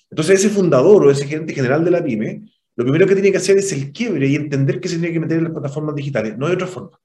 Entonces 0.10 0.40
ese 0.40 0.50
fundador 0.50 1.06
o 1.06 1.12
ese 1.12 1.26
gerente 1.26 1.54
general 1.54 1.86
de 1.86 1.92
la 1.92 2.04
pyme, 2.04 2.42
lo 2.76 2.84
primero 2.84 3.08
que 3.08 3.14
tiene 3.14 3.32
que 3.32 3.38
hacer 3.38 3.58
es 3.58 3.72
el 3.72 3.94
quiebre 3.94 4.28
y 4.28 4.36
entender 4.36 4.80
que 4.82 4.90
se 4.90 4.98
tiene 4.98 5.14
que 5.14 5.20
meter 5.20 5.38
en 5.38 5.46
las 5.46 5.54
plataformas 5.54 5.96
digitales. 5.96 6.38
No 6.38 6.48
hay 6.48 6.54
otra 6.54 6.68
forma. 6.68 7.00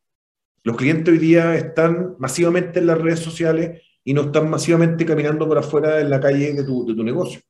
Los 0.65 0.77
clientes 0.77 1.13
hoy 1.13 1.19
día 1.19 1.55
están 1.55 2.17
masivamente 2.19 2.81
en 2.81 2.87
las 2.87 3.01
redes 3.01 3.21
sociales 3.21 3.83
y 4.03 4.13
no 4.13 4.23
están 4.23 4.51
masivamente 4.51 5.07
caminando 5.07 5.47
por 5.47 5.59
afuera 5.59 6.01
en 6.01 6.11
la 6.11 6.21
calle 6.21 6.53
de 6.53 6.65
tu, 6.65 6.85
de 6.85 6.95
tu 6.95 7.05
negocio. 7.05 7.41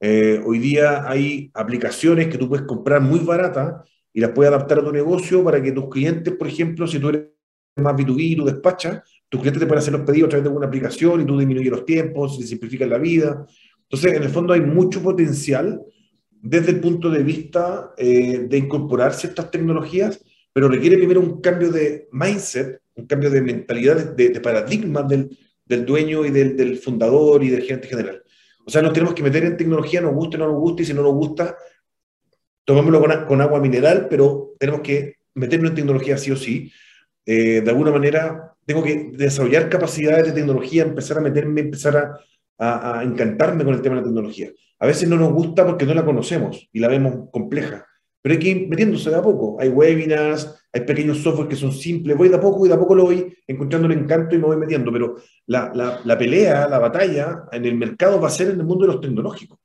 Eh, 0.00 0.40
hoy 0.46 0.58
día 0.58 1.06
hay 1.06 1.50
aplicaciones 1.52 2.28
que 2.28 2.38
tú 2.38 2.48
puedes 2.48 2.66
comprar 2.66 3.02
muy 3.02 3.20
baratas 3.20 3.86
y 4.12 4.20
las 4.20 4.30
puedes 4.30 4.52
adaptar 4.52 4.78
a 4.80 4.84
tu 4.84 4.92
negocio 4.92 5.44
para 5.44 5.62
que 5.62 5.72
tus 5.72 5.88
clientes, 5.88 6.34
por 6.34 6.48
ejemplo, 6.48 6.86
si 6.86 6.98
tú 6.98 7.10
eres 7.10 7.26
más 7.76 7.94
B2B, 7.94 8.36
tú 8.36 8.44
despachas, 8.44 9.02
tus 9.28 9.40
clientes 9.40 9.60
te 9.60 9.66
pueden 9.66 9.78
hacer 9.78 9.92
los 9.92 10.02
pedidos 10.02 10.26
a 10.26 10.30
través 10.30 10.44
de 10.44 10.48
alguna 10.48 10.66
aplicación 10.66 11.20
y 11.20 11.24
tú 11.24 11.38
disminuyes 11.38 11.70
los 11.70 11.84
tiempos, 11.84 12.36
se 12.36 12.46
simplificas 12.46 12.88
la 12.88 12.98
vida. 12.98 13.46
Entonces, 13.82 14.14
en 14.14 14.22
el 14.22 14.28
fondo 14.28 14.52
hay 14.52 14.60
mucho 14.60 15.02
potencial 15.02 15.80
desde 16.42 16.72
el 16.72 16.80
punto 16.80 17.10
de 17.10 17.22
vista 17.22 17.92
eh, 17.96 18.46
de 18.48 18.58
incorporar 18.58 19.14
ciertas 19.14 19.50
tecnologías, 19.50 20.24
pero 20.52 20.68
requiere 20.68 20.96
primero 20.96 21.20
un 21.20 21.40
cambio 21.40 21.70
de 21.70 22.08
mindset, 22.12 22.80
un 22.96 23.06
cambio 23.06 23.30
de 23.30 23.42
mentalidad, 23.42 24.14
de, 24.14 24.30
de 24.30 24.40
paradigma 24.40 25.02
del, 25.02 25.36
del, 25.64 25.86
dueño 25.86 26.24
y 26.24 26.30
del, 26.30 26.56
del, 26.56 26.78
fundador 26.78 27.44
y 27.44 27.50
del 27.50 27.62
gerente 27.62 27.88
general. 27.88 28.22
O 28.66 28.70
sea, 28.70 28.82
nos 28.82 28.92
tenemos 28.92 29.14
que 29.14 29.22
meter 29.22 29.44
en 29.44 29.56
tecnología, 29.56 30.00
nos 30.00 30.14
guste 30.14 30.36
o 30.36 30.40
no 30.40 30.48
nos 30.48 30.60
guste, 30.60 30.82
y 30.82 30.86
si 30.86 30.94
no 30.94 31.02
nos 31.02 31.14
gusta, 31.14 31.56
tomémoslo 32.64 33.26
con, 33.26 33.40
agua 33.40 33.60
mineral, 33.60 34.06
pero 34.08 34.54
tenemos 34.58 34.80
que 34.82 35.16
meternos 35.34 35.70
en 35.70 35.76
tecnología 35.76 36.18
sí 36.18 36.30
o 36.30 36.36
sí. 36.36 36.72
Eh, 37.26 37.60
de 37.60 37.70
alguna 37.70 37.90
manera, 37.90 38.54
tengo 38.66 38.82
que 38.82 39.10
desarrollar 39.12 39.68
capacidades 39.68 40.26
de 40.26 40.32
tecnología, 40.32 40.82
empezar 40.82 41.18
a 41.18 41.20
meterme, 41.20 41.62
empezar 41.62 42.18
a, 42.58 43.02
encantarme 43.02 43.64
con 43.64 43.74
el 43.74 43.80
tema 43.80 43.96
de 43.96 44.02
la 44.02 44.06
tecnología. 44.06 44.50
A 44.78 44.86
veces 44.86 45.08
no 45.08 45.16
nos 45.16 45.32
gusta 45.32 45.66
porque 45.66 45.86
no 45.86 45.94
la 45.94 46.04
conocemos 46.04 46.68
y 46.72 46.78
la 46.78 46.88
vemos 46.88 47.30
compleja, 47.32 47.86
pero 48.20 48.34
hay 48.34 48.38
que 48.38 48.48
ir 48.48 48.68
metiéndose 48.68 49.08
de 49.08 49.16
a 49.16 49.22
poco. 49.22 49.56
Hay 49.58 49.70
webinars, 49.70 50.62
hay 50.72 50.82
pequeños 50.82 51.22
software 51.22 51.48
que 51.48 51.56
son 51.56 51.72
simples, 51.72 52.18
voy 52.18 52.28
de 52.28 52.36
a 52.36 52.40
poco 52.40 52.66
y 52.66 52.68
de 52.68 52.74
a 52.74 52.78
poco 52.78 52.94
lo 52.94 53.04
voy 53.04 53.34
encontrando 53.46 53.86
el 53.86 53.98
encanto 53.98 54.34
y 54.34 54.38
me 54.38 54.44
voy 54.44 54.58
metiendo, 54.58 54.92
pero 54.92 55.16
la 55.46 56.18
pelea, 56.18 56.68
la 56.68 56.78
batalla 56.78 57.44
en 57.50 57.64
el 57.64 57.76
mercado 57.76 58.20
va 58.20 58.28
a 58.28 58.30
ser 58.30 58.50
en 58.50 58.60
el 58.60 58.66
mundo 58.66 58.86
de 58.86 58.92
los 58.92 59.00
tecnológicos 59.00 59.59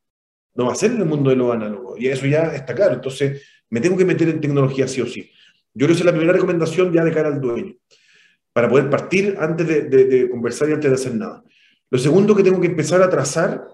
no 0.55 0.65
va 0.65 0.71
a 0.71 0.75
ser 0.75 0.91
en 0.91 1.01
el 1.01 1.05
mundo 1.05 1.29
de 1.29 1.35
lo 1.35 1.51
análogo. 1.51 1.95
Y 1.97 2.07
eso 2.07 2.25
ya 2.25 2.55
está 2.55 2.73
claro. 2.73 2.95
Entonces, 2.95 3.43
me 3.69 3.81
tengo 3.81 3.97
que 3.97 4.05
meter 4.05 4.29
en 4.29 4.41
tecnología 4.41 4.87
sí 4.87 5.01
o 5.01 5.05
sí. 5.05 5.29
Yo 5.73 5.85
creo 5.85 5.87
que 5.87 5.93
esa 5.93 6.01
es 6.01 6.05
la 6.05 6.11
primera 6.13 6.33
recomendación 6.33 6.93
ya 6.93 7.03
de 7.03 7.11
cara 7.11 7.27
al 7.27 7.41
dueño, 7.41 7.75
para 8.53 8.69
poder 8.69 8.89
partir 8.89 9.35
antes 9.39 9.67
de, 9.67 10.29
conversar 10.29 10.69
y 10.69 10.73
antes 10.73 10.89
de 10.89 10.95
hacer 10.95 11.15
nada. 11.15 11.43
Lo 11.89 11.99
segundo 11.99 12.35
que 12.35 12.43
tengo 12.43 12.61
que 12.61 12.67
empezar 12.67 13.01
a 13.01 13.09
trazar, 13.09 13.67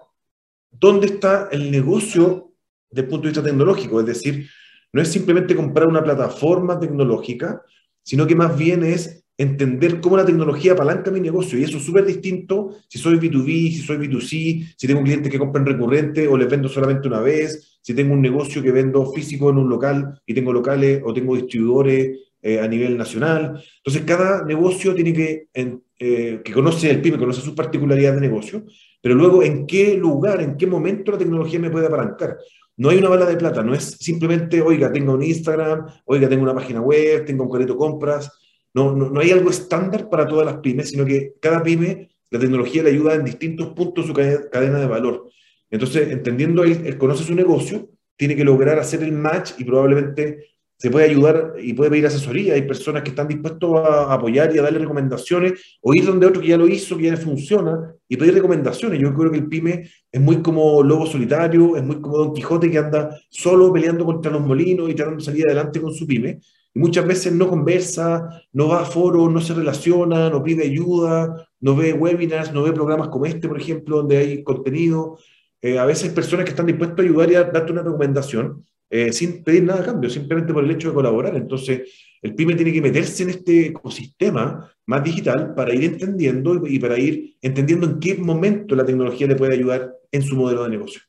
¿dónde 0.70 1.06
está 1.06 1.48
el 1.52 1.70
negocio 1.70 2.52
desde 2.90 3.02
el 3.02 3.08
punto 3.08 3.22
de 3.22 3.28
vista 3.28 3.42
tecnológico? 3.44 4.00
Es 4.00 4.06
decir, 4.06 4.48
no 4.92 5.00
es 5.00 5.08
simplemente 5.08 5.54
comprar 5.54 5.86
una 5.86 6.02
plataforma 6.02 6.78
tecnológica, 6.78 7.62
sino 8.02 8.26
que 8.26 8.34
más 8.34 8.58
bien 8.58 8.82
es 8.82 9.21
entender 9.38 10.00
cómo 10.00 10.16
la 10.16 10.24
tecnología 10.24 10.72
apalanca 10.72 11.10
mi 11.10 11.20
negocio. 11.20 11.58
Y 11.58 11.64
eso 11.64 11.78
es 11.78 11.84
súper 11.84 12.04
distinto 12.04 12.76
si 12.88 12.98
soy 12.98 13.16
B2B, 13.16 13.70
si 13.70 13.78
soy 13.78 13.96
B2C, 13.96 14.74
si 14.76 14.86
tengo 14.86 15.02
clientes 15.02 15.30
que 15.30 15.38
compran 15.38 15.66
recurrente 15.66 16.28
o 16.28 16.36
les 16.36 16.48
vendo 16.48 16.68
solamente 16.68 17.08
una 17.08 17.20
vez, 17.20 17.78
si 17.80 17.94
tengo 17.94 18.14
un 18.14 18.22
negocio 18.22 18.62
que 18.62 18.70
vendo 18.70 19.10
físico 19.12 19.50
en 19.50 19.58
un 19.58 19.68
local 19.68 20.20
y 20.26 20.34
tengo 20.34 20.52
locales 20.52 21.02
o 21.04 21.12
tengo 21.12 21.34
distribuidores 21.34 22.18
eh, 22.40 22.60
a 22.60 22.68
nivel 22.68 22.96
nacional. 22.96 23.62
Entonces, 23.76 24.02
cada 24.04 24.44
negocio 24.44 24.94
tiene 24.94 25.12
que, 25.12 25.48
eh, 25.54 26.40
que 26.44 26.52
conoce 26.52 26.90
el 26.90 27.00
PYME, 27.00 27.18
conoce 27.18 27.40
sus 27.40 27.54
particularidades 27.54 28.20
de 28.20 28.28
negocio, 28.28 28.64
pero 29.00 29.14
luego 29.14 29.42
en 29.42 29.66
qué 29.66 29.96
lugar, 29.96 30.40
en 30.40 30.56
qué 30.56 30.66
momento 30.66 31.12
la 31.12 31.18
tecnología 31.18 31.60
me 31.60 31.70
puede 31.70 31.86
apalancar. 31.86 32.36
No 32.76 32.88
hay 32.88 32.98
una 32.98 33.10
bala 33.10 33.26
de 33.26 33.36
plata, 33.36 33.62
no 33.62 33.74
es 33.74 33.84
simplemente, 34.00 34.60
oiga, 34.60 34.90
tengo 34.90 35.12
un 35.12 35.22
Instagram, 35.22 35.86
oiga, 36.06 36.28
tengo 36.28 36.42
una 36.42 36.54
página 36.54 36.80
web, 36.80 37.24
tengo 37.24 37.44
un 37.44 37.50
carrito 37.50 37.76
compras, 37.76 38.30
no, 38.74 38.94
no, 38.94 39.20
hay 39.20 39.30
algo 39.30 39.50
estándar 39.50 40.08
para 40.08 40.26
todas 40.26 40.46
las 40.46 40.56
pymes, 40.56 40.90
sino 40.90 41.04
que 41.04 41.34
cada 41.40 41.62
pyme, 41.62 42.10
la 42.30 42.38
tecnología 42.38 42.82
le 42.82 42.90
ayuda 42.90 43.14
en 43.14 43.24
distintos 43.24 43.68
puntos 43.68 44.06
su 44.06 44.14
cadena 44.14 44.78
de 44.78 44.86
valor. 44.86 45.28
Entonces, 45.70 46.10
entendiendo 46.10 46.64
él, 46.64 46.82
él 46.84 46.96
conoce 46.96 47.24
su 47.24 47.34
negocio, 47.34 47.90
tiene 48.16 48.36
que 48.36 48.44
lograr 48.44 48.78
hacer 48.78 49.02
el 49.02 49.12
match 49.12 49.52
y 49.58 49.64
probablemente 49.64 50.52
se 50.82 50.90
puede 50.90 51.06
ayudar 51.10 51.54
y 51.60 51.74
puede 51.74 51.90
pedir 51.90 52.06
asesoría. 52.06 52.54
Hay 52.54 52.62
personas 52.62 53.02
que 53.02 53.10
están 53.10 53.28
dispuestos 53.28 53.70
a 53.76 54.14
apoyar 54.14 54.54
y 54.54 54.58
a 54.58 54.62
darle 54.62 54.80
recomendaciones 54.80 55.78
o 55.80 55.94
ir 55.94 56.04
donde 56.04 56.26
otro 56.26 56.42
que 56.42 56.48
ya 56.48 56.56
lo 56.56 56.66
hizo, 56.66 56.96
que 56.96 57.04
ya 57.04 57.12
le 57.12 57.18
funciona 57.18 57.94
y 58.08 58.16
pedir 58.16 58.34
recomendaciones. 58.34 58.98
Yo 59.00 59.14
creo 59.14 59.30
que 59.30 59.38
el 59.38 59.48
pyme 59.48 59.88
es 60.10 60.20
muy 60.20 60.42
como 60.42 60.82
lobo 60.82 61.06
solitario, 61.06 61.76
es 61.76 61.84
muy 61.84 62.00
como 62.00 62.18
Don 62.18 62.34
Quijote 62.34 62.70
que 62.70 62.78
anda 62.78 63.16
solo 63.28 63.72
peleando 63.72 64.04
contra 64.04 64.32
los 64.32 64.40
molinos 64.40 64.90
y 64.90 64.94
tratando 64.94 65.18
de 65.18 65.24
salir 65.24 65.46
adelante 65.46 65.80
con 65.80 65.94
su 65.94 66.06
pyme 66.06 66.40
muchas 66.74 67.06
veces 67.06 67.32
no 67.32 67.48
conversa, 67.48 68.42
no 68.52 68.68
va 68.68 68.82
a 68.82 68.84
foros, 68.84 69.30
no 69.32 69.40
se 69.40 69.54
relaciona, 69.54 70.30
no 70.30 70.42
pide 70.42 70.64
ayuda, 70.64 71.48
no 71.60 71.76
ve 71.76 71.92
webinars, 71.92 72.52
no 72.52 72.62
ve 72.62 72.72
programas 72.72 73.08
como 73.08 73.26
este, 73.26 73.48
por 73.48 73.60
ejemplo, 73.60 73.98
donde 73.98 74.18
hay 74.18 74.42
contenido. 74.42 75.18
Eh, 75.60 75.78
a 75.78 75.84
veces 75.84 76.12
personas 76.12 76.44
que 76.44 76.50
están 76.50 76.66
dispuestas 76.66 76.98
a 76.98 77.02
ayudar 77.02 77.30
y 77.30 77.34
a 77.36 77.44
darte 77.44 77.72
una 77.72 77.82
recomendación 77.82 78.64
eh, 78.90 79.12
sin 79.12 79.42
pedir 79.42 79.64
nada 79.64 79.80
a 79.80 79.84
cambio, 79.84 80.10
simplemente 80.10 80.52
por 80.52 80.64
el 80.64 80.70
hecho 80.70 80.88
de 80.88 80.94
colaborar. 80.94 81.34
Entonces, 81.36 81.88
el 82.20 82.34
PyME 82.34 82.54
tiene 82.54 82.72
que 82.72 82.82
meterse 82.82 83.22
en 83.22 83.30
este 83.30 83.66
ecosistema 83.68 84.70
más 84.86 85.02
digital 85.02 85.54
para 85.54 85.74
ir 85.74 85.84
entendiendo 85.84 86.66
y 86.66 86.78
para 86.78 86.98
ir 86.98 87.36
entendiendo 87.40 87.86
en 87.86 88.00
qué 88.00 88.16
momento 88.16 88.74
la 88.76 88.84
tecnología 88.84 89.26
le 89.26 89.36
puede 89.36 89.54
ayudar 89.54 89.94
en 90.10 90.22
su 90.22 90.36
modelo 90.36 90.64
de 90.64 90.70
negocio. 90.70 91.00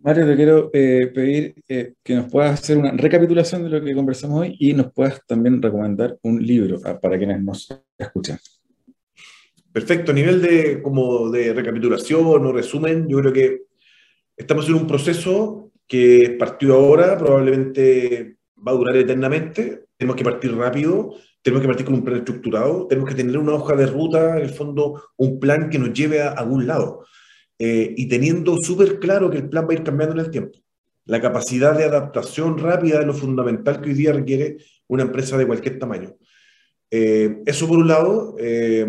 Mario, 0.00 0.26
te 0.26 0.36
quiero 0.36 0.70
eh, 0.72 1.10
pedir 1.12 1.54
eh, 1.68 1.94
que 2.04 2.14
nos 2.14 2.30
puedas 2.30 2.60
hacer 2.60 2.78
una 2.78 2.92
recapitulación 2.92 3.64
de 3.64 3.70
lo 3.70 3.84
que 3.84 3.94
conversamos 3.94 4.40
hoy 4.40 4.56
y 4.60 4.72
nos 4.72 4.92
puedas 4.92 5.20
también 5.26 5.60
recomendar 5.60 6.16
un 6.22 6.40
libro 6.44 6.78
ah, 6.84 6.98
para 7.00 7.18
quienes 7.18 7.42
nos 7.42 7.68
escuchan. 7.98 8.38
Perfecto, 9.72 10.12
a 10.12 10.14
nivel 10.14 10.40
de, 10.40 10.80
como 10.82 11.30
de 11.30 11.52
recapitulación 11.52 12.24
o 12.24 12.52
resumen, 12.52 13.08
yo 13.08 13.18
creo 13.18 13.32
que 13.32 13.62
estamos 14.36 14.68
en 14.68 14.74
un 14.74 14.86
proceso 14.86 15.72
que 15.86 16.36
partió 16.38 16.74
ahora, 16.74 17.18
probablemente 17.18 18.36
va 18.66 18.72
a 18.72 18.76
durar 18.76 18.96
eternamente, 18.96 19.86
tenemos 19.96 20.16
que 20.16 20.24
partir 20.24 20.54
rápido, 20.54 21.14
tenemos 21.42 21.60
que 21.60 21.68
partir 21.68 21.86
con 21.86 21.94
un 21.94 22.04
plan 22.04 22.18
estructurado, 22.18 22.86
tenemos 22.86 23.10
que 23.10 23.16
tener 23.16 23.36
una 23.36 23.54
hoja 23.54 23.74
de 23.74 23.86
ruta, 23.86 24.36
en 24.36 24.44
el 24.44 24.50
fondo, 24.50 25.02
un 25.16 25.40
plan 25.40 25.68
que 25.68 25.78
nos 25.78 25.92
lleve 25.92 26.22
a 26.22 26.30
algún 26.30 26.66
lado. 26.66 27.04
Eh, 27.58 27.94
y 27.96 28.06
teniendo 28.06 28.56
súper 28.58 29.00
claro 29.00 29.30
que 29.30 29.38
el 29.38 29.48
plan 29.48 29.64
va 29.64 29.72
a 29.72 29.74
ir 29.74 29.82
cambiando 29.82 30.14
en 30.14 30.24
el 30.24 30.30
tiempo. 30.30 30.58
La 31.06 31.20
capacidad 31.20 31.76
de 31.76 31.84
adaptación 31.84 32.58
rápida 32.58 33.00
es 33.00 33.06
lo 33.06 33.14
fundamental 33.14 33.80
que 33.80 33.90
hoy 33.90 33.94
día 33.94 34.12
requiere 34.12 34.58
una 34.86 35.02
empresa 35.02 35.36
de 35.36 35.46
cualquier 35.46 35.78
tamaño. 35.78 36.14
Eh, 36.90 37.42
eso 37.46 37.66
por 37.66 37.78
un 37.78 37.88
lado, 37.88 38.36
eh, 38.38 38.86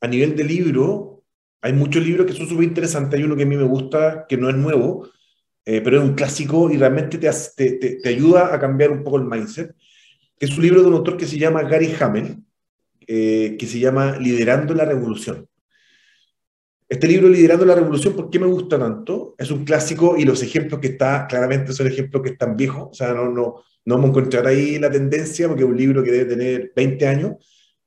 a 0.00 0.08
nivel 0.08 0.34
de 0.34 0.44
libro, 0.44 1.24
hay 1.60 1.72
muchos 1.72 2.04
libros 2.06 2.26
que 2.26 2.32
son 2.32 2.48
súper 2.48 2.64
interesantes. 2.64 3.18
Hay 3.18 3.24
uno 3.24 3.36
que 3.36 3.42
a 3.42 3.46
mí 3.46 3.56
me 3.56 3.64
gusta, 3.64 4.24
que 4.28 4.36
no 4.36 4.48
es 4.48 4.56
nuevo, 4.56 5.08
pero 5.64 5.96
es 5.96 6.08
un 6.08 6.14
clásico 6.14 6.70
y 6.70 6.76
realmente 6.76 7.18
te, 7.18 7.28
te, 7.56 7.96
te, 7.96 8.08
ayuda 8.08 8.54
a 8.54 8.60
cambiar 8.60 8.92
un 8.92 9.02
poco 9.02 9.16
el 9.16 9.24
mindset. 9.24 9.74
Es 10.38 10.56
un 10.56 10.62
libro 10.62 10.80
de 10.80 10.86
un 10.86 10.94
autor 10.94 11.16
que 11.16 11.26
se 11.26 11.38
llama 11.38 11.64
Gary 11.64 11.92
Hamel, 11.98 12.36
que 13.00 13.66
se 13.66 13.80
llama 13.80 14.16
Liderando 14.16 14.74
la 14.74 14.84
Revolución. 14.84 15.48
Este 16.88 17.08
libro, 17.08 17.28
Liderando 17.28 17.64
la 17.64 17.74
Revolución, 17.74 18.14
¿por 18.14 18.30
qué 18.30 18.38
me 18.38 18.46
gusta 18.46 18.78
tanto? 18.78 19.34
Es 19.38 19.50
un 19.50 19.64
clásico 19.64 20.16
y 20.16 20.24
los 20.24 20.40
ejemplos 20.44 20.78
que 20.78 20.88
está, 20.88 21.26
claramente 21.26 21.72
son 21.72 21.88
ejemplos 21.88 22.22
que 22.22 22.28
están 22.30 22.56
viejos, 22.56 22.90
o 22.92 22.94
sea, 22.94 23.12
no, 23.12 23.24
no, 23.24 23.56
no 23.84 23.94
vamos 23.96 24.04
a 24.04 24.10
encontrar 24.10 24.46
ahí 24.46 24.78
la 24.78 24.88
tendencia 24.88 25.48
porque 25.48 25.64
es 25.64 25.68
un 25.68 25.76
libro 25.76 26.04
que 26.04 26.12
debe 26.12 26.26
tener 26.26 26.72
20 26.76 27.08
años, 27.08 27.32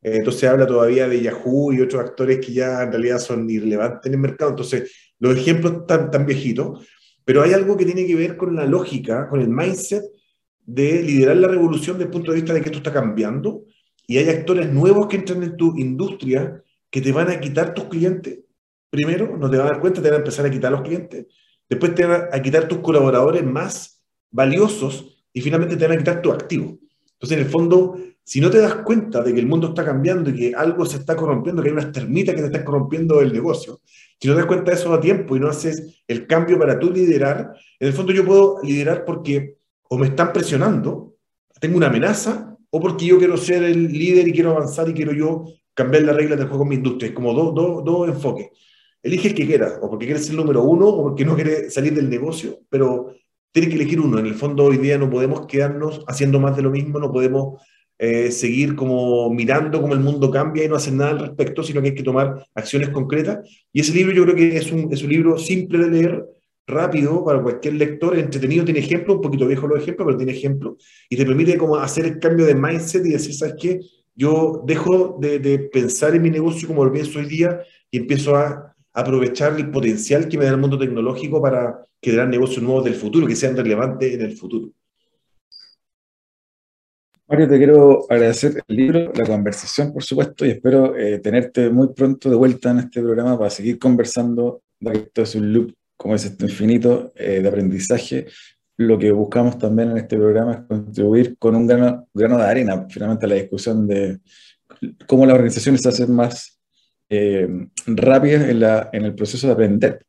eh, 0.02 0.18
entonces 0.18 0.50
habla 0.50 0.68
todavía 0.68 1.08
de 1.08 1.22
Yahoo 1.22 1.72
y 1.72 1.80
otros 1.80 2.04
actores 2.04 2.45
que 2.45 2.52
ya 2.52 2.84
en 2.84 2.91
realidad 2.91 3.20
son 3.20 3.50
irrelevantes 3.50 4.06
en 4.06 4.16
el 4.16 4.20
mercado, 4.20 4.52
entonces 4.52 4.91
los 5.18 5.38
ejemplos 5.38 5.74
están 5.80 6.12
tan 6.12 6.26
viejitos, 6.26 6.86
pero 7.24 7.41
hay 7.41 7.54
algo 7.54 7.78
que 7.78 7.86
tiene 7.86 8.06
que 8.06 8.16
ver 8.16 8.36
con 8.36 8.54
la 8.54 8.66
lógica, 8.66 9.30
con 9.30 9.39
el 9.39 9.47
mindset 9.47 10.04
de 10.66 11.02
liderar 11.04 11.38
la 11.38 11.47
revolución 11.47 11.97
desde 11.97 12.08
el 12.08 12.12
punto 12.12 12.32
de 12.32 12.41
vista 12.41 12.54
de 12.54 12.60
que 12.60 12.66
esto 12.66 12.80
está 12.80 12.91
cambiando 12.91 13.64
y 14.06 14.18
hay 14.18 14.28
actores 14.28 14.70
nuevos 14.70 15.08
que 15.08 15.16
entran 15.16 15.41
en 15.43 15.56
tu 15.56 15.78
industria 15.78 16.62
que 16.89 17.00
te 17.00 17.14
van 17.14 17.30
a 17.30 17.39
quitar 17.39 17.74
tus 17.74 17.86
clientes 17.86 18.39
primero, 18.89 19.37
no 19.37 19.49
te 19.49 19.57
van 19.57 19.67
a 19.67 19.71
dar 19.71 19.79
cuenta, 19.79 20.01
te 20.01 20.09
van 20.09 20.15
a 20.15 20.19
empezar 20.19 20.45
a 20.45 20.51
quitar 20.51 20.71
los 20.71 20.81
clientes, 20.81 21.27
después 21.69 21.93
te 21.95 22.05
van 22.05 22.23
a 22.31 22.41
quitar 22.41 22.67
tus 22.67 22.79
colaboradores 22.79 23.43
más 23.43 24.01
valiosos 24.31 25.25
y 25.33 25.41
finalmente 25.41 25.77
te 25.77 25.87
van 25.87 25.95
a 25.95 25.99
quitar 25.99 26.21
tu 26.21 26.31
activo. 26.31 26.77
Entonces, 27.13 27.37
en 27.37 27.43
el 27.43 27.49
fondo, 27.49 27.97
si 28.23 28.39
no 28.39 28.49
te 28.49 28.59
das 28.59 28.75
cuenta 28.75 29.21
de 29.21 29.33
que 29.33 29.39
el 29.39 29.47
mundo 29.47 29.69
está 29.69 29.83
cambiando 29.83 30.29
y 30.29 30.35
que 30.35 30.55
algo 30.55 30.85
se 30.85 30.97
está 30.97 31.15
corrompiendo, 31.15 31.61
que 31.61 31.69
hay 31.69 31.73
unas 31.73 31.91
termitas 31.91 32.35
que 32.35 32.41
te 32.41 32.47
están 32.47 32.63
corrompiendo 32.63 33.21
el 33.21 33.33
negocio, 33.33 33.81
si 34.19 34.27
no 34.27 34.33
te 34.33 34.39
das 34.39 34.47
cuenta 34.47 34.71
de 34.71 34.77
eso 34.77 34.93
a 34.93 34.99
tiempo 34.99 35.35
y 35.35 35.39
no 35.39 35.49
haces 35.49 36.03
el 36.07 36.27
cambio 36.27 36.57
para 36.57 36.79
tú 36.79 36.91
liderar, 36.91 37.53
en 37.79 37.87
el 37.87 37.93
fondo 37.93 38.13
yo 38.13 38.25
puedo 38.25 38.59
liderar 38.63 39.05
porque 39.05 39.57
o 39.89 39.97
me 39.97 40.07
están 40.07 40.31
presionando, 40.31 41.15
tengo 41.59 41.77
una 41.77 41.87
amenaza, 41.87 42.49
o 42.69 42.79
porque 42.79 43.05
yo 43.05 43.17
quiero 43.17 43.37
ser 43.37 43.63
el 43.63 43.91
líder 43.91 44.27
y 44.27 44.31
quiero 44.31 44.51
avanzar 44.51 44.87
y 44.89 44.93
quiero 44.93 45.11
yo 45.13 45.45
cambiar 45.73 46.03
las 46.03 46.15
reglas 46.15 46.37
del 46.37 46.47
juego 46.47 46.63
en 46.63 46.69
mi 46.69 46.75
industria. 46.75 47.09
Es 47.09 47.15
como 47.15 47.33
dos, 47.33 47.55
dos, 47.55 47.83
dos 47.83 48.07
enfoques. 48.07 48.49
Elige 49.02 49.30
el 49.30 49.36
que 49.36 49.45
quieras, 49.45 49.80
o 49.82 49.89
porque 49.89 50.06
quieres 50.06 50.26
ser 50.26 50.36
número 50.36 50.64
uno, 50.64 50.88
o 50.88 51.04
porque 51.04 51.26
no 51.26 51.36
quieres 51.36 51.74
salir 51.74 51.93
del 51.93 52.10
negocio, 52.10 52.60
pero 52.70 53.14
tienes 53.52 53.70
que 53.70 53.76
elegir 53.76 54.00
uno. 54.00 54.20
En 54.20 54.26
el 54.26 54.36
fondo, 54.36 54.66
hoy 54.66 54.78
día 54.78 54.97
no 54.97 55.10
podemos 55.10 55.45
quedarnos 55.47 56.04
haciendo 56.08 56.39
más 56.39 56.56
de 56.56 56.64
lo 56.64 56.70
mismo, 56.70 57.00
no 57.00 57.12
podemos 57.12 57.62
eh, 57.97 58.32
seguir 58.32 58.76
como 58.76 59.30
mirando 59.30 59.82
cómo 59.82 59.93
el 59.93 60.00
mundo 60.00 60.32
cambia 60.32 60.64
y 60.64 60.70
no 60.70 60.76
hacer 60.76 60.93
nada 60.93 61.12
al 61.12 61.20
respecto, 61.20 61.64
sino 61.64 61.82
que 61.82 61.89
hay 61.89 61.95
que 61.95 62.04
tomar 62.04 62.45
acciones 62.56 62.89
concretas. 62.89 63.39
Y 63.74 63.82
ese 63.82 63.93
libro 63.93 64.14
yo 64.14 64.24
creo 64.24 64.36
que 64.36 64.58
es 64.58 64.72
un, 64.72 64.91
es 64.91 65.04
un 65.04 65.10
libro 65.10 65.38
simple 65.38 65.80
de 65.80 65.89
leer, 65.89 66.26
rápido 66.70 67.26
para 67.26 67.41
cualquier 67.41 67.74
lector, 67.74 68.18
entretenido, 68.18 68.64
tiene 68.64 68.80
ejemplos, 68.80 69.18
un 69.18 69.22
poquito 69.22 69.47
viejo 69.47 69.68
los 69.68 69.82
ejemplos, 69.82 70.06
pero 70.06 70.18
tiene 70.18 70.34
ejemplos, 70.34 70.76
y 71.10 71.18
te 71.18 71.26
permite 71.26 71.58
como 71.58 71.76
hacer 71.76 72.06
el 72.06 72.20
cambio 72.20 72.45
de 72.45 72.56
mindset 72.56 73.06
y 73.06 73.10
decir, 73.10 73.34
¿sabes 73.34 73.56
qué? 73.60 73.80
Yo 74.16 74.64
dejo 74.66 75.18
de, 75.20 75.39
de 75.39 75.60
pensar 75.60 76.16
en 76.16 76.22
mi 76.22 76.30
negocio 76.30 76.68
como 76.68 76.86
lo 76.86 76.91
pienso 76.91 77.20
hoy 77.20 77.26
día 77.26 77.60
y 77.89 77.97
empiezo 77.97 78.36
a 78.36 78.68
aprovechar 78.93 79.55
el 79.57 79.69
potencial 79.69 80.27
que 80.27 80.37
me 80.37 80.45
da 80.45 80.51
el 80.51 80.57
mundo 80.57 80.77
tecnológico 80.77 81.41
para 81.41 81.85
crear 82.01 82.27
negocios 82.27 82.63
nuevos 82.63 82.83
del 82.83 82.95
futuro, 82.95 83.27
que 83.27 83.35
sean 83.35 83.55
relevantes 83.55 84.13
en 84.13 84.21
el 84.21 84.35
futuro. 84.35 84.71
Mario, 87.27 87.47
te 87.47 87.57
quiero 87.57 88.05
agradecer 88.09 88.63
el 88.67 88.75
libro, 88.75 89.11
la 89.13 89.23
conversación, 89.23 89.93
por 89.93 90.03
supuesto, 90.03 90.47
y 90.47 90.49
espero 90.49 90.97
eh, 90.97 91.19
tenerte 91.19 91.69
muy 91.69 91.89
pronto 91.93 92.27
de 92.27 92.35
vuelta 92.35 92.71
en 92.71 92.79
este 92.79 93.01
programa 93.01 93.37
para 93.37 93.51
seguir 93.51 93.77
conversando, 93.77 94.63
que 94.79 94.97
esto 94.97 95.21
es 95.21 95.35
un 95.35 95.53
loop, 95.53 95.73
como 95.95 96.15
es 96.15 96.25
este 96.25 96.45
infinito, 96.45 97.11
eh, 97.15 97.39
de 97.41 97.47
aprendizaje. 97.47 98.25
Lo 98.77 98.97
que 98.97 99.11
buscamos 99.11 99.59
también 99.59 99.91
en 99.91 99.97
este 99.97 100.17
programa 100.17 100.53
es 100.53 100.59
contribuir 100.61 101.37
con 101.37 101.55
un 101.55 101.67
grano, 101.67 102.07
grano 102.13 102.37
de 102.37 102.43
arena, 102.45 102.87
finalmente, 102.89 103.27
a 103.27 103.29
la 103.29 103.35
discusión 103.35 103.87
de 103.87 104.19
cómo 105.05 105.25
las 105.27 105.35
organizaciones 105.35 105.81
se 105.81 105.89
hacen 105.89 106.11
más 106.11 106.59
eh, 107.10 107.47
rápidas 107.88 108.49
en, 108.49 108.60
la, 108.60 108.89
en 108.93 109.05
el 109.05 109.16
proceso 109.16 109.47
de 109.47 109.53
aprender. 109.53 110.05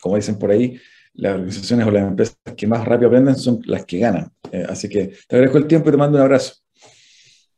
Como 0.00 0.16
dicen 0.16 0.38
por 0.38 0.50
ahí, 0.50 0.78
las 1.14 1.34
organizaciones 1.34 1.86
o 1.86 1.90
las 1.90 2.08
empresas 2.08 2.36
que 2.56 2.66
más 2.66 2.84
rápido 2.84 3.08
aprenden 3.08 3.36
son 3.36 3.60
las 3.64 3.84
que 3.84 3.98
ganan. 3.98 4.30
Eh, 4.50 4.66
así 4.68 4.88
que 4.88 5.12
te 5.28 5.36
agradezco 5.36 5.58
el 5.58 5.66
tiempo 5.66 5.88
y 5.88 5.92
te 5.92 5.98
mando 5.98 6.18
un 6.18 6.24
abrazo. 6.24 6.54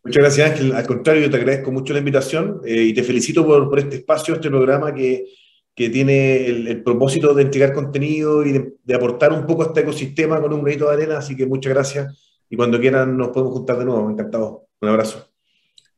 Muchas 0.04 0.22
gracias, 0.22 0.50
Ángel. 0.50 0.72
Al 0.72 0.86
contrario, 0.86 1.30
te 1.30 1.36
agradezco 1.36 1.70
mucho 1.70 1.92
la 1.92 2.00
invitación 2.00 2.60
eh, 2.66 2.82
y 2.82 2.94
te 2.94 3.04
felicito 3.04 3.46
por, 3.46 3.68
por, 3.68 3.78
este 3.78 3.96
espacio, 3.96 4.34
este 4.34 4.50
programa 4.50 4.92
que, 4.92 5.26
que 5.74 5.90
tiene 5.90 6.46
el, 6.46 6.66
el, 6.66 6.82
propósito 6.82 7.34
de 7.34 7.42
entregar 7.42 7.72
contenido 7.72 8.44
y 8.44 8.52
de, 8.52 8.74
de, 8.82 8.94
aportar 8.94 9.32
un 9.32 9.46
poco 9.46 9.62
a 9.62 9.66
este 9.66 9.82
ecosistema 9.82 10.40
con 10.40 10.52
un 10.52 10.62
granito 10.62 10.88
de 10.88 10.94
arena. 10.94 11.18
Así 11.18 11.36
que 11.36 11.46
muchas 11.46 11.72
gracias 11.72 12.32
y 12.50 12.56
cuando 12.56 12.80
quieran 12.80 13.16
nos 13.16 13.28
podemos 13.28 13.54
juntar 13.54 13.78
de 13.78 13.84
nuevo. 13.84 14.10
Encantado. 14.10 14.66
Un 14.80 14.88
abrazo. 14.88 15.31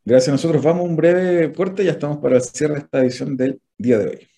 Gracias 0.04 0.28
a 0.28 0.32
nosotros. 0.32 0.62
Vamos 0.62 0.82
a 0.82 0.88
un 0.88 0.96
breve 0.96 1.52
corte 1.52 1.82
y 1.82 1.86
ya 1.86 1.92
estamos 1.92 2.18
para 2.18 2.36
el 2.36 2.42
cierre 2.42 2.74
de 2.74 2.80
esta 2.80 2.98
edición 3.00 3.36
del 3.36 3.60
día 3.78 3.98
de 3.98 4.08
hoy. 4.08 4.28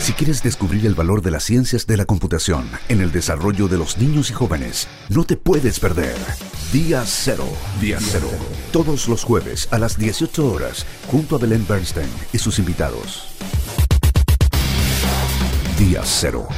Si 0.00 0.12
quieres 0.14 0.42
descubrir 0.42 0.86
el 0.86 0.94
valor 0.94 1.22
de 1.22 1.30
las 1.30 1.44
ciencias 1.44 1.86
de 1.86 1.96
la 1.96 2.04
computación 2.04 2.68
en 2.88 3.00
el 3.00 3.12
desarrollo 3.12 3.68
de 3.68 3.78
los 3.78 3.98
niños 3.98 4.30
y 4.30 4.32
jóvenes, 4.32 4.88
no 5.08 5.24
te 5.24 5.36
puedes 5.36 5.78
perder. 5.78 6.16
Día 6.72 7.04
Cero. 7.06 7.46
Día 7.80 7.98
Cero. 8.00 8.28
Todos 8.72 9.08
los 9.08 9.22
jueves 9.22 9.68
a 9.70 9.78
las 9.78 9.96
18 9.96 10.52
horas, 10.52 10.84
junto 11.06 11.36
a 11.36 11.38
Belén 11.38 11.64
Bernstein 11.68 12.08
y 12.32 12.38
sus 12.38 12.58
invitados. 12.58 13.28
Día 15.78 16.00
Cero. 16.04 16.48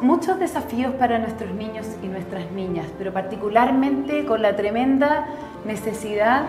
Muchos 0.00 0.38
desafíos 0.38 0.94
para 0.94 1.18
nuestros 1.18 1.52
niños 1.54 1.86
y 2.02 2.06
nuestras 2.06 2.50
niñas, 2.52 2.86
pero 2.98 3.12
particularmente 3.12 4.24
con 4.24 4.42
la 4.42 4.56
tremenda 4.56 5.26
necesidad 5.64 6.44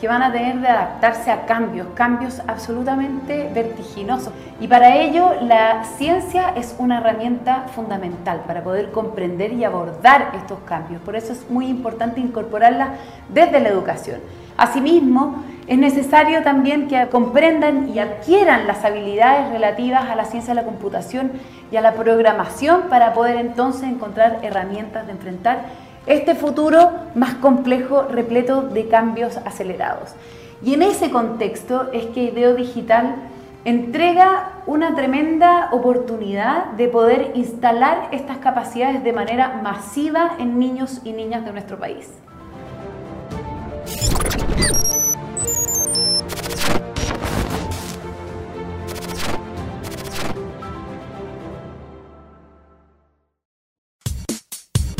que 0.00 0.08
van 0.08 0.22
a 0.22 0.30
tener 0.30 0.60
de 0.60 0.68
adaptarse 0.68 1.30
a 1.30 1.46
cambios, 1.46 1.86
cambios 1.94 2.42
absolutamente 2.46 3.50
vertiginosos. 3.54 4.32
Y 4.60 4.68
para 4.68 4.96
ello 4.96 5.32
la 5.40 5.84
ciencia 5.96 6.50
es 6.50 6.74
una 6.78 6.98
herramienta 6.98 7.66
fundamental 7.74 8.42
para 8.46 8.62
poder 8.62 8.90
comprender 8.90 9.52
y 9.52 9.64
abordar 9.64 10.32
estos 10.34 10.58
cambios. 10.60 11.00
Por 11.00 11.16
eso 11.16 11.32
es 11.32 11.48
muy 11.50 11.66
importante 11.66 12.20
incorporarla 12.20 12.94
desde 13.28 13.60
la 13.60 13.70
educación. 13.70 14.20
Asimismo, 14.56 15.44
es 15.66 15.78
necesario 15.78 16.42
también 16.42 16.86
que 16.86 17.08
comprendan 17.08 17.88
y 17.88 17.98
adquieran 17.98 18.66
las 18.66 18.84
habilidades 18.84 19.50
relativas 19.50 20.08
a 20.08 20.14
la 20.14 20.24
ciencia 20.24 20.54
de 20.54 20.60
la 20.60 20.66
computación 20.66 21.32
y 21.72 21.76
a 21.76 21.80
la 21.80 21.94
programación 21.94 22.82
para 22.88 23.12
poder 23.12 23.36
entonces 23.36 23.84
encontrar 23.84 24.38
herramientas 24.42 25.06
de 25.06 25.12
enfrentar 25.12 25.64
este 26.06 26.36
futuro 26.36 26.92
más 27.16 27.34
complejo, 27.34 28.02
repleto 28.02 28.62
de 28.62 28.86
cambios 28.86 29.38
acelerados. 29.38 30.14
Y 30.62 30.74
en 30.74 30.82
ese 30.82 31.10
contexto 31.10 31.90
es 31.92 32.06
que 32.06 32.24
Ideo 32.24 32.54
Digital 32.54 33.16
entrega 33.64 34.52
una 34.66 34.94
tremenda 34.94 35.68
oportunidad 35.72 36.66
de 36.76 36.86
poder 36.86 37.32
instalar 37.34 38.08
estas 38.12 38.38
capacidades 38.38 39.02
de 39.02 39.12
manera 39.12 39.60
masiva 39.62 40.36
en 40.38 40.60
niños 40.60 41.00
y 41.02 41.12
niñas 41.12 41.44
de 41.44 41.52
nuestro 41.52 41.76
país. 41.76 42.08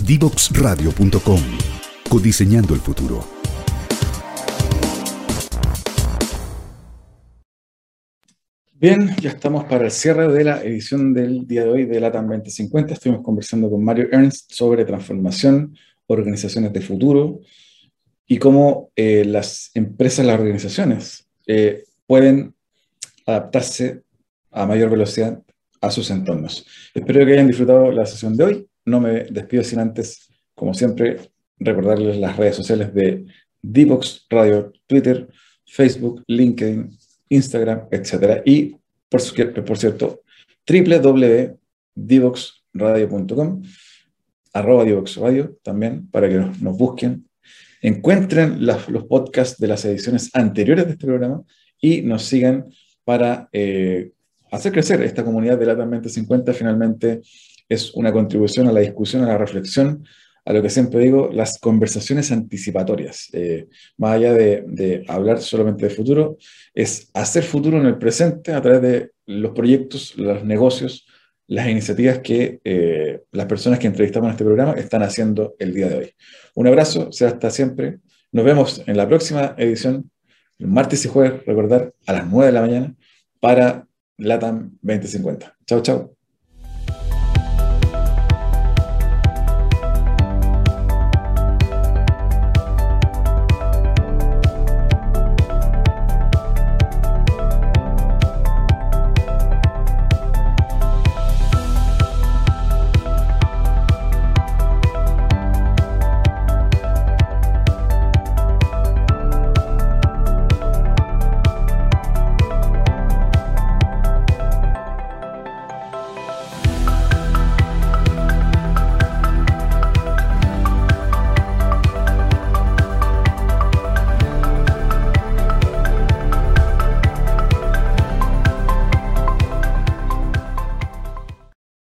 Divoxradio.com. 0.06 1.40
Codiseñando 2.08 2.74
el 2.74 2.80
futuro. 2.80 3.24
Bien, 8.74 9.16
ya 9.20 9.30
estamos 9.30 9.64
para 9.64 9.86
el 9.86 9.90
cierre 9.90 10.32
de 10.32 10.44
la 10.44 10.62
edición 10.62 11.12
del 11.12 11.44
día 11.48 11.64
de 11.64 11.70
hoy 11.70 11.84
de 11.86 11.98
LATAM 11.98 12.28
2050. 12.28 12.94
Estuvimos 12.94 13.24
conversando 13.24 13.68
con 13.68 13.82
Mario 13.82 14.06
Ernst 14.12 14.52
sobre 14.52 14.84
transformación, 14.84 15.76
organizaciones 16.06 16.72
de 16.72 16.82
futuro 16.82 17.40
y 18.28 18.38
cómo 18.38 18.92
eh, 18.94 19.24
las 19.24 19.72
empresas, 19.74 20.24
las 20.24 20.38
organizaciones 20.38 21.26
eh, 21.48 21.82
pueden 22.06 22.54
adaptarse 23.26 24.02
a 24.52 24.66
mayor 24.66 24.88
velocidad 24.88 25.42
a 25.80 25.90
sus 25.90 26.08
entornos. 26.12 26.64
Espero 26.94 27.26
que 27.26 27.32
hayan 27.32 27.48
disfrutado 27.48 27.90
la 27.90 28.06
sesión 28.06 28.36
de 28.36 28.44
hoy 28.44 28.68
no 28.86 29.00
me 29.00 29.24
despido 29.24 29.62
sin 29.62 29.80
antes, 29.80 30.32
como 30.54 30.72
siempre, 30.72 31.18
recordarles 31.58 32.16
las 32.16 32.34
redes 32.36 32.56
sociales 32.56 32.94
de 32.94 33.26
Divox 33.60 34.26
Radio, 34.30 34.72
Twitter, 34.86 35.28
Facebook, 35.66 36.24
LinkedIn, 36.26 36.96
Instagram, 37.28 37.88
etc. 37.90 38.40
Y, 38.44 38.76
por, 39.08 39.20
por 39.64 39.76
cierto, 39.76 40.22
www.divoxradio.com, 40.66 43.62
arroba 44.52 44.84
Divox 44.84 45.16
Radio 45.16 45.56
también, 45.62 46.08
para 46.10 46.28
que 46.28 46.34
nos, 46.36 46.78
busquen, 46.78 47.28
encuentren 47.82 48.64
los 48.64 49.04
podcasts 49.08 49.58
de 49.58 49.66
las 49.68 49.84
ediciones 49.84 50.30
anteriores 50.32 50.86
de 50.86 50.92
este 50.92 51.06
programa 51.06 51.42
y 51.80 52.02
nos 52.02 52.24
sigan 52.24 52.66
para 53.04 53.48
eh, 53.52 54.12
hacer 54.50 54.72
crecer 54.72 55.02
esta 55.02 55.24
comunidad 55.24 55.58
de 55.58 55.66
LATAM 55.66 55.90
2050 55.90 56.52
finalmente 56.52 57.20
es 57.68 57.92
una 57.94 58.12
contribución 58.12 58.68
a 58.68 58.72
la 58.72 58.80
discusión, 58.80 59.24
a 59.24 59.28
la 59.28 59.38
reflexión, 59.38 60.04
a 60.44 60.52
lo 60.52 60.62
que 60.62 60.70
siempre 60.70 61.00
digo, 61.00 61.28
las 61.32 61.58
conversaciones 61.58 62.30
anticipatorias. 62.30 63.28
Eh, 63.32 63.66
más 63.96 64.14
allá 64.14 64.32
de, 64.32 65.04
hablar 65.08 65.40
solamente 65.40 65.86
de 65.86 65.90
futuro, 65.94 66.38
es 66.72 67.10
hacer 67.14 67.42
futuro 67.42 67.78
en 67.78 67.86
el 67.86 67.98
presente 67.98 68.52
a 68.52 68.62
través 68.62 68.82
de 68.82 69.10
los 69.26 69.52
proyectos, 69.52 70.16
los 70.16 70.44
negocios, 70.44 71.06
las 71.48 71.68
iniciativas 71.68 72.20
que 72.20 72.60
eh, 72.62 73.22
las 73.32 73.46
personas 73.46 73.80
que 73.80 73.88
entrevistamos 73.88 74.28
en 74.28 74.32
este 74.32 74.44
programa 74.44 74.72
están 74.74 75.02
haciendo 75.02 75.56
el 75.58 75.74
día 75.74 75.88
de 75.88 75.96
hoy. 75.96 76.12
Un 76.54 76.68
abrazo, 76.68 77.10
sea 77.10 77.28
hasta 77.28 77.50
siempre. 77.50 77.98
Nos 78.30 78.44
vemos 78.44 78.82
en 78.86 78.96
la 78.96 79.08
próxima 79.08 79.54
edición, 79.58 80.10
el 80.58 80.68
martes 80.68 81.04
y 81.04 81.08
jueves, 81.08 81.44
recordar, 81.44 81.92
a 82.06 82.12
las 82.12 82.26
9 82.28 82.46
de 82.46 82.52
la 82.52 82.60
mañana, 82.60 82.94
para 83.40 83.86
LATAM 84.18 84.78
2050. 84.82 85.46
Chao, 85.66 85.80
chao. 85.80 86.15